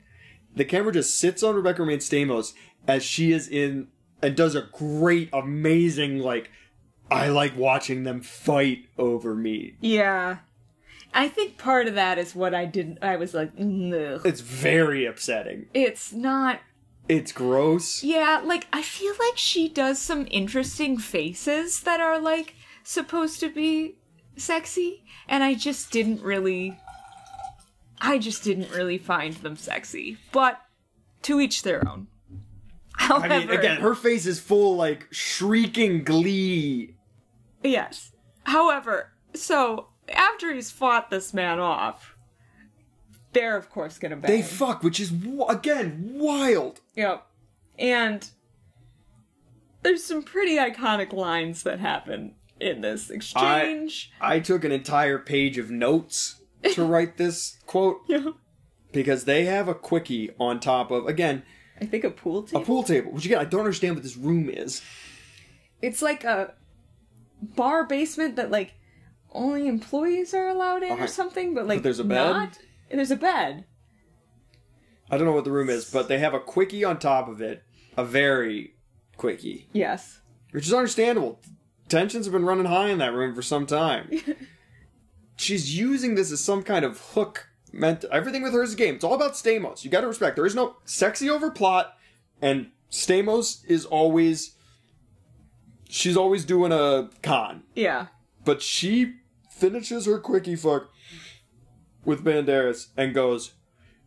The 0.55 0.65
camera 0.65 0.91
just 0.91 1.17
sits 1.19 1.43
on 1.43 1.55
Rebecca 1.55 1.81
Romijn 1.83 1.97
Stamos 1.97 2.53
as 2.87 3.03
she 3.03 3.31
is 3.31 3.47
in 3.47 3.87
and 4.21 4.35
does 4.35 4.55
a 4.55 4.67
great, 4.73 5.29
amazing 5.31 6.19
like. 6.19 6.49
I 7.09 7.29
like 7.29 7.55
watching 7.55 8.03
them 8.03 8.21
fight 8.21 8.85
over 8.97 9.33
me. 9.35 9.75
yeah. 9.79 10.37
I 11.13 11.29
think 11.29 11.57
part 11.57 11.87
of 11.87 11.95
that 11.95 12.17
is 12.17 12.35
what 12.35 12.53
I 12.53 12.65
didn't. 12.65 12.99
I 13.01 13.15
was 13.15 13.33
like, 13.33 13.51
Ugh. 13.57 14.21
It's 14.25 14.41
very 14.41 15.05
upsetting. 15.05 15.67
it's 15.73 16.11
not. 16.11 16.59
It's 17.09 17.31
gross. 17.31 18.03
Yeah, 18.03 18.41
like 18.43 18.67
I 18.73 18.81
feel 18.81 19.13
like 19.19 19.37
she 19.37 19.69
does 19.69 19.99
some 19.99 20.27
interesting 20.29 20.97
faces 20.97 21.81
that 21.81 21.99
are 21.99 22.19
like 22.19 22.55
supposed 22.83 23.39
to 23.39 23.49
be 23.49 23.97
sexy, 24.35 25.03
and 25.27 25.43
I 25.43 25.53
just 25.53 25.91
didn't 25.91 26.21
really. 26.21 26.77
I 27.99 28.19
just 28.19 28.43
didn't 28.43 28.71
really 28.71 28.97
find 28.97 29.33
them 29.35 29.55
sexy, 29.55 30.17
but 30.31 30.61
to 31.23 31.39
each 31.39 31.63
their 31.63 31.87
own. 31.87 32.07
However, 32.95 33.33
I 33.33 33.39
mean, 33.39 33.49
again, 33.49 33.81
her 33.81 33.95
face 33.95 34.25
is 34.25 34.39
full 34.39 34.75
like 34.75 35.07
shrieking 35.11 36.03
glee. 36.03 36.95
Yes. 37.63 38.11
However, 38.43 39.13
so 39.33 39.87
after 40.09 40.53
he's 40.53 40.71
fought 40.71 41.09
this 41.09 41.33
man 41.33 41.59
off, 41.59 42.16
they're 43.37 43.55
of 43.57 43.69
course 43.69 43.97
gonna 43.99 44.15
bang. 44.15 44.31
They 44.31 44.41
fuck, 44.41 44.83
which 44.83 44.99
is 44.99 45.13
again 45.49 46.11
wild. 46.15 46.81
yep. 46.95 47.25
And 47.79 48.27
there's 49.83 50.03
some 50.03 50.23
pretty 50.23 50.55
iconic 50.57 51.13
lines 51.13 51.63
that 51.63 51.79
happen 51.79 52.33
in 52.59 52.81
this 52.81 53.09
exchange. 53.09 54.11
I 54.19 54.39
took 54.39 54.63
an 54.63 54.71
entire 54.71 55.19
page 55.19 55.57
of 55.57 55.69
notes 55.69 56.41
to 56.73 56.83
write 56.93 57.17
this 57.17 57.57
quote 57.67 58.01
Yeah. 58.07 58.31
because 58.91 59.25
they 59.25 59.45
have 59.45 59.67
a 59.67 59.75
quickie 59.75 60.31
on 60.39 60.59
top 60.59 60.89
of 60.91 61.05
again 61.07 61.43
I 61.79 61.85
think 61.85 62.03
a 62.03 62.09
pool 62.09 62.41
table. 62.43 62.61
a 62.61 62.65
pool 62.65 62.83
table, 62.83 63.11
which 63.11 63.25
again 63.25 63.39
I 63.39 63.45
don't 63.45 63.59
understand 63.61 63.95
what 63.95 64.03
this 64.03 64.17
room 64.17 64.49
is. 64.49 64.81
It's 65.81 66.01
like 66.01 66.23
a 66.23 66.55
bar 67.41 67.85
basement 67.85 68.35
that 68.37 68.49
like 68.49 68.73
only 69.31 69.67
employees 69.67 70.33
are 70.33 70.47
allowed 70.47 70.81
in 70.81 70.93
Okay. 70.93 71.03
or 71.03 71.07
something, 71.07 71.53
but 71.53 71.67
like 71.67 71.83
there's 71.83 71.99
a 71.99 72.03
bed? 72.03 72.31
Not. 72.31 72.57
There's 72.89 73.11
a 73.11 73.15
bed. 73.15 73.65
I 75.09 75.17
don't 75.17 75.25
know 75.27 75.33
what 75.33 75.43
the 75.45 75.51
room 75.51 75.69
is, 75.69 75.89
but 75.89 76.07
they 76.07 76.19
have 76.19 76.33
a 76.33 76.39
quickie 76.39 76.83
on 76.83 76.99
top 76.99 77.27
of 77.29 77.41
it, 77.41 77.63
a 77.95 78.03
very 78.03 78.75
quickie, 79.15 79.69
Yes. 79.73 80.19
which 80.51 80.65
is 80.67 80.73
understandable. 80.73 81.39
Tensions 81.89 82.25
have 82.25 82.33
been 82.33 82.45
running 82.45 82.65
high 82.65 82.89
in 82.89 82.97
that 82.99 83.13
room 83.13 83.33
for 83.33 83.41
some 83.41 83.65
time. 83.65 84.09
She's 85.37 85.77
using 85.77 86.15
this 86.15 86.31
as 86.31 86.43
some 86.43 86.63
kind 86.63 86.83
of 86.83 86.99
hook. 87.13 87.47
Meant 87.71 88.05
everything 88.05 88.41
with 88.43 88.53
her 88.53 88.63
is 88.63 88.73
a 88.73 88.77
game. 88.77 88.95
It's 88.95 89.03
all 89.03 89.13
about 89.13 89.33
Stamos. 89.33 89.83
You 89.83 89.89
got 89.91 90.01
to 90.01 90.07
respect. 90.07 90.35
There 90.35 90.45
is 90.45 90.55
no 90.55 90.77
sexy 90.85 91.29
over 91.29 91.51
plot, 91.51 91.95
and 92.41 92.71
Stamos 92.89 93.63
is 93.67 93.85
always. 93.85 94.53
She's 95.89 96.17
always 96.17 96.43
doing 96.43 96.71
a 96.71 97.09
con, 97.23 97.63
Yeah. 97.75 98.07
but 98.43 98.61
she 98.61 99.15
finishes 99.51 100.05
her 100.05 100.17
quickie 100.19 100.55
fuck 100.55 100.89
with 102.07 102.23
Banderas 102.23 102.87
and 102.95 103.13
goes, 103.13 103.53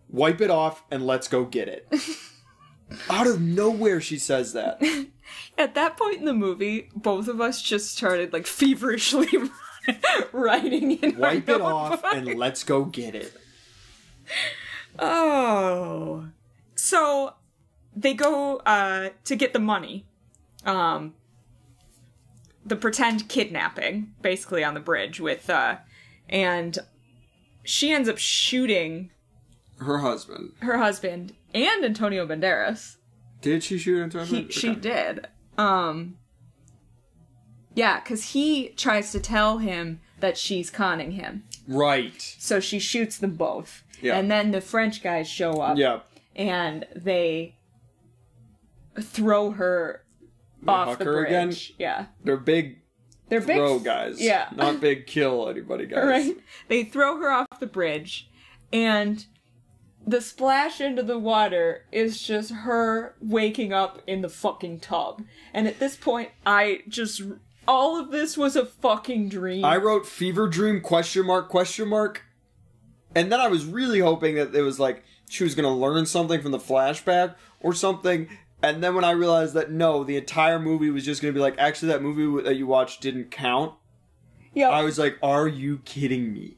"Wipe 0.09 0.41
it 0.41 0.51
off 0.51 0.83
and 0.91 1.07
let's 1.07 1.29
go 1.29 1.45
get 1.45 1.69
it." 1.69 1.87
Out 3.11 3.27
of 3.27 3.41
nowhere, 3.41 4.01
she 4.01 4.19
says 4.19 4.55
that. 4.55 4.83
At 5.59 5.75
that 5.75 5.97
point 5.97 6.17
in 6.17 6.25
the 6.25 6.33
movie, 6.33 6.89
both 6.97 7.29
of 7.29 7.41
us 7.41 7.63
just 7.63 7.95
started 7.95 8.33
like 8.33 8.47
feverishly 8.47 9.29
writing 10.33 10.93
in 10.93 11.19
Wipe 11.19 11.49
it 11.49 11.61
off 11.61 12.03
and 12.05 12.35
let's 12.35 12.65
go 12.65 12.85
get 12.85 13.15
it. 13.15 13.33
Oh. 14.99 16.29
So 16.75 17.35
they 17.95 18.15
go 18.15 18.57
uh 18.59 19.11
to 19.25 19.37
get 19.37 19.53
the 19.53 19.61
money. 19.61 20.07
Um 20.65 21.15
the 22.65 22.77
pretend 22.77 23.29
kidnapping 23.29 24.15
basically 24.21 24.65
on 24.65 24.75
the 24.75 24.81
bridge 24.81 25.21
with 25.21 25.49
uh 25.49 25.77
and 26.29 26.79
she 27.63 27.91
ends 27.93 28.09
up 28.09 28.19
shooting 28.19 29.11
Her 29.79 29.99
husband. 29.99 30.53
her 30.61 30.79
husband 30.79 31.35
and 31.55 31.85
Antonio 31.85 32.27
Banderas. 32.27 32.97
Did 33.41 33.63
she 33.65 33.79
shoot 33.79 34.03
Antonio? 34.03 34.27
He, 34.27 34.51
she 34.53 34.71
Okay. 34.71 34.81
did. 34.81 35.27
Um 35.59 36.17
Yeah, 37.75 38.01
cuz 38.01 38.33
he 38.33 38.69
tries 38.71 39.13
to 39.13 39.21
tell 39.21 39.59
him 39.59 40.01
that 40.21 40.37
she's 40.37 40.71
conning 40.71 41.13
him. 41.13 41.45
Right. 41.67 42.21
So 42.39 42.61
she 42.61 42.79
shoots 42.79 43.17
them 43.19 43.37
both. 43.37 43.85
Yeah. 44.03 44.19
And 44.19 44.31
then 44.31 44.51
the 44.51 44.61
French 44.61 45.03
guys 45.03 45.29
show 45.29 45.53
up 45.61 45.79
Yeah. 45.79 46.01
and 46.37 46.87
they 46.95 47.57
throw 49.01 49.53
her 49.53 50.05
off 50.69 50.89
huck 50.89 50.99
the 50.99 51.05
her 51.07 51.13
bridge. 51.25 51.29
again? 51.29 51.77
Yeah. 51.79 52.07
They're 52.25 52.37
big 52.37 52.79
They're 53.31 53.41
big 53.41 53.57
throw 53.57 53.79
guys. 53.79 54.21
Yeah. 54.21 54.49
Not 54.55 54.81
big 54.83 55.07
kill 55.07 55.49
anybody 55.49 55.87
guys. 55.87 56.05
right? 56.05 56.37
They 56.69 56.85
throw 56.85 57.17
her 57.19 57.31
off 57.31 57.47
the 57.59 57.67
bridge, 57.67 58.29
and 58.73 59.25
the 60.07 60.21
splash 60.21 60.81
into 60.81 61.03
the 61.03 61.19
water 61.19 61.87
is 61.93 62.23
just 62.23 62.51
her 62.51 63.15
waking 63.21 63.73
up 63.73 64.03
in 64.07 64.21
the 64.23 64.29
fucking 64.29 64.81
tub. 64.81 65.23
And 65.55 65.67
at 65.67 65.79
this 65.79 65.97
point, 65.97 66.31
I 66.45 66.81
just 66.89 67.23
all 67.69 67.99
of 67.99 68.11
this 68.11 68.37
was 68.37 68.57
a 68.57 68.67
fucking 68.67 69.29
dream. 69.29 69.65
I 69.65 69.77
wrote 69.77 70.07
fever 70.07 70.49
dream 70.49 70.81
question 70.81 71.27
mark 71.27 71.49
question 71.49 71.89
mark. 71.89 72.23
And 73.15 73.31
then 73.31 73.41
I 73.41 73.49
was 73.49 73.65
really 73.65 74.01
hoping 74.01 74.37
that 74.37 74.55
it 74.55 74.63
was 74.63 74.79
like 74.81 75.05
she 75.29 75.45
was 75.45 75.55
gonna 75.55 75.75
learn 75.75 76.07
something 76.07 76.41
from 76.43 76.53
the 76.53 76.59
flashback 76.59 77.35
or 77.61 77.75
something. 77.75 78.29
And 78.63 78.83
then 78.83 78.95
when 78.95 79.05
I 79.05 79.13
realized 79.13 79.55
that 79.55 79.71
no, 79.71 80.05
the 80.05 80.17
entire 80.17 80.59
movie 80.59 80.91
was 80.91 81.05
just 81.05 81.23
gonna 81.23 81.33
be 81.33 81.41
like, 81.41 81.57
actually, 81.59 81.89
that 81.89 82.03
movie 82.03 82.43
that 82.45 82.57
you 82.57 82.67
watched 82.67 83.01
didn't 83.01 83.31
count. 83.31 83.75
yeah, 84.55 84.69
I 84.69 84.83
was 84.83 84.99
like, 84.99 85.19
are 85.23 85.49
you 85.49 85.79
kidding 85.85 86.33
me? 86.33 86.57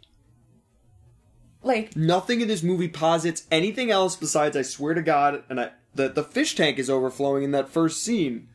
like 1.62 1.96
Nothing 1.96 2.40
in 2.40 2.48
this 2.48 2.62
movie 2.62 2.88
posits 2.88 3.46
anything 3.50 3.90
else 3.90 4.16
besides 4.16 4.56
I 4.56 4.62
swear 4.62 4.94
to 4.94 5.02
God, 5.02 5.44
and 5.48 5.60
I, 5.60 5.70
the 5.94 6.08
the 6.08 6.24
fish 6.24 6.54
tank 6.54 6.78
is 6.78 6.90
overflowing 6.90 7.44
in 7.44 7.52
that 7.52 7.68
first 7.68 8.02
scene. 8.02 8.48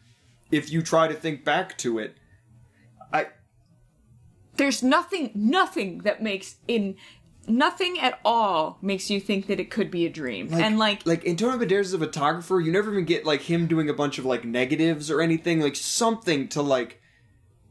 If 0.52 0.72
you 0.72 0.82
try 0.82 1.08
to 1.08 1.14
think 1.14 1.44
back 1.44 1.78
to 1.80 2.00
it, 2.00 2.16
I 3.14 3.28
there's 4.56 4.84
nothing, 4.84 5.32
nothing 5.36 6.00
that 6.00 6.22
makes 6.22 6.56
in 6.68 6.96
nothing 7.48 8.00
at 8.00 8.20
all 8.26 8.78
makes 8.82 9.10
you 9.10 9.20
think 9.20 9.48
that 9.48 9.60
it 9.60 9.72
could 9.72 9.90
be 9.90 10.06
a 10.06 10.10
dream. 10.10 10.54
and 10.54 10.78
like 10.78 11.06
like 11.06 11.26
Antonio 11.26 11.58
Banderas 11.58 11.82
is 11.82 11.94
a 11.94 12.00
photographer. 12.00 12.60
You 12.60 12.72
never 12.72 12.92
even 12.92 13.06
get 13.06 13.26
like 13.26 13.42
him 13.42 13.68
doing 13.68 13.90
a 13.90 13.94
bunch 13.94 14.18
of 14.20 14.26
like 14.26 14.44
negatives 14.46 15.10
or 15.10 15.22
anything. 15.22 15.60
Like 15.62 15.76
something 15.76 16.48
to 16.50 16.62
like. 16.62 17.02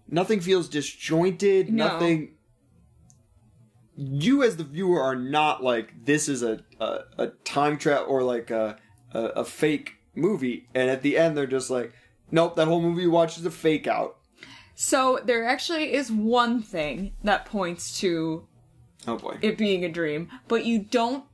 Nothing 0.09 0.41
feels 0.41 0.69
disjointed. 0.69 1.73
No. 1.73 1.89
Nothing. 1.89 2.35
You 3.97 4.43
as 4.43 4.57
the 4.59 4.65
viewer 4.65 5.03
are 5.03 5.17
not 5.17 5.63
like 5.65 6.05
this 6.05 6.29
is 6.29 6.43
a 6.43 6.61
a, 6.81 6.99
a 7.19 7.27
time 7.45 7.79
trap 7.79 8.05
or 8.09 8.23
like 8.23 8.51
a, 8.51 8.79
a 9.13 9.21
a 9.21 9.45
fake 9.45 9.95
movie. 10.15 10.69
And 10.75 10.91
at 10.91 11.03
the 11.03 11.17
end, 11.17 11.37
they're 11.37 11.47
just 11.47 11.71
like, 11.71 11.93
nope, 12.31 12.57
that 12.57 12.69
whole 12.69 12.81
movie 12.83 13.03
you 13.03 13.11
watched 13.11 13.39
is 13.39 13.47
a 13.47 13.51
fake 13.51 13.87
out. 13.87 14.17
so 14.75 15.19
there 15.25 15.45
actually 15.47 15.95
is 15.95 16.13
one 16.13 16.63
thing 16.63 17.15
that 17.25 17.47
points 17.47 17.99
to 18.01 18.47
Oh 19.07 19.17
boy. 19.17 19.39
it 19.43 19.57
being 19.59 19.85
a 19.85 19.89
dream, 19.89 20.29
but 20.49 20.65
you 20.65 20.79
don't 20.81 21.25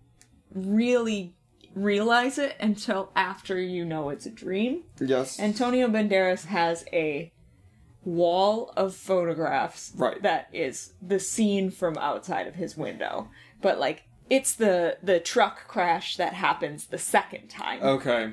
really 0.55 1.35
realize 1.75 2.37
it 2.39 2.55
until 2.61 3.11
after 3.17 3.59
you 3.59 3.85
know 3.85 4.11
it's 4.11 4.27
a 4.27 4.31
dream. 4.31 4.83
yes. 5.01 5.41
Antonio 5.41 5.89
Banderas 5.89 6.45
has 6.47 6.85
a 6.93 7.33
wall 8.05 8.73
of 8.77 8.95
photographs 8.95 9.93
Right. 9.97 10.21
that 10.23 10.49
is 10.53 10.93
the 11.01 11.21
scene 11.21 11.71
from 11.71 11.97
outside 11.99 12.47
of 12.47 12.57
his 12.57 12.77
window. 12.77 13.31
But 13.61 13.79
like 13.79 14.03
it's 14.29 14.55
the 14.55 14.99
the 15.03 15.21
truck 15.21 15.67
crash 15.69 16.17
that 16.17 16.35
happens 16.35 16.87
the 16.87 16.99
second 16.99 17.49
time 17.49 17.83
okay. 17.83 18.33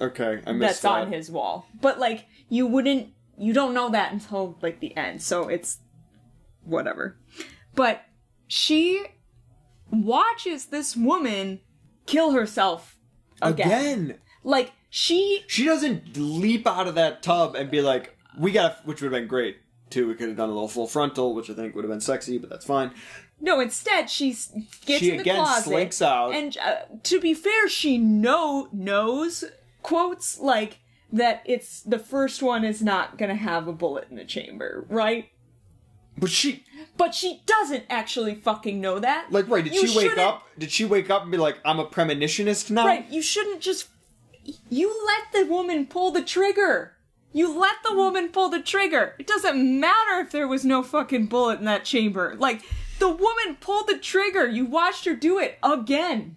Okay. 0.00 0.40
I 0.46 0.52
missed 0.52 0.60
that's 0.60 0.80
that. 0.80 0.90
on 1.06 1.12
his 1.12 1.30
wall. 1.30 1.66
But 1.80 1.98
like 2.00 2.26
you 2.48 2.66
wouldn't 2.66 3.10
you 3.38 3.52
don't 3.52 3.74
know 3.74 3.90
that 3.90 4.12
until 4.12 4.58
like 4.60 4.80
the 4.80 4.96
end. 4.96 5.22
So 5.22 5.48
it's 5.48 5.78
whatever. 6.64 7.16
But 7.74 8.02
she 8.46 9.04
watches 9.90 10.66
this 10.66 10.96
woman 10.96 11.60
kill 12.06 12.32
herself 12.32 12.98
again. 13.42 13.66
Again. 13.68 14.18
Like 14.44 14.72
she 14.90 15.42
She 15.48 15.64
doesn't 15.64 16.16
leap 16.16 16.66
out 16.66 16.86
of 16.88 16.94
that 16.94 17.22
tub 17.22 17.54
and 17.56 17.70
be 17.70 17.80
like, 17.82 18.16
"We 18.38 18.52
got," 18.52 18.86
which 18.86 19.02
would 19.02 19.12
have 19.12 19.20
been 19.20 19.28
great 19.28 19.56
too. 19.90 20.06
We 20.08 20.14
could 20.14 20.28
have 20.28 20.36
done 20.36 20.48
a 20.48 20.52
little 20.52 20.68
full 20.68 20.86
frontal, 20.86 21.34
which 21.34 21.50
I 21.50 21.54
think 21.54 21.74
would 21.74 21.84
have 21.84 21.90
been 21.90 22.00
sexy, 22.00 22.38
but 22.38 22.48
that's 22.50 22.64
fine. 22.64 22.92
no, 23.40 23.60
instead 23.60 24.08
she 24.08 24.30
s- 24.30 24.52
gets 24.84 25.00
She 25.00 25.10
in 25.10 25.16
the 25.16 25.22
again 25.22 25.36
closet 25.36 25.64
slinks 25.64 26.00
out. 26.02 26.34
And 26.34 26.56
uh, 26.58 26.76
to 27.04 27.20
be 27.20 27.34
fair, 27.34 27.68
she 27.68 27.98
know 27.98 28.68
knows 28.72 29.44
quotes 29.82 30.38
like 30.38 30.78
that 31.12 31.42
it's 31.44 31.82
the 31.82 31.98
first 31.98 32.42
one 32.42 32.64
is 32.64 32.82
not 32.82 33.18
going 33.18 33.28
to 33.28 33.36
have 33.36 33.68
a 33.68 33.72
bullet 33.72 34.06
in 34.10 34.16
the 34.16 34.24
chamber, 34.24 34.86
right? 34.88 35.28
But 36.18 36.30
she, 36.30 36.64
But 36.96 37.14
she 37.14 37.42
doesn't 37.46 37.84
actually 37.90 38.34
fucking 38.34 38.80
know 38.80 38.98
that. 38.98 39.30
like, 39.30 39.48
right? 39.48 39.62
Did 39.64 39.74
You 39.74 39.86
she 39.86 39.96
wake 39.98 40.18
up? 40.18 40.44
Did 40.58 40.70
she 40.70 40.84
wake 40.84 41.10
up 41.10 41.22
and 41.22 41.30
be 41.30 41.36
like, 41.38 41.58
"I'm 41.64 41.78
a 41.78 41.86
premonitionist 41.86 42.70
now"? 42.70 42.86
Right, 42.86 43.06
you 43.10 43.20
shouldn't 43.22 43.60
just. 43.60 43.88
You 44.70 44.94
let 45.06 45.32
the 45.32 45.50
woman 45.50 45.86
pull 45.86 46.10
the 46.12 46.22
trigger. 46.22 46.92
You 47.32 47.58
let 47.58 47.76
the 47.86 47.94
woman 47.94 48.28
pull 48.30 48.48
the 48.48 48.62
trigger. 48.62 49.14
It 49.18 49.26
doesn't 49.26 49.58
matter 49.80 50.20
if 50.20 50.30
there 50.30 50.48
was 50.48 50.64
no 50.64 50.82
fucking 50.82 51.26
bullet 51.26 51.58
in 51.58 51.66
that 51.66 51.84
chamber. 51.84 52.34
Like, 52.38 52.62
the 52.98 53.08
woman 53.08 53.58
pulled 53.60 53.88
the 53.88 53.98
trigger. 53.98 54.46
You 54.46 54.64
watched 54.64 55.04
her 55.04 55.14
do 55.14 55.38
it 55.38 55.58
again. 55.62 56.36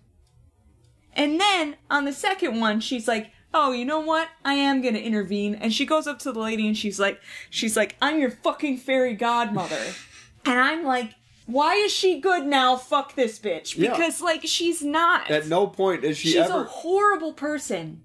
And 1.13 1.39
then, 1.39 1.77
on 1.89 2.03
the 2.05 2.11
second 2.11 2.59
one, 2.59 2.81
she's 2.81 3.07
like, 3.07 3.31
oh, 3.53 3.71
you 3.71 3.85
know 3.85 3.99
what? 3.99 4.29
I 4.45 4.53
am 4.55 4.81
gonna 4.81 4.99
intervene. 4.99 5.55
And 5.55 5.73
she 5.73 5.85
goes 5.85 6.07
up 6.07 6.19
to 6.19 6.31
the 6.31 6.39
lady 6.39 6.67
and 6.67 6.77
she's 6.77 6.99
like, 6.99 7.19
she's 7.49 7.75
like, 7.77 7.95
I'm 8.01 8.19
your 8.19 8.31
fucking 8.31 8.77
fairy 8.77 9.13
godmother. 9.15 9.93
and 10.45 10.59
I'm 10.59 10.83
like, 10.83 11.11
why 11.45 11.75
is 11.75 11.91
she 11.91 12.19
good 12.19 12.45
now? 12.45 12.75
Fuck 12.75 13.15
this 13.15 13.39
bitch. 13.39 13.75
Yeah. 13.75 13.89
Because, 13.91 14.21
like, 14.21 14.41
she's 14.43 14.83
not. 14.83 15.31
At 15.31 15.47
no 15.47 15.65
point 15.65 16.03
is 16.03 16.15
she 16.17 16.27
She's 16.29 16.37
ever. 16.41 16.61
a 16.61 16.63
horrible 16.65 17.33
person. 17.33 18.03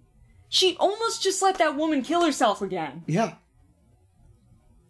She 0.48 0.76
almost 0.80 1.22
just 1.22 1.42
let 1.42 1.58
that 1.58 1.76
woman 1.76 2.00
kill 2.02 2.24
herself 2.24 2.62
again. 2.62 3.02
yeah. 3.06 3.34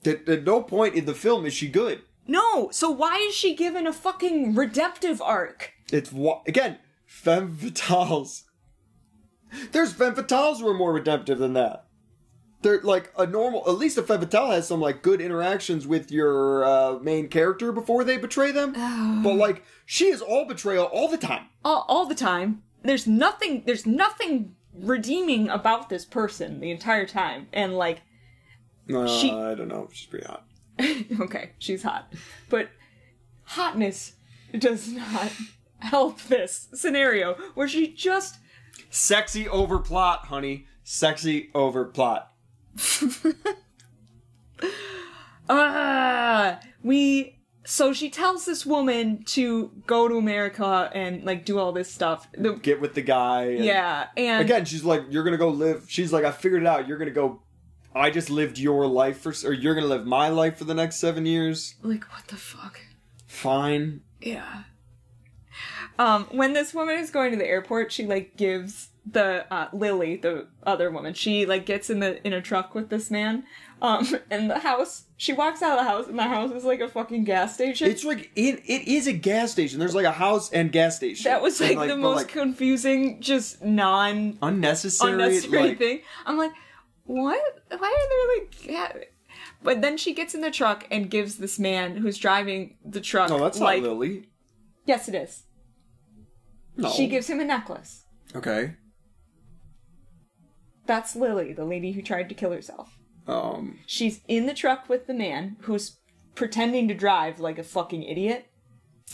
At, 0.06 0.28
at 0.28 0.44
no 0.44 0.60
point 0.62 0.94
in 0.94 1.06
the 1.06 1.14
film 1.14 1.46
is 1.46 1.54
she 1.54 1.66
good. 1.68 2.02
No, 2.26 2.68
so 2.70 2.90
why 2.90 3.16
is 3.16 3.34
she 3.34 3.54
given 3.54 3.86
a 3.86 3.92
fucking 3.92 4.54
redemptive 4.54 5.20
arc? 5.22 5.72
It's 5.90 6.12
again 6.46 6.78
femme 7.06 7.56
fatales. 7.56 8.42
There's 9.72 9.92
femme 9.92 10.14
fatales 10.14 10.58
who 10.60 10.68
are 10.68 10.74
more 10.74 10.92
redemptive 10.92 11.38
than 11.38 11.52
that. 11.54 11.86
They're 12.62 12.80
like 12.82 13.12
a 13.18 13.26
normal. 13.26 13.62
At 13.66 13.76
least 13.76 13.98
a 13.98 14.02
femme 14.02 14.20
fatale 14.20 14.50
has 14.52 14.66
some 14.66 14.80
like 14.80 15.02
good 15.02 15.20
interactions 15.20 15.86
with 15.86 16.10
your 16.10 16.64
uh, 16.64 16.98
main 17.00 17.28
character 17.28 17.72
before 17.72 18.04
they 18.04 18.16
betray 18.16 18.52
them. 18.52 18.72
but 19.22 19.34
like 19.34 19.62
she 19.84 20.06
is 20.06 20.22
all 20.22 20.46
betrayal 20.46 20.84
all 20.86 21.08
the 21.08 21.18
time. 21.18 21.46
All, 21.64 21.84
all 21.88 22.06
the 22.06 22.14
time. 22.14 22.62
There's 22.82 23.06
nothing. 23.06 23.64
There's 23.66 23.86
nothing 23.86 24.54
redeeming 24.74 25.48
about 25.48 25.88
this 25.88 26.04
person 26.04 26.60
the 26.60 26.70
entire 26.70 27.06
time, 27.06 27.48
and 27.52 27.76
like, 27.76 28.00
Uh, 28.92 29.06
She- 29.06 29.30
I 29.30 29.54
don't 29.54 29.68
know. 29.68 29.88
She's 29.92 30.06
pretty 30.08 30.26
hot. 30.26 30.44
okay, 31.20 31.50
she's 31.58 31.82
hot, 31.82 32.12
but 32.50 32.68
hotness 33.44 34.14
does 34.58 34.88
not 34.92 35.30
help 35.78 36.20
this 36.22 36.68
scenario 36.74 37.34
where 37.54 37.68
she 37.68 37.88
just 37.92 38.38
Sexy 38.96 39.48
over 39.48 39.80
plot, 39.80 40.26
honey. 40.26 40.66
Sexy 40.84 41.50
over 41.52 41.84
plot. 41.84 42.30
ah 45.48 46.60
we 46.84 47.38
so 47.64 47.92
she 47.92 48.08
tells 48.10 48.44
this 48.44 48.64
woman 48.66 49.22
to 49.24 49.70
go 49.86 50.06
to 50.08 50.16
america 50.16 50.90
and 50.94 51.24
like 51.24 51.44
do 51.44 51.58
all 51.58 51.72
this 51.72 51.90
stuff 51.92 52.28
the, 52.36 52.52
Get 52.54 52.80
with 52.80 52.94
the 52.94 53.02
guy. 53.02 53.44
and- 53.46 53.64
yeah 53.64 54.06
and 54.16 54.42
Again, 54.44 54.64
she's 54.64 54.84
like, 54.84 55.02
you're 55.10 55.24
gonna 55.24 55.36
go 55.38 55.48
live. 55.48 55.84
She's 55.88 56.12
like, 56.12 56.24
I 56.24 56.30
figured 56.30 56.62
it 56.62 56.66
out. 56.66 56.86
You're 56.88 56.98
gonna 56.98 57.10
go. 57.10 57.42
I 57.94 58.10
just 58.10 58.28
lived 58.30 58.58
your 58.58 58.86
life 58.86 59.18
for, 59.20 59.32
or 59.46 59.52
you're 59.52 59.74
gonna 59.74 59.86
live 59.86 60.06
my 60.06 60.28
life 60.28 60.56
for 60.58 60.64
the 60.64 60.74
next 60.74 60.96
seven 60.96 61.26
years. 61.26 61.74
like 61.82 62.04
what 62.12 62.26
the 62.28 62.36
fuck 62.36 62.80
Fine. 63.26 64.02
yeah 64.20 64.64
um 65.98 66.24
when 66.32 66.52
this 66.52 66.74
woman 66.74 66.98
is 66.98 67.10
going 67.10 67.30
to 67.30 67.36
the 67.36 67.46
airport 67.46 67.92
she 67.92 68.06
like 68.06 68.36
gives 68.36 68.88
the 69.10 69.44
uh 69.52 69.68
lily 69.72 70.16
the 70.16 70.46
other 70.64 70.90
woman 70.90 71.12
she 71.12 71.44
like 71.46 71.66
gets 71.66 71.90
in 71.90 72.00
the 72.00 72.24
in 72.26 72.32
a 72.32 72.40
truck 72.40 72.74
with 72.74 72.88
this 72.88 73.10
man 73.10 73.44
um 73.82 74.06
and 74.30 74.50
the 74.50 74.58
house 74.60 75.04
she 75.16 75.32
walks 75.32 75.62
out 75.62 75.78
of 75.78 75.84
the 75.84 75.90
house 75.90 76.06
and 76.06 76.18
the 76.18 76.22
house 76.24 76.50
is 76.52 76.64
like 76.64 76.80
a 76.80 76.88
fucking 76.88 77.22
gas 77.24 77.54
station 77.54 77.88
It's 77.90 78.04
like 78.04 78.30
it. 78.34 78.60
It 78.66 78.88
is 78.88 79.06
a 79.06 79.12
gas 79.12 79.52
station. 79.52 79.78
There's 79.78 79.94
like 79.94 80.04
a 80.06 80.12
house 80.12 80.50
and 80.52 80.72
gas 80.72 80.96
station. 80.96 81.24
that 81.30 81.40
was 81.40 81.60
And, 81.60 81.76
like, 81.76 81.88
the 81.88 81.94
but, 81.94 82.00
most 82.00 82.16
like, 82.16 82.28
confusing 82.28 83.20
just 83.20 83.62
non 83.62 84.36
unnecessary. 84.42 85.12
unnecessary 85.12 85.68
like, 85.68 85.78
thing. 85.78 86.00
I'm 86.26 86.36
like, 86.36 86.50
what? 87.04 87.40
Why 87.68 87.76
are 87.76 88.08
there 88.10 88.36
like? 88.38 88.66
Yeah. 88.66 89.04
But 89.62 89.80
then 89.82 89.96
she 89.96 90.12
gets 90.14 90.34
in 90.34 90.40
the 90.40 90.50
truck 90.50 90.86
and 90.90 91.08
gives 91.08 91.36
this 91.36 91.58
man 91.58 91.96
who's 91.96 92.18
driving 92.18 92.76
the 92.84 93.00
truck. 93.00 93.30
No, 93.30 93.38
that's 93.38 93.60
like, 93.60 93.82
not 93.82 93.90
Lily. 93.92 94.28
Yes, 94.84 95.08
it 95.08 95.14
is. 95.14 95.44
No. 96.76 96.90
She 96.90 97.06
gives 97.06 97.28
him 97.28 97.40
a 97.40 97.44
necklace. 97.44 98.04
Okay. 98.34 98.74
That's 100.86 101.16
Lily, 101.16 101.52
the 101.52 101.64
lady 101.64 101.92
who 101.92 102.02
tried 102.02 102.28
to 102.28 102.34
kill 102.34 102.52
herself. 102.52 102.98
Um. 103.26 103.78
She's 103.86 104.20
in 104.28 104.46
the 104.46 104.54
truck 104.54 104.88
with 104.88 105.06
the 105.06 105.14
man 105.14 105.56
who's 105.62 105.98
pretending 106.34 106.88
to 106.88 106.94
drive 106.94 107.40
like 107.40 107.58
a 107.58 107.62
fucking 107.62 108.02
idiot. 108.02 108.46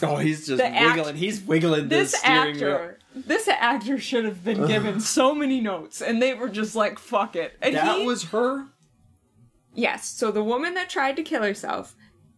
Oh, 0.02 0.16
he's 0.16 0.46
just 0.46 0.58
The 0.58 0.66
act- 0.66 0.96
wiggling. 0.96 1.16
he's 1.16 1.40
wiggling 1.42 1.88
this 1.88 2.12
steering 2.14 2.54
wheel. 2.56 2.72
actor, 2.74 2.98
this 3.14 3.46
actor 3.48 3.98
should 3.98 4.24
have 4.24 4.44
been 4.44 4.66
given 4.66 5.00
so 5.00 5.34
many 5.34 5.60
notes, 5.60 6.00
and 6.00 6.20
they 6.22 6.34
were 6.34 6.48
just 6.48 6.74
like, 6.74 6.98
"Fuck 6.98 7.36
it." 7.36 7.52
And 7.62 7.76
That 7.76 7.98
he, 7.98 8.06
was 8.06 8.24
her. 8.24 8.66
yes. 9.74 10.08
So 10.08 10.30
the 10.32 10.42
woman 10.44 10.74
that 10.74 10.88
tried 10.90 11.14
to 11.16 11.22
kill 11.22 11.42
herself, 11.42 11.94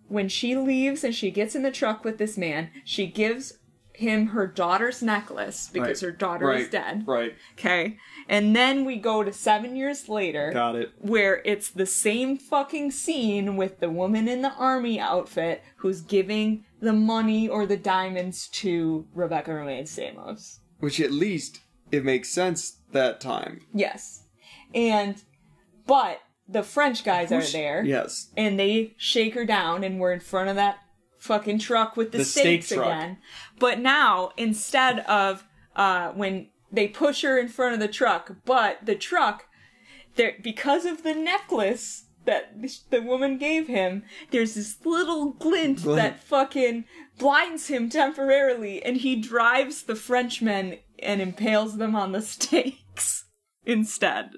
when 0.08 0.28
she 0.28 0.56
leaves 0.56 1.04
and 1.04 1.14
she 1.14 1.30
gets 1.30 1.54
in 1.54 1.62
the 1.62 1.70
truck 1.70 2.04
with 2.04 2.18
this 2.18 2.36
man, 2.36 2.70
she 2.84 3.06
gives 3.06 3.58
him 3.94 4.28
her 4.28 4.46
daughter's 4.46 5.02
necklace 5.02 5.68
because 5.72 6.02
Right. 6.02 6.10
her 6.10 6.16
daughter 6.16 6.46
right. 6.46 6.60
is 6.60 6.68
dead. 6.68 7.04
Right. 7.06 7.34
Okay, 7.58 7.98
and 8.28 8.54
then 8.56 8.84
we 8.84 8.96
go 8.96 9.22
to 9.22 9.32
seven 9.32 9.76
years 9.76 10.08
later. 10.08 10.50
Got 10.52 10.76
it. 10.76 10.92
where 10.98 11.42
it's 11.44 11.68
the 11.70 11.86
same 11.86 12.36
fucking 12.38 12.90
scene 12.92 13.56
with 13.56 13.80
the 13.80 13.90
woman 13.90 14.28
in 14.28 14.42
the 14.42 14.52
army 14.54 14.98
outfit 14.98 15.62
who's 15.76 16.00
giving 16.00 16.64
the 16.80 16.92
money 16.92 17.48
or 17.48 17.66
the 17.66 17.76
diamonds 17.76 18.48
to 18.48 19.06
Rebecca 19.14 19.50
Romijn 19.50 19.84
Stamos. 19.84 20.58
Which 20.80 21.00
at 21.00 21.12
least 21.12 21.60
it 21.90 22.04
makes 22.04 22.30
sense 22.30 22.78
that 22.92 23.20
time. 23.20 23.60
Yes. 23.74 24.24
And 24.74 25.22
but 25.86 26.20
the 26.48 26.62
French 26.62 27.04
guys 27.04 27.30
are 27.30 27.42
there 27.42 27.84
Yes. 27.84 28.30
and 28.36 28.58
they 28.58 28.94
shake 28.96 29.34
her 29.34 29.44
down 29.44 29.84
and 29.84 30.00
we're 30.00 30.12
in 30.12 30.20
front 30.20 30.48
of 30.48 30.56
that 30.56 30.78
fucking 31.22 31.58
truck 31.58 31.96
with 31.96 32.10
the, 32.12 32.18
The 32.18 32.24
steak 32.24 32.70
again. 32.70 33.18
But 33.58 33.78
now 33.78 34.32
instead 34.36 35.00
of 35.00 35.44
uh 35.76 36.10
when 36.10 36.48
they 36.70 36.88
push 36.88 37.22
her 37.22 37.38
in 37.38 37.48
front 37.48 37.74
of 37.74 37.80
the 37.80 37.88
truck, 37.88 38.36
but 38.44 38.84
the 38.84 38.96
truck 38.96 39.46
there 40.16 40.34
because 40.42 40.84
of 40.84 41.02
the 41.02 41.14
necklace 41.14 42.06
that 42.24 42.54
the 42.90 43.02
woman 43.02 43.38
gave 43.38 43.66
him, 43.66 44.04
there's 44.30 44.54
this 44.54 44.76
little 44.84 45.32
glint 45.32 45.82
Glint. 45.82 45.96
that 45.96 46.22
fucking 46.22 46.84
blinds 47.18 47.66
him 47.68 47.88
temporarily, 47.88 48.82
and 48.82 48.98
he 48.98 49.16
drives 49.16 49.84
the 49.84 49.96
Frenchmen 49.96 50.78
and 51.00 51.20
impales 51.20 51.78
them 51.78 51.96
on 51.96 52.12
the 52.12 52.22
stakes 52.34 53.24
instead. 53.64 54.32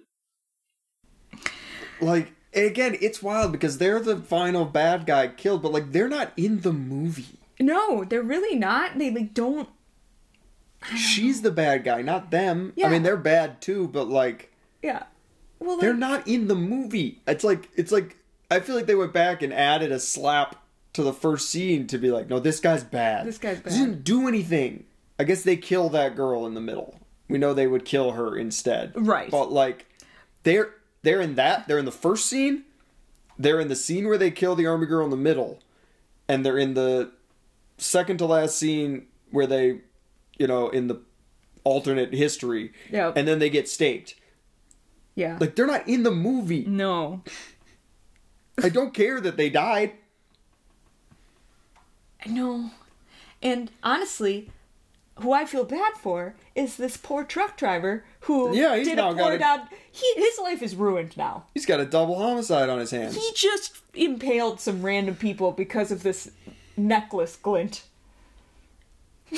Like 2.01 2.34
again, 2.55 2.96
it's 3.00 3.22
wild 3.22 3.52
because 3.52 3.78
they're 3.78 4.00
the 4.00 4.16
final 4.16 4.64
bad 4.64 5.07
guy 5.07 5.28
killed, 5.28 5.62
but 5.62 5.72
like 5.72 5.92
they're 5.92 6.09
not 6.09 6.32
in 6.36 6.61
the 6.61 6.72
movie. 6.72 7.38
No, 7.61 8.05
they're 8.05 8.22
really 8.22 8.57
not. 8.59 8.98
They 8.98 9.11
like 9.11 9.34
don't. 9.34 9.68
She's 10.96 11.40
the 11.42 11.50
bad 11.50 11.82
guy, 11.84 12.02
not 12.02 12.30
them. 12.30 12.72
Yeah. 12.76 12.88
I 12.88 12.90
mean, 12.90 13.02
they're 13.02 13.16
bad 13.16 13.62
too, 13.62 13.88
but 13.88 14.09
like 14.09 14.52
Yeah. 14.82 15.05
Well, 15.59 15.78
they're 15.78 15.94
not 15.94 16.28
in 16.28 16.48
the 16.48 16.55
movie. 16.55 17.22
It's 17.26 17.44
like 17.44 17.70
it's 17.76 17.90
like 17.92 18.16
I 18.50 18.61
feel 18.61 18.76
like 18.76 18.86
they 18.86 18.94
went 18.94 19.12
back 19.14 19.40
and 19.42 19.52
added 19.52 19.90
a 19.92 19.98
slap 19.98 20.57
to 20.92 21.02
the 21.02 21.12
first 21.12 21.48
scene 21.48 21.86
to 21.88 21.98
be 21.98 22.11
like, 22.11 22.28
no, 22.28 22.38
this 22.38 22.61
guy's 22.61 22.84
bad. 22.84 23.26
This 23.26 23.38
guy's 23.38 23.57
He 23.59 23.62
bad. 23.62 23.72
didn't 23.72 24.05
do 24.05 24.28
anything. 24.28 24.84
I 25.18 25.24
guess 25.24 25.42
they 25.42 25.57
kill 25.57 25.88
that 25.90 26.14
girl 26.16 26.46
in 26.46 26.55
the 26.55 26.61
middle. 26.61 26.98
We 27.28 27.38
know 27.38 27.55
they 27.55 27.66
would 27.66 27.84
kill 27.84 28.12
her 28.12 28.36
instead. 28.36 28.92
Right. 28.94 29.30
But 29.30 29.50
like 29.50 29.86
they're 30.42 30.74
they're 31.05 31.20
in 31.20 31.36
that. 31.36 31.68
They're 31.68 31.78
in 31.78 31.84
the 31.84 31.92
first 31.92 32.26
scene. 32.26 32.64
They're 33.38 33.61
in 33.61 33.68
the 33.68 33.76
scene 33.76 34.07
where 34.09 34.18
they 34.18 34.30
kill 34.30 34.55
the 34.57 34.66
army 34.66 34.86
girl 34.86 35.05
in 35.05 35.11
the 35.11 35.16
middle. 35.16 35.61
And 36.28 36.44
they're 36.44 36.59
in 36.59 36.74
the 36.74 37.12
second 37.78 38.16
to 38.18 38.26
last 38.26 38.57
scene 38.59 39.07
where 39.30 39.46
they 39.46 39.80
you 40.38 40.48
know, 40.48 40.68
in 40.68 40.88
the 40.88 41.00
alternate 41.62 42.12
history. 42.12 42.72
Yeah. 42.90 43.12
And 43.14 43.26
then 43.28 43.38
they 43.38 43.48
get 43.50 43.68
staked. 43.68 44.16
yeah. 45.14 45.38
Like 45.40 45.55
they're 45.55 45.66
not 45.66 45.86
in 45.88 46.02
the 46.02 46.11
movie. 46.11 46.64
no. 46.66 47.22
I 48.62 48.68
don't 48.68 48.94
care 48.94 49.20
that 49.20 49.36
they 49.36 49.50
died. 49.50 49.92
No. 52.26 52.70
And 53.42 53.70
honestly, 53.82 54.50
who 55.20 55.32
I 55.32 55.44
feel 55.44 55.64
bad 55.64 55.94
for 55.94 56.34
is 56.54 56.76
this 56.76 56.96
poor 56.96 57.24
truck 57.24 57.56
driver 57.56 58.04
who 58.20 58.54
Yeah, 58.56 58.76
he's 58.76 58.88
did 58.88 58.96
now 58.96 59.10
a 59.10 59.14
got 59.14 59.22
poor 59.24 59.32
a- 59.34 59.38
down. 59.38 59.68
He 59.90 60.12
his 60.16 60.38
life 60.42 60.62
is 60.62 60.74
ruined 60.74 61.16
now. 61.16 61.44
He's 61.54 61.66
got 61.66 61.80
a 61.80 61.84
double 61.86 62.18
homicide 62.18 62.68
on 62.68 62.78
his 62.80 62.90
hands. 62.90 63.14
He 63.14 63.30
just 63.34 63.78
impaled 63.94 64.60
some 64.60 64.82
random 64.82 65.14
people 65.14 65.52
because 65.52 65.90
of 65.92 66.02
this 66.02 66.30
necklace 66.76 67.36
glint. 67.36 67.84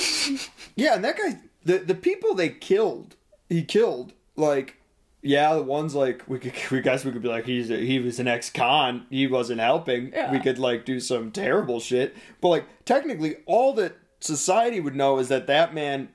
Yeah, 0.75 0.93
and 0.95 1.03
that 1.05 1.17
guy, 1.17 1.39
the 1.63 1.79
the 1.79 1.95
people 1.95 2.35
they 2.35 2.49
killed, 2.49 3.15
he 3.49 3.63
killed. 3.63 4.13
Like, 4.35 4.75
yeah, 5.23 5.55
the 5.55 5.63
ones 5.63 5.95
like 5.95 6.23
we 6.27 6.37
could, 6.37 6.53
we 6.71 6.81
guess 6.81 7.03
we 7.03 7.11
could 7.11 7.23
be 7.23 7.27
like 7.29 7.45
he's 7.45 7.71
a, 7.71 7.77
he 7.77 7.97
was 7.99 8.19
an 8.19 8.27
ex-con, 8.27 9.07
he 9.09 9.25
wasn't 9.25 9.59
helping. 9.59 10.11
Yeah. 10.11 10.31
We 10.31 10.39
could 10.39 10.59
like 10.59 10.85
do 10.85 10.99
some 10.99 11.31
terrible 11.31 11.79
shit, 11.79 12.15
but 12.41 12.49
like 12.49 12.65
technically, 12.85 13.37
all 13.47 13.73
that 13.73 13.95
society 14.19 14.79
would 14.79 14.95
know 14.95 15.19
is 15.19 15.27
that 15.29 15.47
that 15.47 15.73
man 15.73 16.09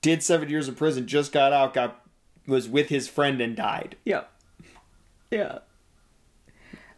did 0.00 0.22
seven 0.22 0.48
years 0.48 0.68
in 0.68 0.74
prison, 0.74 1.06
just 1.06 1.32
got 1.32 1.52
out, 1.52 1.74
got 1.74 2.00
was 2.46 2.68
with 2.68 2.88
his 2.88 3.08
friend 3.08 3.40
and 3.40 3.56
died. 3.56 3.96
Yeah. 4.04 4.24
Yeah. 5.30 5.60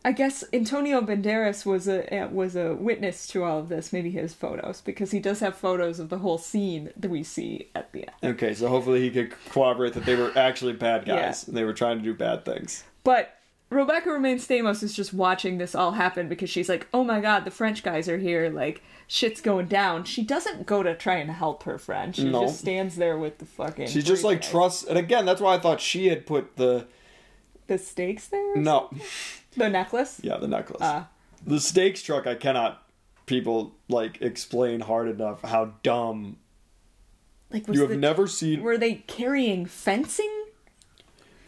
I 0.04 0.12
guess 0.12 0.44
Antonio 0.52 1.00
Banderas 1.00 1.66
was 1.66 1.88
a 1.88 2.22
uh, 2.24 2.28
was 2.28 2.54
a 2.54 2.74
witness 2.74 3.26
to 3.28 3.42
all 3.42 3.58
of 3.58 3.68
this. 3.68 3.92
Maybe 3.92 4.10
his 4.12 4.34
photos, 4.34 4.80
because 4.80 5.10
he 5.10 5.18
does 5.18 5.40
have 5.40 5.56
photos 5.56 5.98
of 5.98 6.10
the 6.10 6.18
whole 6.18 6.38
scene 6.38 6.90
that 6.96 7.10
we 7.10 7.24
see 7.24 7.70
at 7.74 7.92
the 7.92 8.02
end. 8.22 8.34
Okay, 8.36 8.54
so 8.54 8.68
hopefully 8.68 9.00
he 9.00 9.10
could 9.10 9.34
corroborate 9.50 9.94
that 9.94 10.04
they 10.04 10.14
were 10.14 10.30
actually 10.36 10.74
bad 10.74 11.06
guys 11.06 11.42
Yeah. 11.42 11.48
and 11.48 11.56
they 11.56 11.64
were 11.64 11.72
trying 11.72 11.98
to 11.98 12.04
do 12.04 12.14
bad 12.14 12.44
things. 12.44 12.84
But 13.02 13.35
Rebecca 13.68 14.08
Romijn 14.10 14.36
Stamos 14.36 14.82
is 14.84 14.94
just 14.94 15.12
watching 15.12 15.58
this 15.58 15.74
all 15.74 15.92
happen 15.92 16.28
because 16.28 16.48
she's 16.48 16.68
like, 16.68 16.86
"Oh 16.94 17.02
my 17.02 17.20
god, 17.20 17.44
the 17.44 17.50
French 17.50 17.82
guys 17.82 18.08
are 18.08 18.18
here! 18.18 18.48
Like 18.48 18.80
shit's 19.08 19.40
going 19.40 19.66
down." 19.66 20.04
She 20.04 20.22
doesn't 20.22 20.66
go 20.66 20.82
to 20.84 20.94
try 20.94 21.16
and 21.16 21.30
help 21.30 21.64
her 21.64 21.76
friend. 21.76 22.14
She 22.14 22.24
No. 22.30 22.42
just 22.42 22.60
stands 22.60 22.94
there 22.96 23.18
with 23.18 23.38
the 23.38 23.44
fucking. 23.44 23.88
She 23.88 24.02
just 24.02 24.22
like 24.22 24.38
briefcase. 24.38 24.50
trusts, 24.50 24.84
and 24.84 24.96
again, 24.96 25.26
that's 25.26 25.40
why 25.40 25.54
I 25.54 25.58
thought 25.58 25.80
she 25.80 26.06
had 26.06 26.26
put 26.26 26.56
the 26.56 26.86
the 27.66 27.76
stakes 27.78 28.28
there. 28.28 28.56
no, 28.56 28.88
The 29.56 29.68
necklace. 29.68 30.20
yeah, 30.22 30.36
the 30.36 30.46
necklace. 30.48 30.78
Ah. 30.80 31.08
the 31.44 31.58
stakes 31.58 32.02
truck. 32.02 32.26
I 32.28 32.36
cannot 32.36 32.82
people 33.26 33.74
like 33.88 34.22
explain 34.22 34.78
hard 34.80 35.08
enough 35.08 35.42
how 35.42 35.72
dumb. 35.82 36.36
Like 37.52 37.66
was 37.66 37.74
You 37.76 37.80
have 37.82 37.90
the, 37.90 37.96
never 37.96 38.28
seen. 38.28 38.62
were 38.62 38.78
they 38.78 38.94
carrying 39.08 39.66
fencing? 39.66 40.35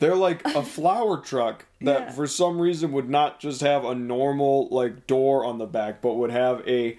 They're 0.01 0.15
like 0.17 0.45
a 0.45 0.63
flower 0.77 1.19
truck 1.19 1.67
that 1.81 2.01
Yeah. 2.01 2.11
for 2.13 2.27
some 2.27 2.61
reason 2.61 2.93
would 2.93 3.09
not 3.09 3.41
just 3.41 3.61
have 3.63 3.85
a 3.85 3.95
normal 3.95 4.69
like 4.71 5.07
door 5.07 5.45
on 5.45 5.59
the 5.59 5.67
back, 5.67 6.01
but 6.03 6.15
would 6.15 6.31
have 6.31 6.63
a 6.69 6.99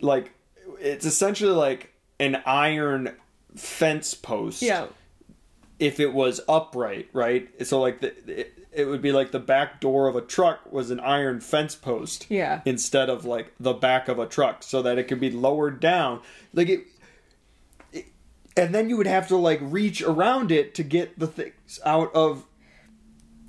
like 0.00 0.32
it's 0.80 1.06
essentially 1.06 1.52
like 1.52 1.92
an 2.18 2.42
iron 2.46 3.14
fence 3.54 4.14
post. 4.14 4.62
Yeah. 4.62 4.86
if 5.78 6.00
it 6.00 6.12
was 6.12 6.40
upright, 6.48 7.08
right? 7.12 7.48
So 7.66 7.80
like 7.80 8.00
the 8.00 8.40
it, 8.40 8.52
it 8.72 8.84
would 8.86 9.00
be 9.00 9.12
like 9.12 9.30
the 9.30 9.38
back 9.38 9.80
door 9.80 10.06
of 10.06 10.16
a 10.16 10.20
truck 10.20 10.70
was 10.70 10.90
an 10.90 11.00
iron 11.00 11.40
fence 11.40 11.74
post. 11.74 12.26
Yeah. 12.28 12.60
Instead 12.66 13.08
of 13.08 13.24
like 13.24 13.52
the 13.60 13.72
back 13.72 14.08
of 14.08 14.18
a 14.18 14.26
truck 14.26 14.62
so 14.62 14.82
that 14.82 14.98
it 14.98 15.04
could 15.04 15.20
be 15.20 15.30
lowered 15.30 15.80
down. 15.80 16.20
Like 16.52 16.68
it, 16.68 16.80
it 16.80 16.86
and 18.56 18.74
then 18.74 18.88
you 18.88 18.96
would 18.96 19.06
have 19.06 19.28
to 19.28 19.36
like 19.36 19.60
reach 19.62 20.02
around 20.02 20.50
it 20.50 20.74
to 20.76 20.82
get 20.82 21.18
the 21.18 21.26
things 21.26 21.78
out 21.84 22.14
of 22.14 22.44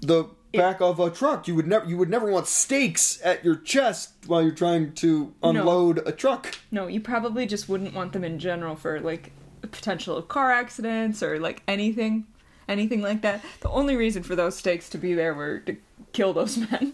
the 0.02 0.26
back 0.54 0.82
of 0.82 1.00
a 1.00 1.10
truck. 1.10 1.48
You 1.48 1.56
would 1.56 1.68
never 1.68 1.86
you 1.86 1.98
would 1.98 2.10
never 2.10 2.30
want 2.32 2.48
stakes 2.48 3.20
at 3.24 3.44
your 3.44 3.56
chest 3.56 4.12
while 4.26 4.42
you're 4.42 4.52
trying 4.52 4.94
to 4.96 5.34
unload 5.44 6.06
a 6.08 6.12
truck. 6.12 6.58
No, 6.72 6.88
you 6.88 7.00
probably 7.00 7.46
just 7.46 7.70
wouldn't 7.70 7.94
want 7.94 8.14
them 8.14 8.24
in 8.24 8.40
general 8.40 8.76
for 8.76 9.00
like 9.00 9.32
potential 9.62 10.22
car 10.22 10.52
accidents 10.52 11.22
or 11.22 11.40
like 11.40 11.62
anything, 11.68 12.26
anything 12.68 13.02
like 13.02 13.22
that. 13.22 13.44
The 13.62 13.70
only 13.70 13.96
reason 13.96 14.24
for 14.24 14.36
those 14.36 14.58
stakes 14.58 14.90
to 14.90 14.98
be 14.98 15.14
there 15.14 15.34
were 15.34 15.60
to 15.60 15.78
kill 16.14 16.34
those 16.34 16.58
men. 16.72 16.94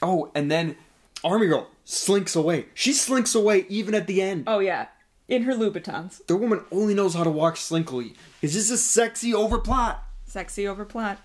Oh, 0.00 0.30
and 0.34 0.50
then 0.50 0.76
Army 1.24 1.46
Girl 1.46 1.68
slinks 1.84 2.34
away. 2.36 2.66
She 2.74 2.92
slinks 2.92 3.34
away 3.34 3.66
even 3.68 3.94
at 3.94 4.06
the 4.06 4.20
end. 4.22 4.44
Oh 4.46 4.58
yeah, 4.58 4.86
in 5.32 5.44
her 5.44 5.54
Louboutins. 5.54 6.24
The 6.26 6.36
woman 6.36 6.60
only 6.70 6.92
knows 6.92 7.14
how 7.14 7.24
to 7.24 7.30
walk 7.30 7.56
slinkily. 7.56 8.14
Is 8.42 8.52
this 8.52 8.70
a 8.70 8.76
sexy 8.76 9.32
overplot? 9.32 9.96
Sexy 10.26 10.68
over 10.68 10.84
plot. 10.84 11.18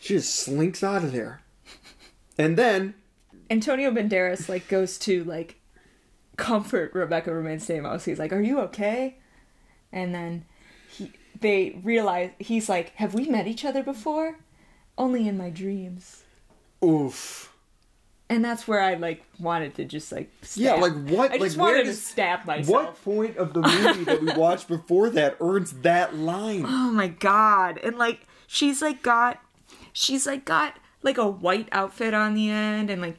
She 0.00 0.14
just 0.14 0.34
slinks 0.34 0.82
out 0.82 1.04
of 1.04 1.12
there. 1.12 1.42
And 2.36 2.56
then, 2.56 2.94
Antonio 3.48 3.92
Banderas 3.92 4.48
like 4.48 4.66
goes 4.66 4.98
to 4.98 5.22
like 5.22 5.54
comfort 6.36 6.92
Rebecca 6.92 7.30
Romijn 7.30 7.60
Stamos. 7.60 8.04
He's 8.04 8.18
like, 8.18 8.32
"Are 8.32 8.42
you 8.42 8.58
okay?" 8.60 9.16
And 9.92 10.12
then 10.12 10.44
he, 10.90 11.12
they 11.40 11.80
realize 11.84 12.30
he's 12.40 12.68
like, 12.68 12.94
"Have 12.96 13.14
we 13.14 13.26
met 13.26 13.46
each 13.46 13.64
other 13.64 13.82
before?" 13.84 14.38
Only 14.98 15.28
in 15.28 15.38
my 15.38 15.50
dreams. 15.50 16.24
oof. 16.84 17.52
And 18.28 18.44
that's 18.44 18.66
where 18.66 18.80
I 18.80 18.94
like 18.94 19.22
wanted 19.38 19.76
to 19.76 19.84
just 19.84 20.10
like 20.10 20.30
stab. 20.42 20.62
Yeah, 20.62 20.74
like 20.74 20.94
what? 21.08 21.30
I 21.30 21.38
just 21.38 21.56
like 21.56 21.64
where 21.64 21.74
wanted 21.74 21.84
to 21.84 21.90
does- 21.90 22.02
stab 22.02 22.44
myself. 22.44 22.68
What 22.68 23.04
point 23.04 23.36
of 23.36 23.52
the 23.54 23.60
movie 23.62 24.04
that 24.04 24.20
we 24.20 24.32
watched 24.32 24.66
before 24.68 25.10
that 25.10 25.36
earns 25.40 25.72
that 25.82 26.16
line? 26.16 26.64
Oh 26.66 26.90
my 26.90 27.08
god. 27.08 27.78
And 27.78 27.96
like 27.96 28.26
she's 28.48 28.82
like 28.82 29.02
got 29.02 29.40
she's 29.92 30.26
like 30.26 30.44
got 30.44 30.76
like 31.02 31.18
a 31.18 31.28
white 31.28 31.68
outfit 31.70 32.14
on 32.14 32.34
the 32.34 32.50
end 32.50 32.90
and 32.90 33.00
like 33.00 33.18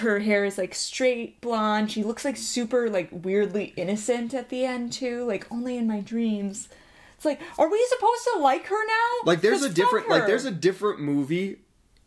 her 0.00 0.18
hair 0.18 0.44
is 0.44 0.58
like 0.58 0.74
straight 0.74 1.40
blonde. 1.40 1.90
She 1.92 2.02
looks 2.02 2.24
like 2.24 2.36
super 2.36 2.90
like 2.90 3.08
weirdly 3.12 3.72
innocent 3.76 4.34
at 4.34 4.48
the 4.48 4.64
end 4.64 4.92
too, 4.92 5.24
like 5.26 5.46
only 5.52 5.76
in 5.76 5.86
my 5.86 6.00
dreams. 6.00 6.68
It's 7.16 7.24
like, 7.24 7.40
are 7.56 7.70
we 7.70 7.86
supposed 7.88 8.22
to 8.34 8.40
like 8.40 8.66
her 8.66 8.86
now? 8.86 9.08
Like 9.26 9.42
there's 9.42 9.62
a 9.62 9.70
different 9.70 10.08
like 10.08 10.26
there's 10.26 10.44
a 10.44 10.50
different 10.50 11.00
movie 11.00 11.58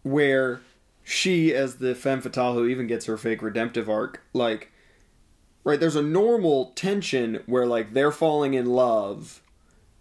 where 0.01 0.59
she 1.03 1.53
as 1.53 1.75
the 1.75 1.93
femme 1.93 2.21
fatale 2.21 2.53
who 2.53 2.65
even 2.65 2.87
gets 2.87 3.05
her 3.05 3.17
fake 3.17 3.41
redemptive 3.41 3.89
arc 3.89 4.21
like 4.33 4.71
right 5.63 5.79
there's 5.79 5.95
a 5.95 6.01
normal 6.01 6.71
tension 6.75 7.41
where 7.45 7.65
like 7.65 7.93
they're 7.93 8.11
falling 8.11 8.53
in 8.53 8.65
love 8.65 9.41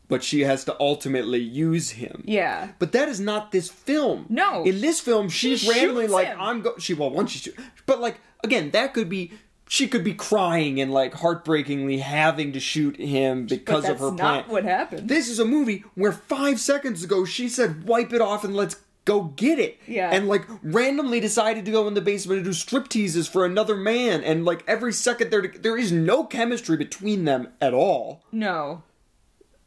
but 0.09 0.23
she 0.23 0.41
has 0.43 0.65
to 0.65 0.77
ultimately 0.79 1.41
use 1.41 1.91
him 1.91 2.23
yeah. 2.27 2.69
but 2.79 2.93
that 2.93 3.09
is 3.09 3.19
not 3.19 3.51
this 3.51 3.69
film 3.71 4.27
No. 4.29 4.63
in 4.65 4.81
this 4.81 5.01
film 5.01 5.29
she's 5.29 5.61
She 5.61 5.71
randomly 5.71 6.07
like 6.07 6.29
him. 6.29 6.37
i'm 6.41 6.61
go 6.63 6.77
she 6.79 6.95
well 6.95 7.11
once 7.11 7.33
she 7.33 7.39
shoot 7.39 7.57
but 7.87 8.01
like 8.01 8.21
again 8.45 8.71
that 8.71 8.95
could 8.95 9.09
be 9.09 9.33
she 9.69 9.89
could 9.89 10.05
be 10.05 10.13
crying 10.13 10.81
and 10.83 10.93
like 10.93 11.15
heartbreakingly 11.15 11.99
having 11.99 12.53
to 12.53 12.61
shoot 12.61 12.97
him 12.99 13.47
because 13.47 13.89
of 13.89 13.99
her 14.01 14.09
plan 14.09 14.17
not 14.19 14.49
what 14.49 14.65
happened. 14.65 15.09
this 15.09 15.29
is 15.31 15.39
a 15.39 15.45
movie 15.47 15.83
where 15.95 16.13
five 16.13 16.61
seconds 16.61 17.03
ago 17.03 17.25
she 17.25 17.49
said, 17.49 17.85
wipe 17.85 18.13
it 18.13 18.21
off 18.21 18.45
and 18.45 18.55
let's 18.55 18.77
go 19.05 19.23
get 19.25 19.59
it. 19.59 19.81
Yeah. 19.87 20.11
And 20.11 20.29
like 20.29 20.47
randomly 20.63 21.21
decided 21.21 21.65
to 21.65 21.71
go 21.71 21.89
in 21.89 21.95
the 21.95 22.01
basement 22.01 22.39
and 22.39 22.45
do 22.45 22.53
strip 22.53 22.89
teases 22.89 23.29
for 23.29 23.45
another 23.45 23.77
man. 23.77 24.23
And 24.23 24.45
like 24.45 24.65
every 24.67 24.93
second 24.93 25.31
there, 25.31 25.43
there 25.47 25.77
is 25.77 25.91
no 25.93 26.25
chemistry 26.25 26.77
between 26.77 27.25
them 27.25 27.49
at 27.61 27.75
all. 27.75 28.23
no. 28.31 28.83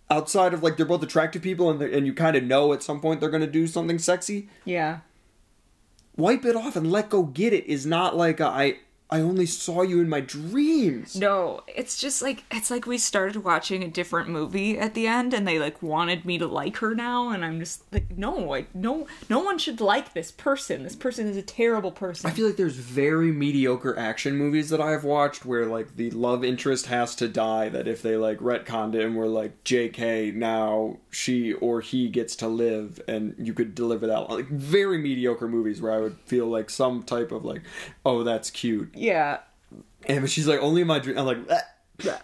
Outside 0.08 0.54
of 0.54 0.62
like 0.62 0.78
they're 0.78 0.86
both 0.86 1.02
attractive 1.02 1.42
people 1.42 1.72
and, 1.72 1.82
and 1.82 2.06
you 2.06 2.14
kind 2.14 2.36
of 2.36 2.44
know 2.44 2.74
at 2.74 2.84
some 2.84 3.02
point 3.02 3.20
they're 3.20 3.30
going 3.32 3.42
to 3.42 3.48
do 3.48 3.66
something 3.66 3.98
sexy. 3.98 4.50
Yeah. 4.64 5.00
Wipe 6.16 6.46
it 6.46 6.56
off 6.56 6.76
and 6.76 6.92
let 6.92 7.10
go 7.10 7.24
get 7.24 7.54
it 7.54 7.66
is 7.66 7.88
not 7.88 8.16
like 8.16 8.40
a, 8.40 8.46
I, 8.46 8.78
I 9.10 9.22
only 9.22 9.46
saw 9.46 9.84
you 9.84 10.02
in 10.02 10.10
my 10.10 10.20
dreams. 10.20 11.16
No, 11.16 11.62
it's 11.68 11.98
just 11.98 12.24
like 12.24 12.44
it's 12.50 12.72
like 12.72 12.88
we 12.88 12.98
started 12.98 13.44
watching 13.44 13.84
a 13.84 13.88
different 13.88 14.30
movie 14.30 14.80
at 14.80 14.96
the 14.96 15.06
end 15.06 15.32
and 15.34 15.48
they 15.48 15.60
like 15.60 15.84
wanted 15.84 16.26
me 16.26 16.40
to 16.40 16.48
like 16.48 16.78
her 16.78 16.96
now 16.96 17.30
and 17.30 17.46
I'm 17.46 17.60
just 17.60 17.84
like 17.94 18.18
no, 18.18 18.56
I 18.56 18.66
no 18.74 19.06
no 19.30 19.40
one 19.40 19.60
should 19.60 19.80
like 19.80 20.14
this 20.14 20.32
person. 20.32 20.82
This 20.82 20.96
person 20.96 21.28
is 21.28 21.38
a 21.38 21.44
terrible 21.44 21.92
person. 21.92 22.30
I 22.30 22.34
feel 22.34 22.48
like 22.48 22.58
there's 22.58 22.78
very 22.78 23.32
mediocre 23.32 23.98
action 23.98 24.36
movies 24.38 24.70
that 24.70 24.82
I've 24.82 25.04
watched 25.04 25.46
where 25.46 25.68
like 25.68 25.98
the 25.98 26.10
love 26.10 26.44
interest 26.44 26.88
has 26.88 27.16
to 27.18 27.28
die. 27.28 27.70
That 27.70 27.88
if 27.88 28.02
they 28.02 28.18
like 28.18 28.40
retconned 28.40 28.96
it 28.96 29.06
and 29.06 29.16
were 29.16 29.28
like, 29.28 29.64
"J.K. 29.64 30.32
now 30.32 30.98
she 31.12 31.54
or 31.54 31.82
he 31.82 32.10
gets 32.10 32.36
to 32.38 32.48
live," 32.48 33.00
and 33.08 33.36
you 33.38 33.54
could 33.54 33.76
deliver 33.76 34.08
that 34.08 34.32
like 34.32 34.48
very 34.48 34.98
mediocre 34.98 35.48
movies 35.48 35.80
where 35.80 35.92
I 35.92 36.00
would 36.00 36.18
feel 36.26 36.48
like 36.48 36.72
some 36.72 37.04
type 37.04 37.32
of 37.32 37.46
like, 37.46 37.62
"Oh, 38.04 38.24
that's 38.24 38.50
cute," 38.50 38.95
yeah. 38.96 39.40
and 40.08 40.22
but 40.22 40.30
she's 40.30 40.48
like, 40.48 40.62
"Only 40.62 40.84
my 40.84 41.00
dream." 41.00 41.18
I'm 41.18 41.26
like, 41.26 41.38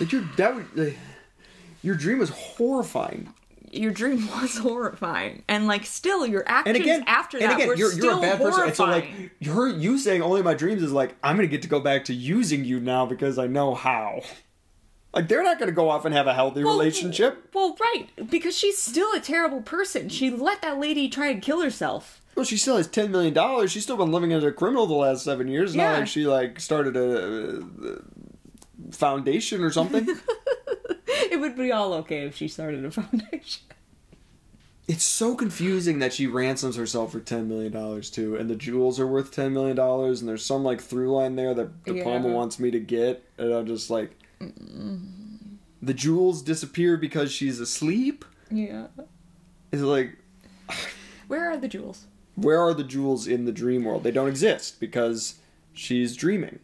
like 0.00 0.12
your 0.12 0.22
that 0.36 0.54
would. 0.54 0.66
Like, 0.76 0.98
your 1.82 1.96
dream 1.96 2.18
was 2.18 2.30
horrifying. 2.30 3.32
Your 3.70 3.90
dream 3.90 4.28
was 4.40 4.56
horrifying. 4.56 5.42
And 5.48 5.66
like 5.66 5.84
still 5.84 6.26
your 6.26 6.44
actions 6.46 6.76
and 6.76 6.82
again, 6.82 7.04
after 7.06 7.38
and 7.38 7.50
that 7.50 7.56
again, 7.56 7.68
were 7.68 7.76
you're, 7.76 7.90
still 7.90 8.04
you're 8.04 8.18
a 8.18 8.20
bad 8.20 8.38
person. 8.40 8.64
And 8.64 8.76
so, 8.76 8.84
like, 8.84 9.10
you're 9.40 9.68
you 9.68 9.98
saying 9.98 10.22
only 10.22 10.42
my 10.42 10.54
dreams 10.54 10.82
is 10.82 10.92
like 10.92 11.16
I'm 11.22 11.36
gonna 11.36 11.48
get 11.48 11.62
to 11.62 11.68
go 11.68 11.80
back 11.80 12.04
to 12.06 12.14
using 12.14 12.64
you 12.64 12.80
now 12.80 13.06
because 13.06 13.38
I 13.38 13.46
know 13.46 13.74
how. 13.74 14.22
Like, 15.14 15.28
they're 15.28 15.42
not 15.42 15.58
gonna 15.58 15.72
go 15.72 15.90
off 15.90 16.06
and 16.06 16.14
have 16.14 16.26
a 16.26 16.32
healthy 16.32 16.64
Well, 16.64 16.78
relationship. 16.78 17.50
Well, 17.52 17.76
right, 17.78 18.08
because 18.30 18.56
she's 18.56 18.78
still 18.78 19.12
a 19.12 19.20
terrible 19.20 19.60
person. 19.60 20.08
She 20.08 20.30
let 20.30 20.62
that 20.62 20.78
lady 20.78 21.08
try 21.08 21.26
and 21.26 21.42
kill 21.42 21.60
herself. 21.60 22.21
Well, 22.34 22.44
she 22.44 22.56
still 22.56 22.76
has 22.78 22.86
ten 22.88 23.10
million 23.10 23.34
dollars. 23.34 23.70
She's 23.72 23.82
still 23.82 23.96
been 23.96 24.10
living 24.12 24.32
as 24.32 24.42
a 24.44 24.52
criminal 24.52 24.86
the 24.86 24.94
last 24.94 25.24
seven 25.24 25.48
years. 25.48 25.70
It's 25.70 25.76
Not 25.76 25.98
like 26.00 26.06
she 26.08 26.26
like 26.26 26.60
started 26.60 26.96
a, 26.96 27.58
uh 27.60 27.98
foundation 28.90 29.62
or 29.62 29.70
something. 29.70 30.06
It 31.30 31.40
would 31.40 31.56
be 31.56 31.72
all 31.72 31.94
okay 31.94 32.26
if 32.26 32.36
she 32.36 32.46
started 32.46 32.84
a 32.84 32.90
foundation. 32.90 33.62
it's 34.86 35.04
so 35.04 35.34
confusing 35.34 35.98
that 36.00 36.12
she 36.12 36.26
ransoms 36.26 36.76
herself 36.76 37.12
for 37.12 37.20
ten 37.20 37.48
million 37.48 37.72
dollars 37.72 38.10
too, 38.10 38.36
and 38.36 38.50
the 38.50 38.54
jewels 38.56 39.00
are 39.00 39.06
worth 39.06 39.30
ten 39.32 39.52
million 39.54 39.74
dollars, 39.76 40.20
and 40.20 40.28
there's 40.28 40.44
some 40.44 40.62
like 40.62 40.80
through 40.80 41.10
line 41.14 41.36
there 41.36 41.54
that 41.54 41.84
De 41.84 42.02
Palma 42.02 42.28
Yeah. 42.28 42.34
wants 42.34 42.58
me 42.58 42.70
to 42.70 42.80
get, 42.80 43.24
and 43.38 43.50
I'm 43.52 43.66
just 43.66 43.88
like, 43.88 44.14
the 45.80 45.94
jewels 45.94 46.42
disappear 46.42 46.96
because 46.98 47.32
she's 47.32 47.60
asleep. 47.60 48.24
Yeah. 48.50 48.88
It's 49.70 49.82
like, 49.82 50.18
Where 51.28 51.50
are 51.50 51.56
the 51.56 51.68
jewels? 51.68 52.06
Where 52.34 52.60
are 52.60 52.74
the 52.74 52.84
jewels 52.84 53.26
in 53.26 53.44
the 53.44 53.52
dream 53.52 53.84
world? 53.84 54.02
They 54.02 54.10
don't 54.10 54.28
exist 54.28 54.80
because 54.80 55.36
she's 55.72 56.16
dreaming. 56.16 56.58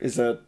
Is 0.00 0.16
that 0.16 0.40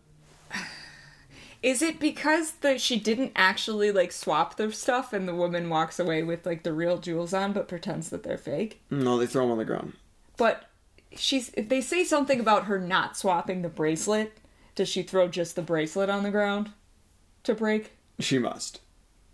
Is 1.62 1.80
it 1.80 2.00
because 2.00 2.52
the 2.52 2.78
she 2.78 2.98
didn't 2.98 3.32
actually 3.36 3.92
like 3.92 4.10
swap 4.12 4.56
the 4.56 4.72
stuff 4.72 5.12
and 5.12 5.28
the 5.28 5.34
woman 5.34 5.68
walks 5.68 6.00
away 6.00 6.22
with 6.22 6.44
like 6.44 6.62
the 6.64 6.72
real 6.72 6.98
jewels 6.98 7.32
on 7.32 7.52
but 7.52 7.68
pretends 7.68 8.08
that 8.10 8.22
they're 8.22 8.38
fake? 8.38 8.82
no? 8.90 9.18
They 9.18 9.26
throw 9.26 9.42
them 9.42 9.52
on 9.52 9.58
the 9.58 9.64
ground. 9.64 9.92
But 10.36 10.64
she's 11.14 11.50
if 11.54 11.68
they 11.68 11.80
say 11.80 12.04
something 12.04 12.40
about 12.40 12.64
her 12.64 12.80
not 12.80 13.16
swapping 13.16 13.62
the 13.62 13.68
bracelet, 13.68 14.38
does 14.74 14.88
she 14.88 15.02
throw 15.02 15.28
just 15.28 15.54
the 15.54 15.62
bracelet 15.62 16.10
on 16.10 16.22
the 16.22 16.30
ground 16.30 16.70
to 17.44 17.54
break? 17.54 17.92
She 18.18 18.38
must. 18.38 18.80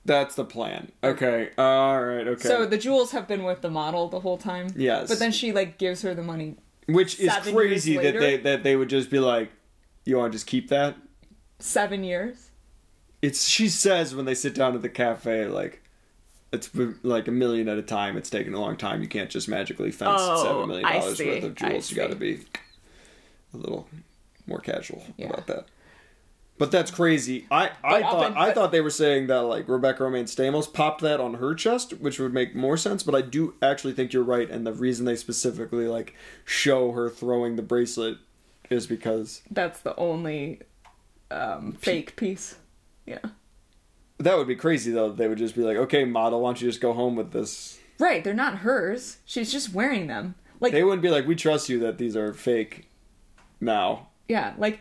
That's 0.09 0.35
the 0.35 0.45
plan. 0.45 0.91
Okay. 1.05 1.51
All 1.59 2.03
right. 2.03 2.27
Okay. 2.27 2.49
So 2.49 2.65
the 2.65 2.79
jewels 2.79 3.13
have 3.13 3.29
been 3.29 3.45
with 3.45 3.61
the 3.61 3.69
model 3.71 4.09
the 4.09 4.21
whole 4.21 4.39
time. 4.39 4.69
Yes. 4.75 5.09
But 5.09 5.19
then 5.19 5.31
she 5.33 5.53
like 5.53 5.77
gives 5.79 6.01
her 6.03 6.15
the 6.15 6.23
money. 6.23 6.57
Which 6.87 7.21
is 7.21 7.31
seven 7.31 7.55
crazy 7.55 7.93
years 7.93 8.03
that 8.03 8.15
later- 8.15 8.21
they 8.21 8.37
that 8.39 8.63
they 8.63 8.75
would 8.75 8.89
just 8.89 9.11
be 9.11 9.19
like, 9.21 9.51
"You 10.07 10.17
want 10.17 10.33
to 10.33 10.37
just 10.37 10.47
keep 10.47 10.69
that?" 10.71 10.97
Seven 11.59 12.03
years. 12.05 12.51
It's 13.21 13.47
she 13.47 13.69
says 13.69 14.15
when 14.15 14.25
they 14.25 14.35
sit 14.35 14.55
down 14.55 14.75
at 14.75 14.83
the 14.83 14.89
cafe 14.89 15.47
like. 15.47 15.83
It's 16.51 16.71
like 17.03 17.29
a 17.29 17.31
million 17.31 17.69
at 17.69 17.77
a 17.77 17.83
time. 17.83 18.17
It's 18.17 18.31
taking 18.31 18.55
a 18.55 18.59
long 18.61 18.79
time. 18.79 19.03
You 19.03 19.09
can't 19.09 19.29
just 19.29 19.51
magically 19.51 19.91
fence 19.91 20.13
Oh, 20.19 20.43
seven 20.43 20.67
million 20.69 20.91
dollars 20.91 21.21
worth 21.21 21.45
of 21.45 21.55
jewels. 21.55 21.91
You 21.91 21.97
got 21.99 22.09
to 22.09 22.17
be 22.17 22.41
a 23.53 23.57
little 23.59 23.87
more 24.47 24.59
casual 24.61 25.05
Yeah. 25.19 25.27
about 25.27 25.47
that. 25.49 25.67
But 26.59 26.71
that's 26.73 26.91
crazy. 26.91 27.47
I, 27.51 27.71
I 27.85 28.01
But 28.01 28.11
thought 28.11 28.31
in- 28.33 28.37
I 28.37 28.53
thought 28.53 28.73
they 28.73 28.81
were 28.81 28.91
saying 28.91 29.29
that 29.29 29.43
like 29.43 29.69
Rebecca 29.69 30.03
Romijn 30.03 30.25
Stamos 30.25 30.73
popped 30.73 31.01
that 31.03 31.21
on 31.21 31.35
her 31.35 31.55
chest, 31.55 31.93
which 32.01 32.19
would 32.19 32.35
make 32.35 32.55
more 32.55 32.77
sense. 32.77 33.03
But 33.05 33.15
I 33.15 33.21
do 33.21 33.55
actually 33.63 33.93
think 33.93 34.13
you're 34.13 34.25
right, 34.25 34.51
and 34.51 34.67
the 34.67 34.73
reason 34.73 35.05
they 35.07 35.17
specifically 35.17 35.87
like 35.87 36.15
show 36.45 36.93
her 36.93 37.09
throwing 37.09 37.57
the 37.57 37.63
bracelet 37.63 38.19
is 38.71 38.87
because 38.87 39.43
That's 39.51 39.81
the 39.81 39.95
only 39.97 40.61
um, 41.31 41.73
fake 41.73 42.17
piece. 42.17 42.57
Yeah. 43.07 43.19
that 44.19 44.37
would 44.37 44.49
be 44.49 44.57
crazy 44.57 44.91
though. 44.91 45.11
They 45.13 45.29
would 45.29 45.39
just 45.39 45.55
be 45.55 45.63
like, 45.63 45.77
"Okay, 45.77 46.05
model, 46.05 46.41
why 46.41 46.49
don't 46.49 46.61
you 46.61 46.69
just 46.69 46.81
go 46.81 46.93
home 46.93 47.15
with 47.17 47.31
this?" 47.33 47.79
Right, 48.01 48.23
they're 48.23 48.35
not 48.35 48.59
hers. 48.59 49.19
She's 49.25 49.51
just 49.53 49.73
wearing 49.73 50.07
them. 50.09 50.35
Like 50.61 50.73
They 50.73 50.83
wouldn't 50.85 51.03
be 51.03 51.11
like, 51.11 51.27
"We 51.27 51.37
trust 51.37 51.69
you 51.69 51.79
that 51.81 51.99
these 51.99 52.17
are 52.17 52.33
fake." 52.35 52.89
Now, 53.61 54.09
yeah, 54.29 54.55
like 54.59 54.81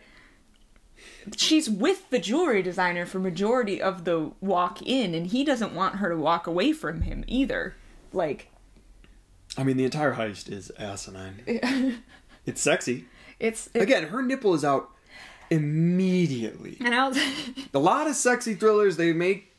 she's 1.36 1.70
with 1.70 2.10
the 2.10 2.20
jewelry 2.20 2.62
designer 2.62 3.06
for 3.06 3.20
majority 3.20 3.82
of 3.82 4.06
the 4.06 4.32
walk 4.42 4.82
in 4.82 5.14
and 5.14 5.28
he 5.28 5.44
doesn't 5.44 5.74
want 5.74 5.96
her 5.96 6.10
to 6.10 6.16
walk 6.18 6.48
away 6.48 6.72
from 6.72 7.02
him 7.02 7.24
either. 7.28 7.76
Like 8.14 8.50
I 9.58 9.64
mean, 9.64 9.78
the 9.78 9.86
entire 9.86 10.14
heist 10.14 10.52
is 10.52 10.72
asinine. 10.78 12.02
it's 12.46 12.62
sexy. 12.62 13.06
it's 13.40 13.70
it, 13.74 13.82
Again, 13.82 14.08
her 14.10 14.22
nipple 14.22 14.54
is 14.54 14.64
out 14.64 14.90
immediately. 15.50 16.78
and 16.82 16.94
I 16.94 17.08
was 17.08 17.18
a 17.74 17.80
lot 17.80 18.08
of 18.08 18.16
sexy 18.16 18.54
thrillers 18.56 18.98
they 18.98 19.14
make 19.14 19.54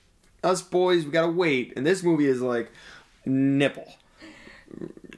us 0.45 0.63
boys 0.63 1.05
we 1.05 1.11
gotta 1.11 1.33
wait 1.33 1.73
and 1.77 1.87
this 1.87 2.03
movie 2.03 2.27
is 2.27 2.41
like 2.41 2.71
nipple 3.25 3.91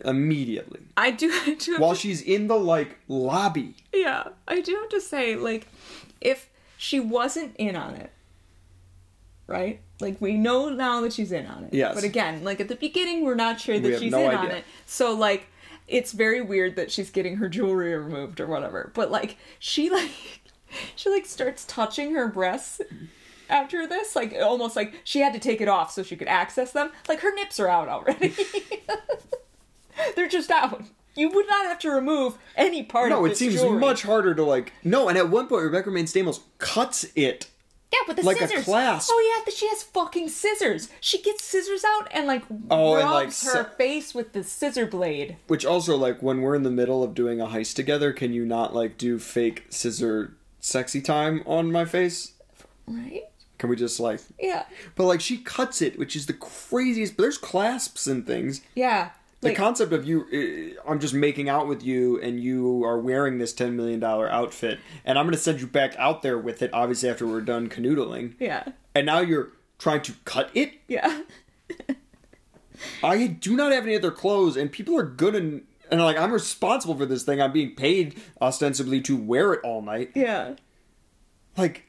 immediately 0.04 0.80
I 0.96 1.10
do 1.10 1.30
I 1.30 1.54
do 1.58 1.76
while 1.78 1.94
to, 1.94 2.00
she's 2.00 2.22
in 2.22 2.46
the 2.46 2.54
like 2.56 2.96
lobby 3.08 3.74
yeah, 3.92 4.28
I 4.48 4.60
do 4.60 4.74
have 4.76 4.88
to 4.90 5.00
say 5.00 5.34
like 5.36 5.66
if 6.20 6.48
she 6.76 7.00
wasn't 7.00 7.54
in 7.56 7.76
on 7.76 7.94
it, 7.94 8.10
right? 9.46 9.80
Like 10.00 10.20
we 10.20 10.34
know 10.34 10.70
now 10.70 11.00
that 11.02 11.12
she's 11.12 11.32
in 11.32 11.46
on 11.46 11.64
it. 11.64 11.74
Yes. 11.74 11.94
But 11.94 12.04
again, 12.04 12.44
like 12.44 12.60
at 12.60 12.68
the 12.68 12.76
beginning 12.76 13.24
we're 13.24 13.34
not 13.34 13.60
sure 13.60 13.78
that 13.78 13.98
she's 13.98 14.12
no 14.12 14.20
in 14.30 14.36
on 14.36 14.46
idea. 14.46 14.56
it. 14.58 14.64
So 14.86 15.12
like 15.14 15.46
it's 15.88 16.12
very 16.12 16.40
weird 16.40 16.76
that 16.76 16.90
she's 16.90 17.10
getting 17.10 17.36
her 17.36 17.48
jewelry 17.48 17.94
removed 17.96 18.40
or 18.40 18.46
whatever. 18.46 18.92
But 18.94 19.10
like 19.10 19.36
she 19.58 19.90
like 19.90 20.10
she 20.96 21.10
like 21.10 21.26
starts 21.26 21.64
touching 21.64 22.14
her 22.14 22.28
breasts 22.28 22.80
after 23.48 23.86
this, 23.86 24.14
like 24.14 24.34
almost 24.40 24.76
like 24.76 24.94
she 25.04 25.20
had 25.20 25.32
to 25.32 25.38
take 25.38 25.60
it 25.60 25.68
off 25.68 25.90
so 25.90 26.02
she 26.02 26.16
could 26.16 26.28
access 26.28 26.72
them. 26.72 26.90
Like 27.08 27.20
her 27.20 27.34
nips 27.34 27.58
are 27.60 27.68
out 27.68 27.88
already. 27.88 28.34
They're 30.16 30.28
just 30.28 30.50
out. 30.50 30.82
You 31.16 31.28
would 31.30 31.46
not 31.48 31.66
have 31.66 31.78
to 31.80 31.90
remove 31.90 32.38
any 32.56 32.82
part 32.82 33.12
of 33.12 33.18
no 33.18 33.24
it 33.26 33.36
seems 33.36 33.56
jewelry. 33.60 33.78
much 33.78 34.02
harder 34.02 34.34
to 34.34 34.42
like 34.44 34.72
no 34.84 35.08
and 35.08 35.18
at 35.18 35.28
one 35.28 35.46
point 35.48 35.62
rebecca 35.64 35.90
main 35.90 36.04
stamos 36.06 36.40
cuts 36.58 37.04
it 37.16 37.48
Yeah, 37.92 37.98
with 38.06 38.16
the 38.18 38.22
Like 38.22 38.40
a 38.40 38.46
scissors. 38.46 38.64
clasp. 38.64 39.10
Oh 39.12 39.34
yeah, 39.36 39.44
that 39.44 39.54
she 39.54 39.66
has 39.68 39.82
fucking 39.82 40.28
scissors. 40.28 40.88
She 41.00 41.20
gets 41.20 41.42
scissors 41.44 41.82
out 41.84 42.06
and 42.12 42.26
like 42.28 42.44
Oh, 42.70 42.94
rubs 42.94 43.02
and, 43.44 43.54
like, 43.54 43.56
her 43.56 43.70
face 43.76 44.14
with 44.14 44.32
the 44.32 44.44
scissor 44.44 44.86
blade. 44.86 45.36
Which 45.48 45.66
also, 45.66 45.96
like, 45.96 46.22
when 46.22 46.40
we're 46.42 46.54
in 46.54 46.62
the 46.62 46.70
middle 46.70 47.02
of 47.02 47.14
doing 47.14 47.40
a 47.40 47.46
heist 47.46 47.74
together, 47.74 48.12
can 48.12 48.32
you 48.32 48.46
not 48.46 48.72
like 48.74 48.96
do 48.96 49.18
fake 49.18 49.64
scissor 49.70 50.36
sexy 50.60 51.00
time 51.00 51.42
on 51.46 51.72
my 51.72 51.84
face? 51.84 52.34
Right? 52.86 53.24
Can 53.58 53.68
we 53.68 53.74
just 53.76 53.98
like? 53.98 54.20
Yeah. 54.38 54.64
But 54.94 55.04
like, 55.06 55.20
she 55.20 55.38
cuts 55.38 55.82
it, 55.82 55.98
which 55.98 56.14
is 56.14 56.26
the 56.26 56.32
craziest. 56.34 57.16
But 57.16 57.22
there's 57.24 57.38
clasps 57.38 58.06
and 58.06 58.24
things. 58.26 58.60
Yeah. 58.76 59.10
The 59.40 59.48
Like, 59.48 59.56
concept 59.56 59.92
of 59.94 60.04
you, 60.04 60.76
uh, 60.84 60.90
I'm 60.90 61.00
just 61.00 61.14
making 61.14 61.48
out 61.48 61.66
with 61.66 61.82
you, 61.82 62.20
and 62.20 62.38
you 62.38 62.84
are 62.84 62.98
wearing 62.98 63.38
this 63.38 63.54
ten 63.54 63.74
million 63.74 63.98
dollar 63.98 64.30
outfit, 64.30 64.78
and 65.04 65.18
I'm 65.18 65.24
going 65.24 65.34
to 65.34 65.40
send 65.40 65.60
you 65.60 65.66
back 65.66 65.96
out 65.96 66.20
there 66.20 66.36
with 66.36 66.60
it. 66.60 66.70
Obviously, 66.74 67.08
after 67.08 67.26
we're 67.26 67.40
done 67.40 67.68
canoodling, 67.68 68.34
yeah. 68.38 68.64
and 68.94 69.06
now 69.06 69.20
you're 69.20 69.52
trying 69.78 70.02
to 70.02 70.12
cut 70.26 70.50
it. 70.54 70.74
Yeah. 70.88 71.22
I 73.02 73.26
do 73.26 73.56
not 73.56 73.72
have 73.72 73.84
any 73.84 73.96
other 73.96 74.10
clothes, 74.10 74.56
and 74.56 74.70
people 74.70 74.96
are 74.98 75.04
good 75.04 75.34
and 75.34 75.62
and 75.90 76.02
like 76.02 76.18
I'm 76.18 76.32
responsible 76.32 76.96
for 76.96 77.06
this 77.06 77.22
thing. 77.22 77.40
I'm 77.40 77.52
being 77.52 77.74
paid 77.74 78.20
ostensibly 78.40 79.00
to 79.02 79.16
wear 79.16 79.52
it 79.54 79.60
all 79.64 79.82
night. 79.82 80.12
Yeah. 80.14 80.54
Like, 81.56 81.86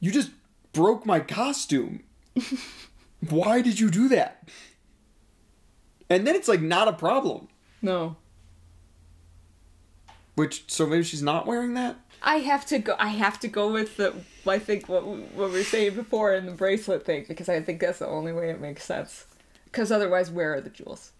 you 0.00 0.10
just 0.10 0.30
broke 0.72 1.06
my 1.06 1.20
costume. 1.20 2.02
Why 3.28 3.62
did 3.62 3.80
you 3.80 3.90
do 3.90 4.08
that? 4.08 4.48
And 6.08 6.26
then 6.26 6.34
it's 6.34 6.48
like 6.48 6.60
not 6.60 6.88
a 6.88 6.92
problem. 6.92 7.48
No. 7.82 8.16
Which 10.34 10.64
so 10.66 10.86
maybe 10.86 11.02
she's 11.02 11.22
not 11.22 11.46
wearing 11.46 11.74
that. 11.74 11.96
I 12.22 12.36
have 12.36 12.66
to 12.66 12.78
go. 12.78 12.94
I 12.98 13.08
have 13.08 13.40
to 13.40 13.48
go 13.48 13.72
with 13.72 13.96
the. 13.96 14.14
I 14.46 14.58
think 14.58 14.88
what 14.88 15.06
what 15.06 15.50
we 15.50 15.58
were 15.58 15.62
saying 15.62 15.94
before 15.94 16.34
in 16.34 16.46
the 16.46 16.52
bracelet 16.52 17.04
thing 17.04 17.24
because 17.26 17.48
I 17.48 17.60
think 17.60 17.80
that's 17.80 17.98
the 17.98 18.06
only 18.06 18.32
way 18.32 18.50
it 18.50 18.60
makes 18.60 18.84
sense. 18.84 19.26
Because 19.64 19.90
otherwise, 19.90 20.30
where 20.30 20.54
are 20.54 20.60
the 20.60 20.70
jewels? 20.70 21.12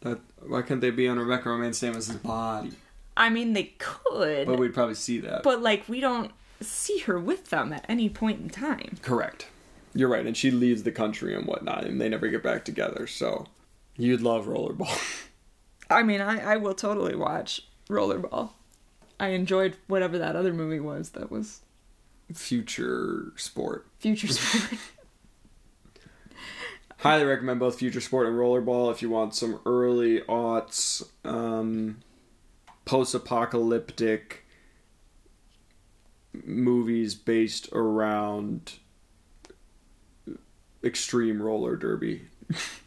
That 0.00 0.20
why 0.46 0.62
can't 0.62 0.80
they 0.80 0.90
be 0.90 1.08
on 1.08 1.18
Rebecca 1.18 1.48
Romijn 1.48 1.70
Stamos' 1.70 2.22
body? 2.22 2.72
I 3.16 3.30
mean, 3.30 3.54
they 3.54 3.74
could, 3.78 4.46
but, 4.46 4.58
we'd 4.58 4.74
probably 4.74 4.94
see 4.94 5.20
that. 5.20 5.42
But 5.42 5.62
like 5.62 5.88
we 5.88 6.00
don't 6.00 6.32
see 6.60 6.98
her 7.00 7.18
with 7.18 7.50
them 7.50 7.72
at 7.72 7.84
any 7.88 8.08
point 8.08 8.40
in 8.40 8.50
time. 8.50 8.98
Correct. 9.02 9.48
You're 9.94 10.10
right, 10.10 10.26
and 10.26 10.36
she 10.36 10.50
leaves 10.50 10.82
the 10.82 10.92
country 10.92 11.34
and 11.34 11.46
whatnot, 11.46 11.84
and 11.84 12.00
they 12.00 12.08
never 12.08 12.28
get 12.28 12.42
back 12.42 12.64
together. 12.64 13.06
So 13.06 13.46
you'd 13.96 14.22
love 14.22 14.46
Rollerball. 14.46 15.28
I 15.90 16.02
mean, 16.02 16.20
I 16.20 16.54
I 16.54 16.56
will 16.56 16.74
totally 16.74 17.14
watch 17.14 17.62
Rollerball. 17.88 18.50
I 19.18 19.28
enjoyed 19.28 19.76
whatever 19.86 20.18
that 20.18 20.36
other 20.36 20.52
movie 20.52 20.80
was. 20.80 21.10
That 21.10 21.30
was 21.30 21.62
Future 22.32 23.32
Sport. 23.36 23.86
Future 23.98 24.28
Sport. 24.32 24.80
Highly 26.98 27.24
recommend 27.24 27.60
both 27.60 27.78
Future 27.78 28.00
Sport 28.00 28.26
and 28.26 28.36
Rollerball 28.36 28.90
if 28.90 29.02
you 29.02 29.10
want 29.10 29.34
some 29.34 29.60
early 29.66 30.22
aughts, 30.22 31.06
um, 31.24 31.98
post 32.84 33.14
apocalyptic 33.14 34.44
movies 36.44 37.14
based 37.14 37.68
around 37.72 38.74
extreme 40.82 41.42
roller 41.42 41.76
derby. 41.76 42.26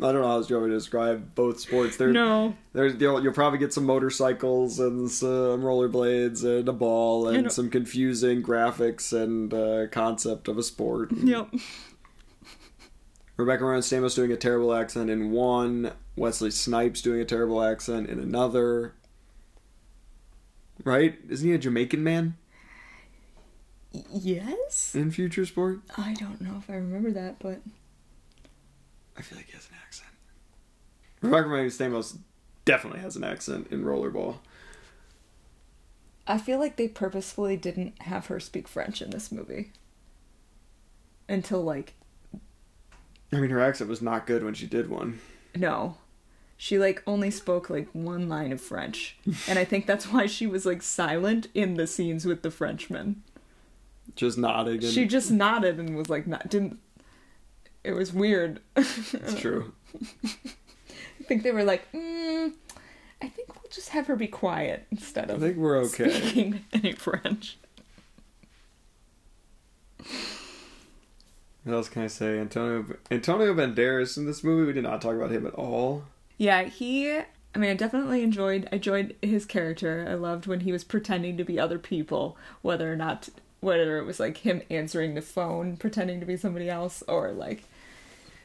I 0.00 0.10
don't 0.10 0.22
know 0.22 0.26
how 0.26 0.36
else 0.36 0.48
you 0.50 0.56
want 0.56 0.68
me 0.68 0.72
to 0.72 0.78
describe 0.78 1.34
both 1.34 1.60
sports. 1.60 1.96
They're, 1.96 2.12
no. 2.12 2.56
there's 2.72 2.98
you'll, 3.00 3.22
you'll 3.22 3.32
probably 3.34 3.58
get 3.58 3.72
some 3.72 3.84
motorcycles 3.84 4.80
and 4.80 5.10
some 5.10 5.62
rollerblades 5.62 6.44
and 6.44 6.66
a 6.68 6.72
ball 6.72 7.28
and 7.28 7.52
some 7.52 7.68
confusing 7.70 8.42
graphics 8.42 9.12
and 9.12 9.52
uh, 9.52 9.86
concept 9.88 10.48
of 10.48 10.58
a 10.58 10.62
sport. 10.62 11.10
Yep. 11.22 11.54
Rebecca 13.36 13.64
Romijn 13.64 13.78
Stamos 13.78 14.14
doing 14.14 14.30
a 14.32 14.36
terrible 14.36 14.74
accent 14.74 15.08
in 15.10 15.30
one. 15.30 15.92
Wesley 16.16 16.50
Snipes 16.50 17.00
doing 17.02 17.20
a 17.20 17.24
terrible 17.24 17.62
accent 17.62 18.08
in 18.08 18.18
another. 18.18 18.94
Right? 20.84 21.18
Isn't 21.28 21.48
he 21.48 21.54
a 21.54 21.58
Jamaican 21.58 22.02
man 22.04 22.36
Yes. 24.10 24.94
in 24.94 25.10
Future 25.10 25.44
Sport? 25.46 25.80
I 25.96 26.14
don't 26.14 26.40
know 26.40 26.56
if 26.58 26.68
I 26.70 26.74
remember 26.74 27.10
that, 27.12 27.38
but 27.38 27.60
I 29.16 29.22
feel 29.22 29.38
like 29.38 29.46
he 29.46 29.52
has 29.52 29.68
an 29.68 29.76
accent. 29.84 30.10
Rebecca 31.20 31.48
Romijn 31.48 31.66
Stamos 31.66 32.18
definitely 32.64 33.00
has 33.00 33.16
an 33.16 33.24
accent 33.24 33.68
in 33.70 33.84
Rollerball. 33.84 34.38
I 36.26 36.38
feel 36.38 36.58
like 36.58 36.76
they 36.76 36.88
purposefully 36.88 37.56
didn't 37.56 38.00
have 38.02 38.26
her 38.26 38.38
speak 38.40 38.68
French 38.68 39.02
in 39.02 39.10
this 39.10 39.32
movie. 39.32 39.72
Until 41.28 41.62
like 41.62 41.94
I 43.32 43.36
mean, 43.36 43.50
her 43.50 43.60
accent 43.60 43.88
was 43.88 44.02
not 44.02 44.26
good 44.26 44.44
when 44.44 44.54
she 44.54 44.66
did 44.66 44.90
one. 44.90 45.20
no. 45.54 45.96
She 46.58 46.78
like 46.78 47.02
only 47.08 47.32
spoke 47.32 47.68
like 47.70 47.88
one 47.92 48.28
line 48.28 48.52
of 48.52 48.60
French. 48.60 49.16
and 49.48 49.58
I 49.58 49.64
think 49.64 49.86
that's 49.86 50.06
why 50.12 50.26
she 50.26 50.46
was 50.46 50.64
like 50.64 50.80
silent 50.80 51.48
in 51.54 51.74
the 51.74 51.88
scenes 51.88 52.24
with 52.24 52.42
the 52.42 52.52
Frenchman. 52.52 53.24
Just 54.14 54.38
nodding. 54.38 54.74
And 54.74 54.84
She 54.84 55.06
just 55.06 55.32
nodded 55.32 55.80
and 55.80 55.96
was 55.96 56.08
like 56.08 56.28
not 56.28 56.48
didn't 56.48 56.78
it 57.84 57.92
was 57.92 58.12
weird. 58.12 58.60
It's 58.76 59.40
true. 59.40 59.72
I 59.94 61.24
think 61.24 61.42
they 61.42 61.52
were 61.52 61.64
like, 61.64 61.90
mm, 61.92 62.52
I 63.20 63.28
think 63.28 63.54
we'll 63.54 63.70
just 63.70 63.90
have 63.90 64.06
her 64.08 64.16
be 64.16 64.26
quiet 64.26 64.86
instead 64.90 65.30
of. 65.30 65.36
I 65.36 65.46
think 65.46 65.56
we're 65.56 65.78
okay. 65.78 66.10
speaking 66.10 66.64
any 66.72 66.92
French. 66.92 67.58
What 71.64 71.74
else 71.74 71.88
can 71.88 72.02
I 72.02 72.06
say? 72.08 72.40
Antonio 72.40 72.84
Antonio 73.10 73.54
Banderas 73.54 74.16
in 74.16 74.26
this 74.26 74.42
movie. 74.42 74.66
We 74.66 74.72
did 74.72 74.82
not 74.82 75.00
talk 75.00 75.14
about 75.14 75.30
him 75.30 75.46
at 75.46 75.54
all. 75.54 76.04
Yeah, 76.36 76.64
he. 76.64 77.20
I 77.54 77.58
mean, 77.58 77.70
I 77.70 77.74
definitely 77.74 78.22
enjoyed. 78.22 78.68
I 78.72 78.76
enjoyed 78.76 79.14
his 79.22 79.44
character. 79.44 80.06
I 80.08 80.14
loved 80.14 80.46
when 80.46 80.60
he 80.60 80.72
was 80.72 80.82
pretending 80.82 81.36
to 81.36 81.44
be 81.44 81.60
other 81.60 81.78
people, 81.78 82.36
whether 82.62 82.92
or 82.92 82.96
not 82.96 83.28
whether 83.60 83.98
it 83.98 84.04
was 84.04 84.18
like 84.18 84.38
him 84.38 84.62
answering 84.70 85.14
the 85.14 85.22
phone, 85.22 85.76
pretending 85.76 86.18
to 86.18 86.26
be 86.26 86.36
somebody 86.36 86.68
else, 86.68 87.04
or 87.06 87.30
like 87.30 87.62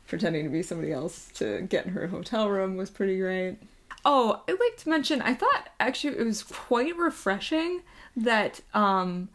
pretending 0.07 0.43
to 0.43 0.49
be 0.49 0.63
somebody 0.63 0.91
else 0.91 1.29
to 1.35 1.61
get 1.61 1.85
in 1.85 1.91
her 1.93 2.07
hotel 2.07 2.49
room 2.49 2.75
was 2.77 2.89
pretty 2.89 3.17
great. 3.17 3.57
Oh, 4.05 4.41
I'd 4.47 4.59
like 4.59 4.77
to 4.77 4.89
mention. 4.89 5.21
I 5.21 5.33
thought 5.33 5.69
actually 5.79 6.17
it 6.17 6.25
was 6.25 6.43
quite 6.43 6.97
refreshing 6.97 7.81
that 8.15 8.61
um 8.73 9.29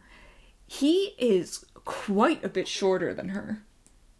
he 0.67 1.13
is 1.19 1.65
quite 1.85 2.43
a 2.43 2.49
bit 2.49 2.67
shorter 2.67 3.13
than 3.13 3.29
her 3.29 3.61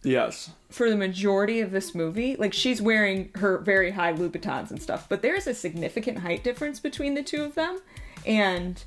Yes. 0.04 0.52
for 0.70 0.90
the 0.90 0.98
majority 0.98 1.62
of 1.62 1.72
this 1.72 1.96
movie, 1.96 2.36
like 2.36 2.54
she's 2.54 2.82
wearing 2.82 3.32
her 3.36 3.58
very 3.60 3.92
high 3.92 4.14
Louboutins 4.14 4.70
and 4.70 4.82
stuff, 4.82 5.08
but 5.08 5.22
there's 5.22 5.48
a 5.48 5.54
significant 5.54 6.20
height 6.20 6.44
difference 6.44 6.80
between 6.82 7.14
the 7.16 7.24
two 7.24 7.42
of 7.44 7.56
them, 7.56 7.80
and 8.26 8.84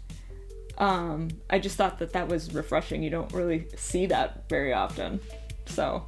um, 0.79 1.29
I 1.49 1.59
just 1.59 1.77
thought 1.79 1.99
that 2.01 2.12
that 2.12 2.29
was 2.29 2.53
refreshing. 2.53 3.03
You 3.03 3.09
don't 3.09 3.33
really 3.33 3.67
see 3.77 4.05
that 4.07 4.47
very 4.51 4.75
often, 4.75 5.21
so 5.64 6.07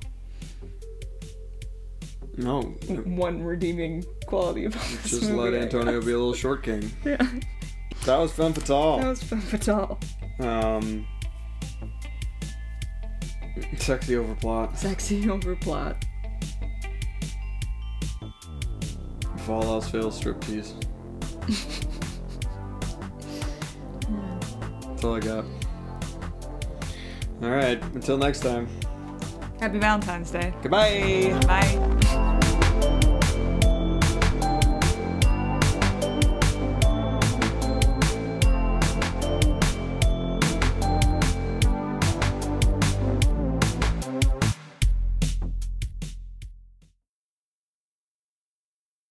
No. 2.38 2.62
one 3.04 3.42
redeeming 3.42 4.04
quality 4.26 4.64
about 4.66 4.80
this 5.02 5.10
Just 5.10 5.22
movie. 5.30 5.34
let 5.50 5.54
I 5.54 5.64
Antonio 5.64 6.00
be 6.00 6.12
a 6.12 6.16
little 6.16 6.32
short 6.34 6.62
king. 6.62 6.90
Yeah, 7.04 7.16
That 8.06 8.16
was 8.16 8.30
fun 8.32 8.52
fatal. 8.54 8.98
that 9.00 9.08
was 9.08 9.22
fun 9.22 9.40
fatal. 9.40 9.98
Um, 10.38 11.06
sexy 13.76 14.14
overplot. 14.14 14.76
Sexy 14.76 15.22
overplot. 15.24 16.00
If 19.34 19.48
all 19.48 19.64
else 19.64 19.88
fails, 19.88 20.20
striptease. 20.20 20.74
That's 24.82 25.04
all 25.04 25.14
I 25.16 25.20
got. 25.20 25.44
All 27.42 27.50
right. 27.50 27.82
Until 27.94 28.16
next 28.18 28.40
time. 28.40 28.68
Happy 29.60 29.78
Valentine's 29.78 30.30
Day. 30.30 30.52
Goodbye. 30.62 31.38
Bye. 31.46 32.34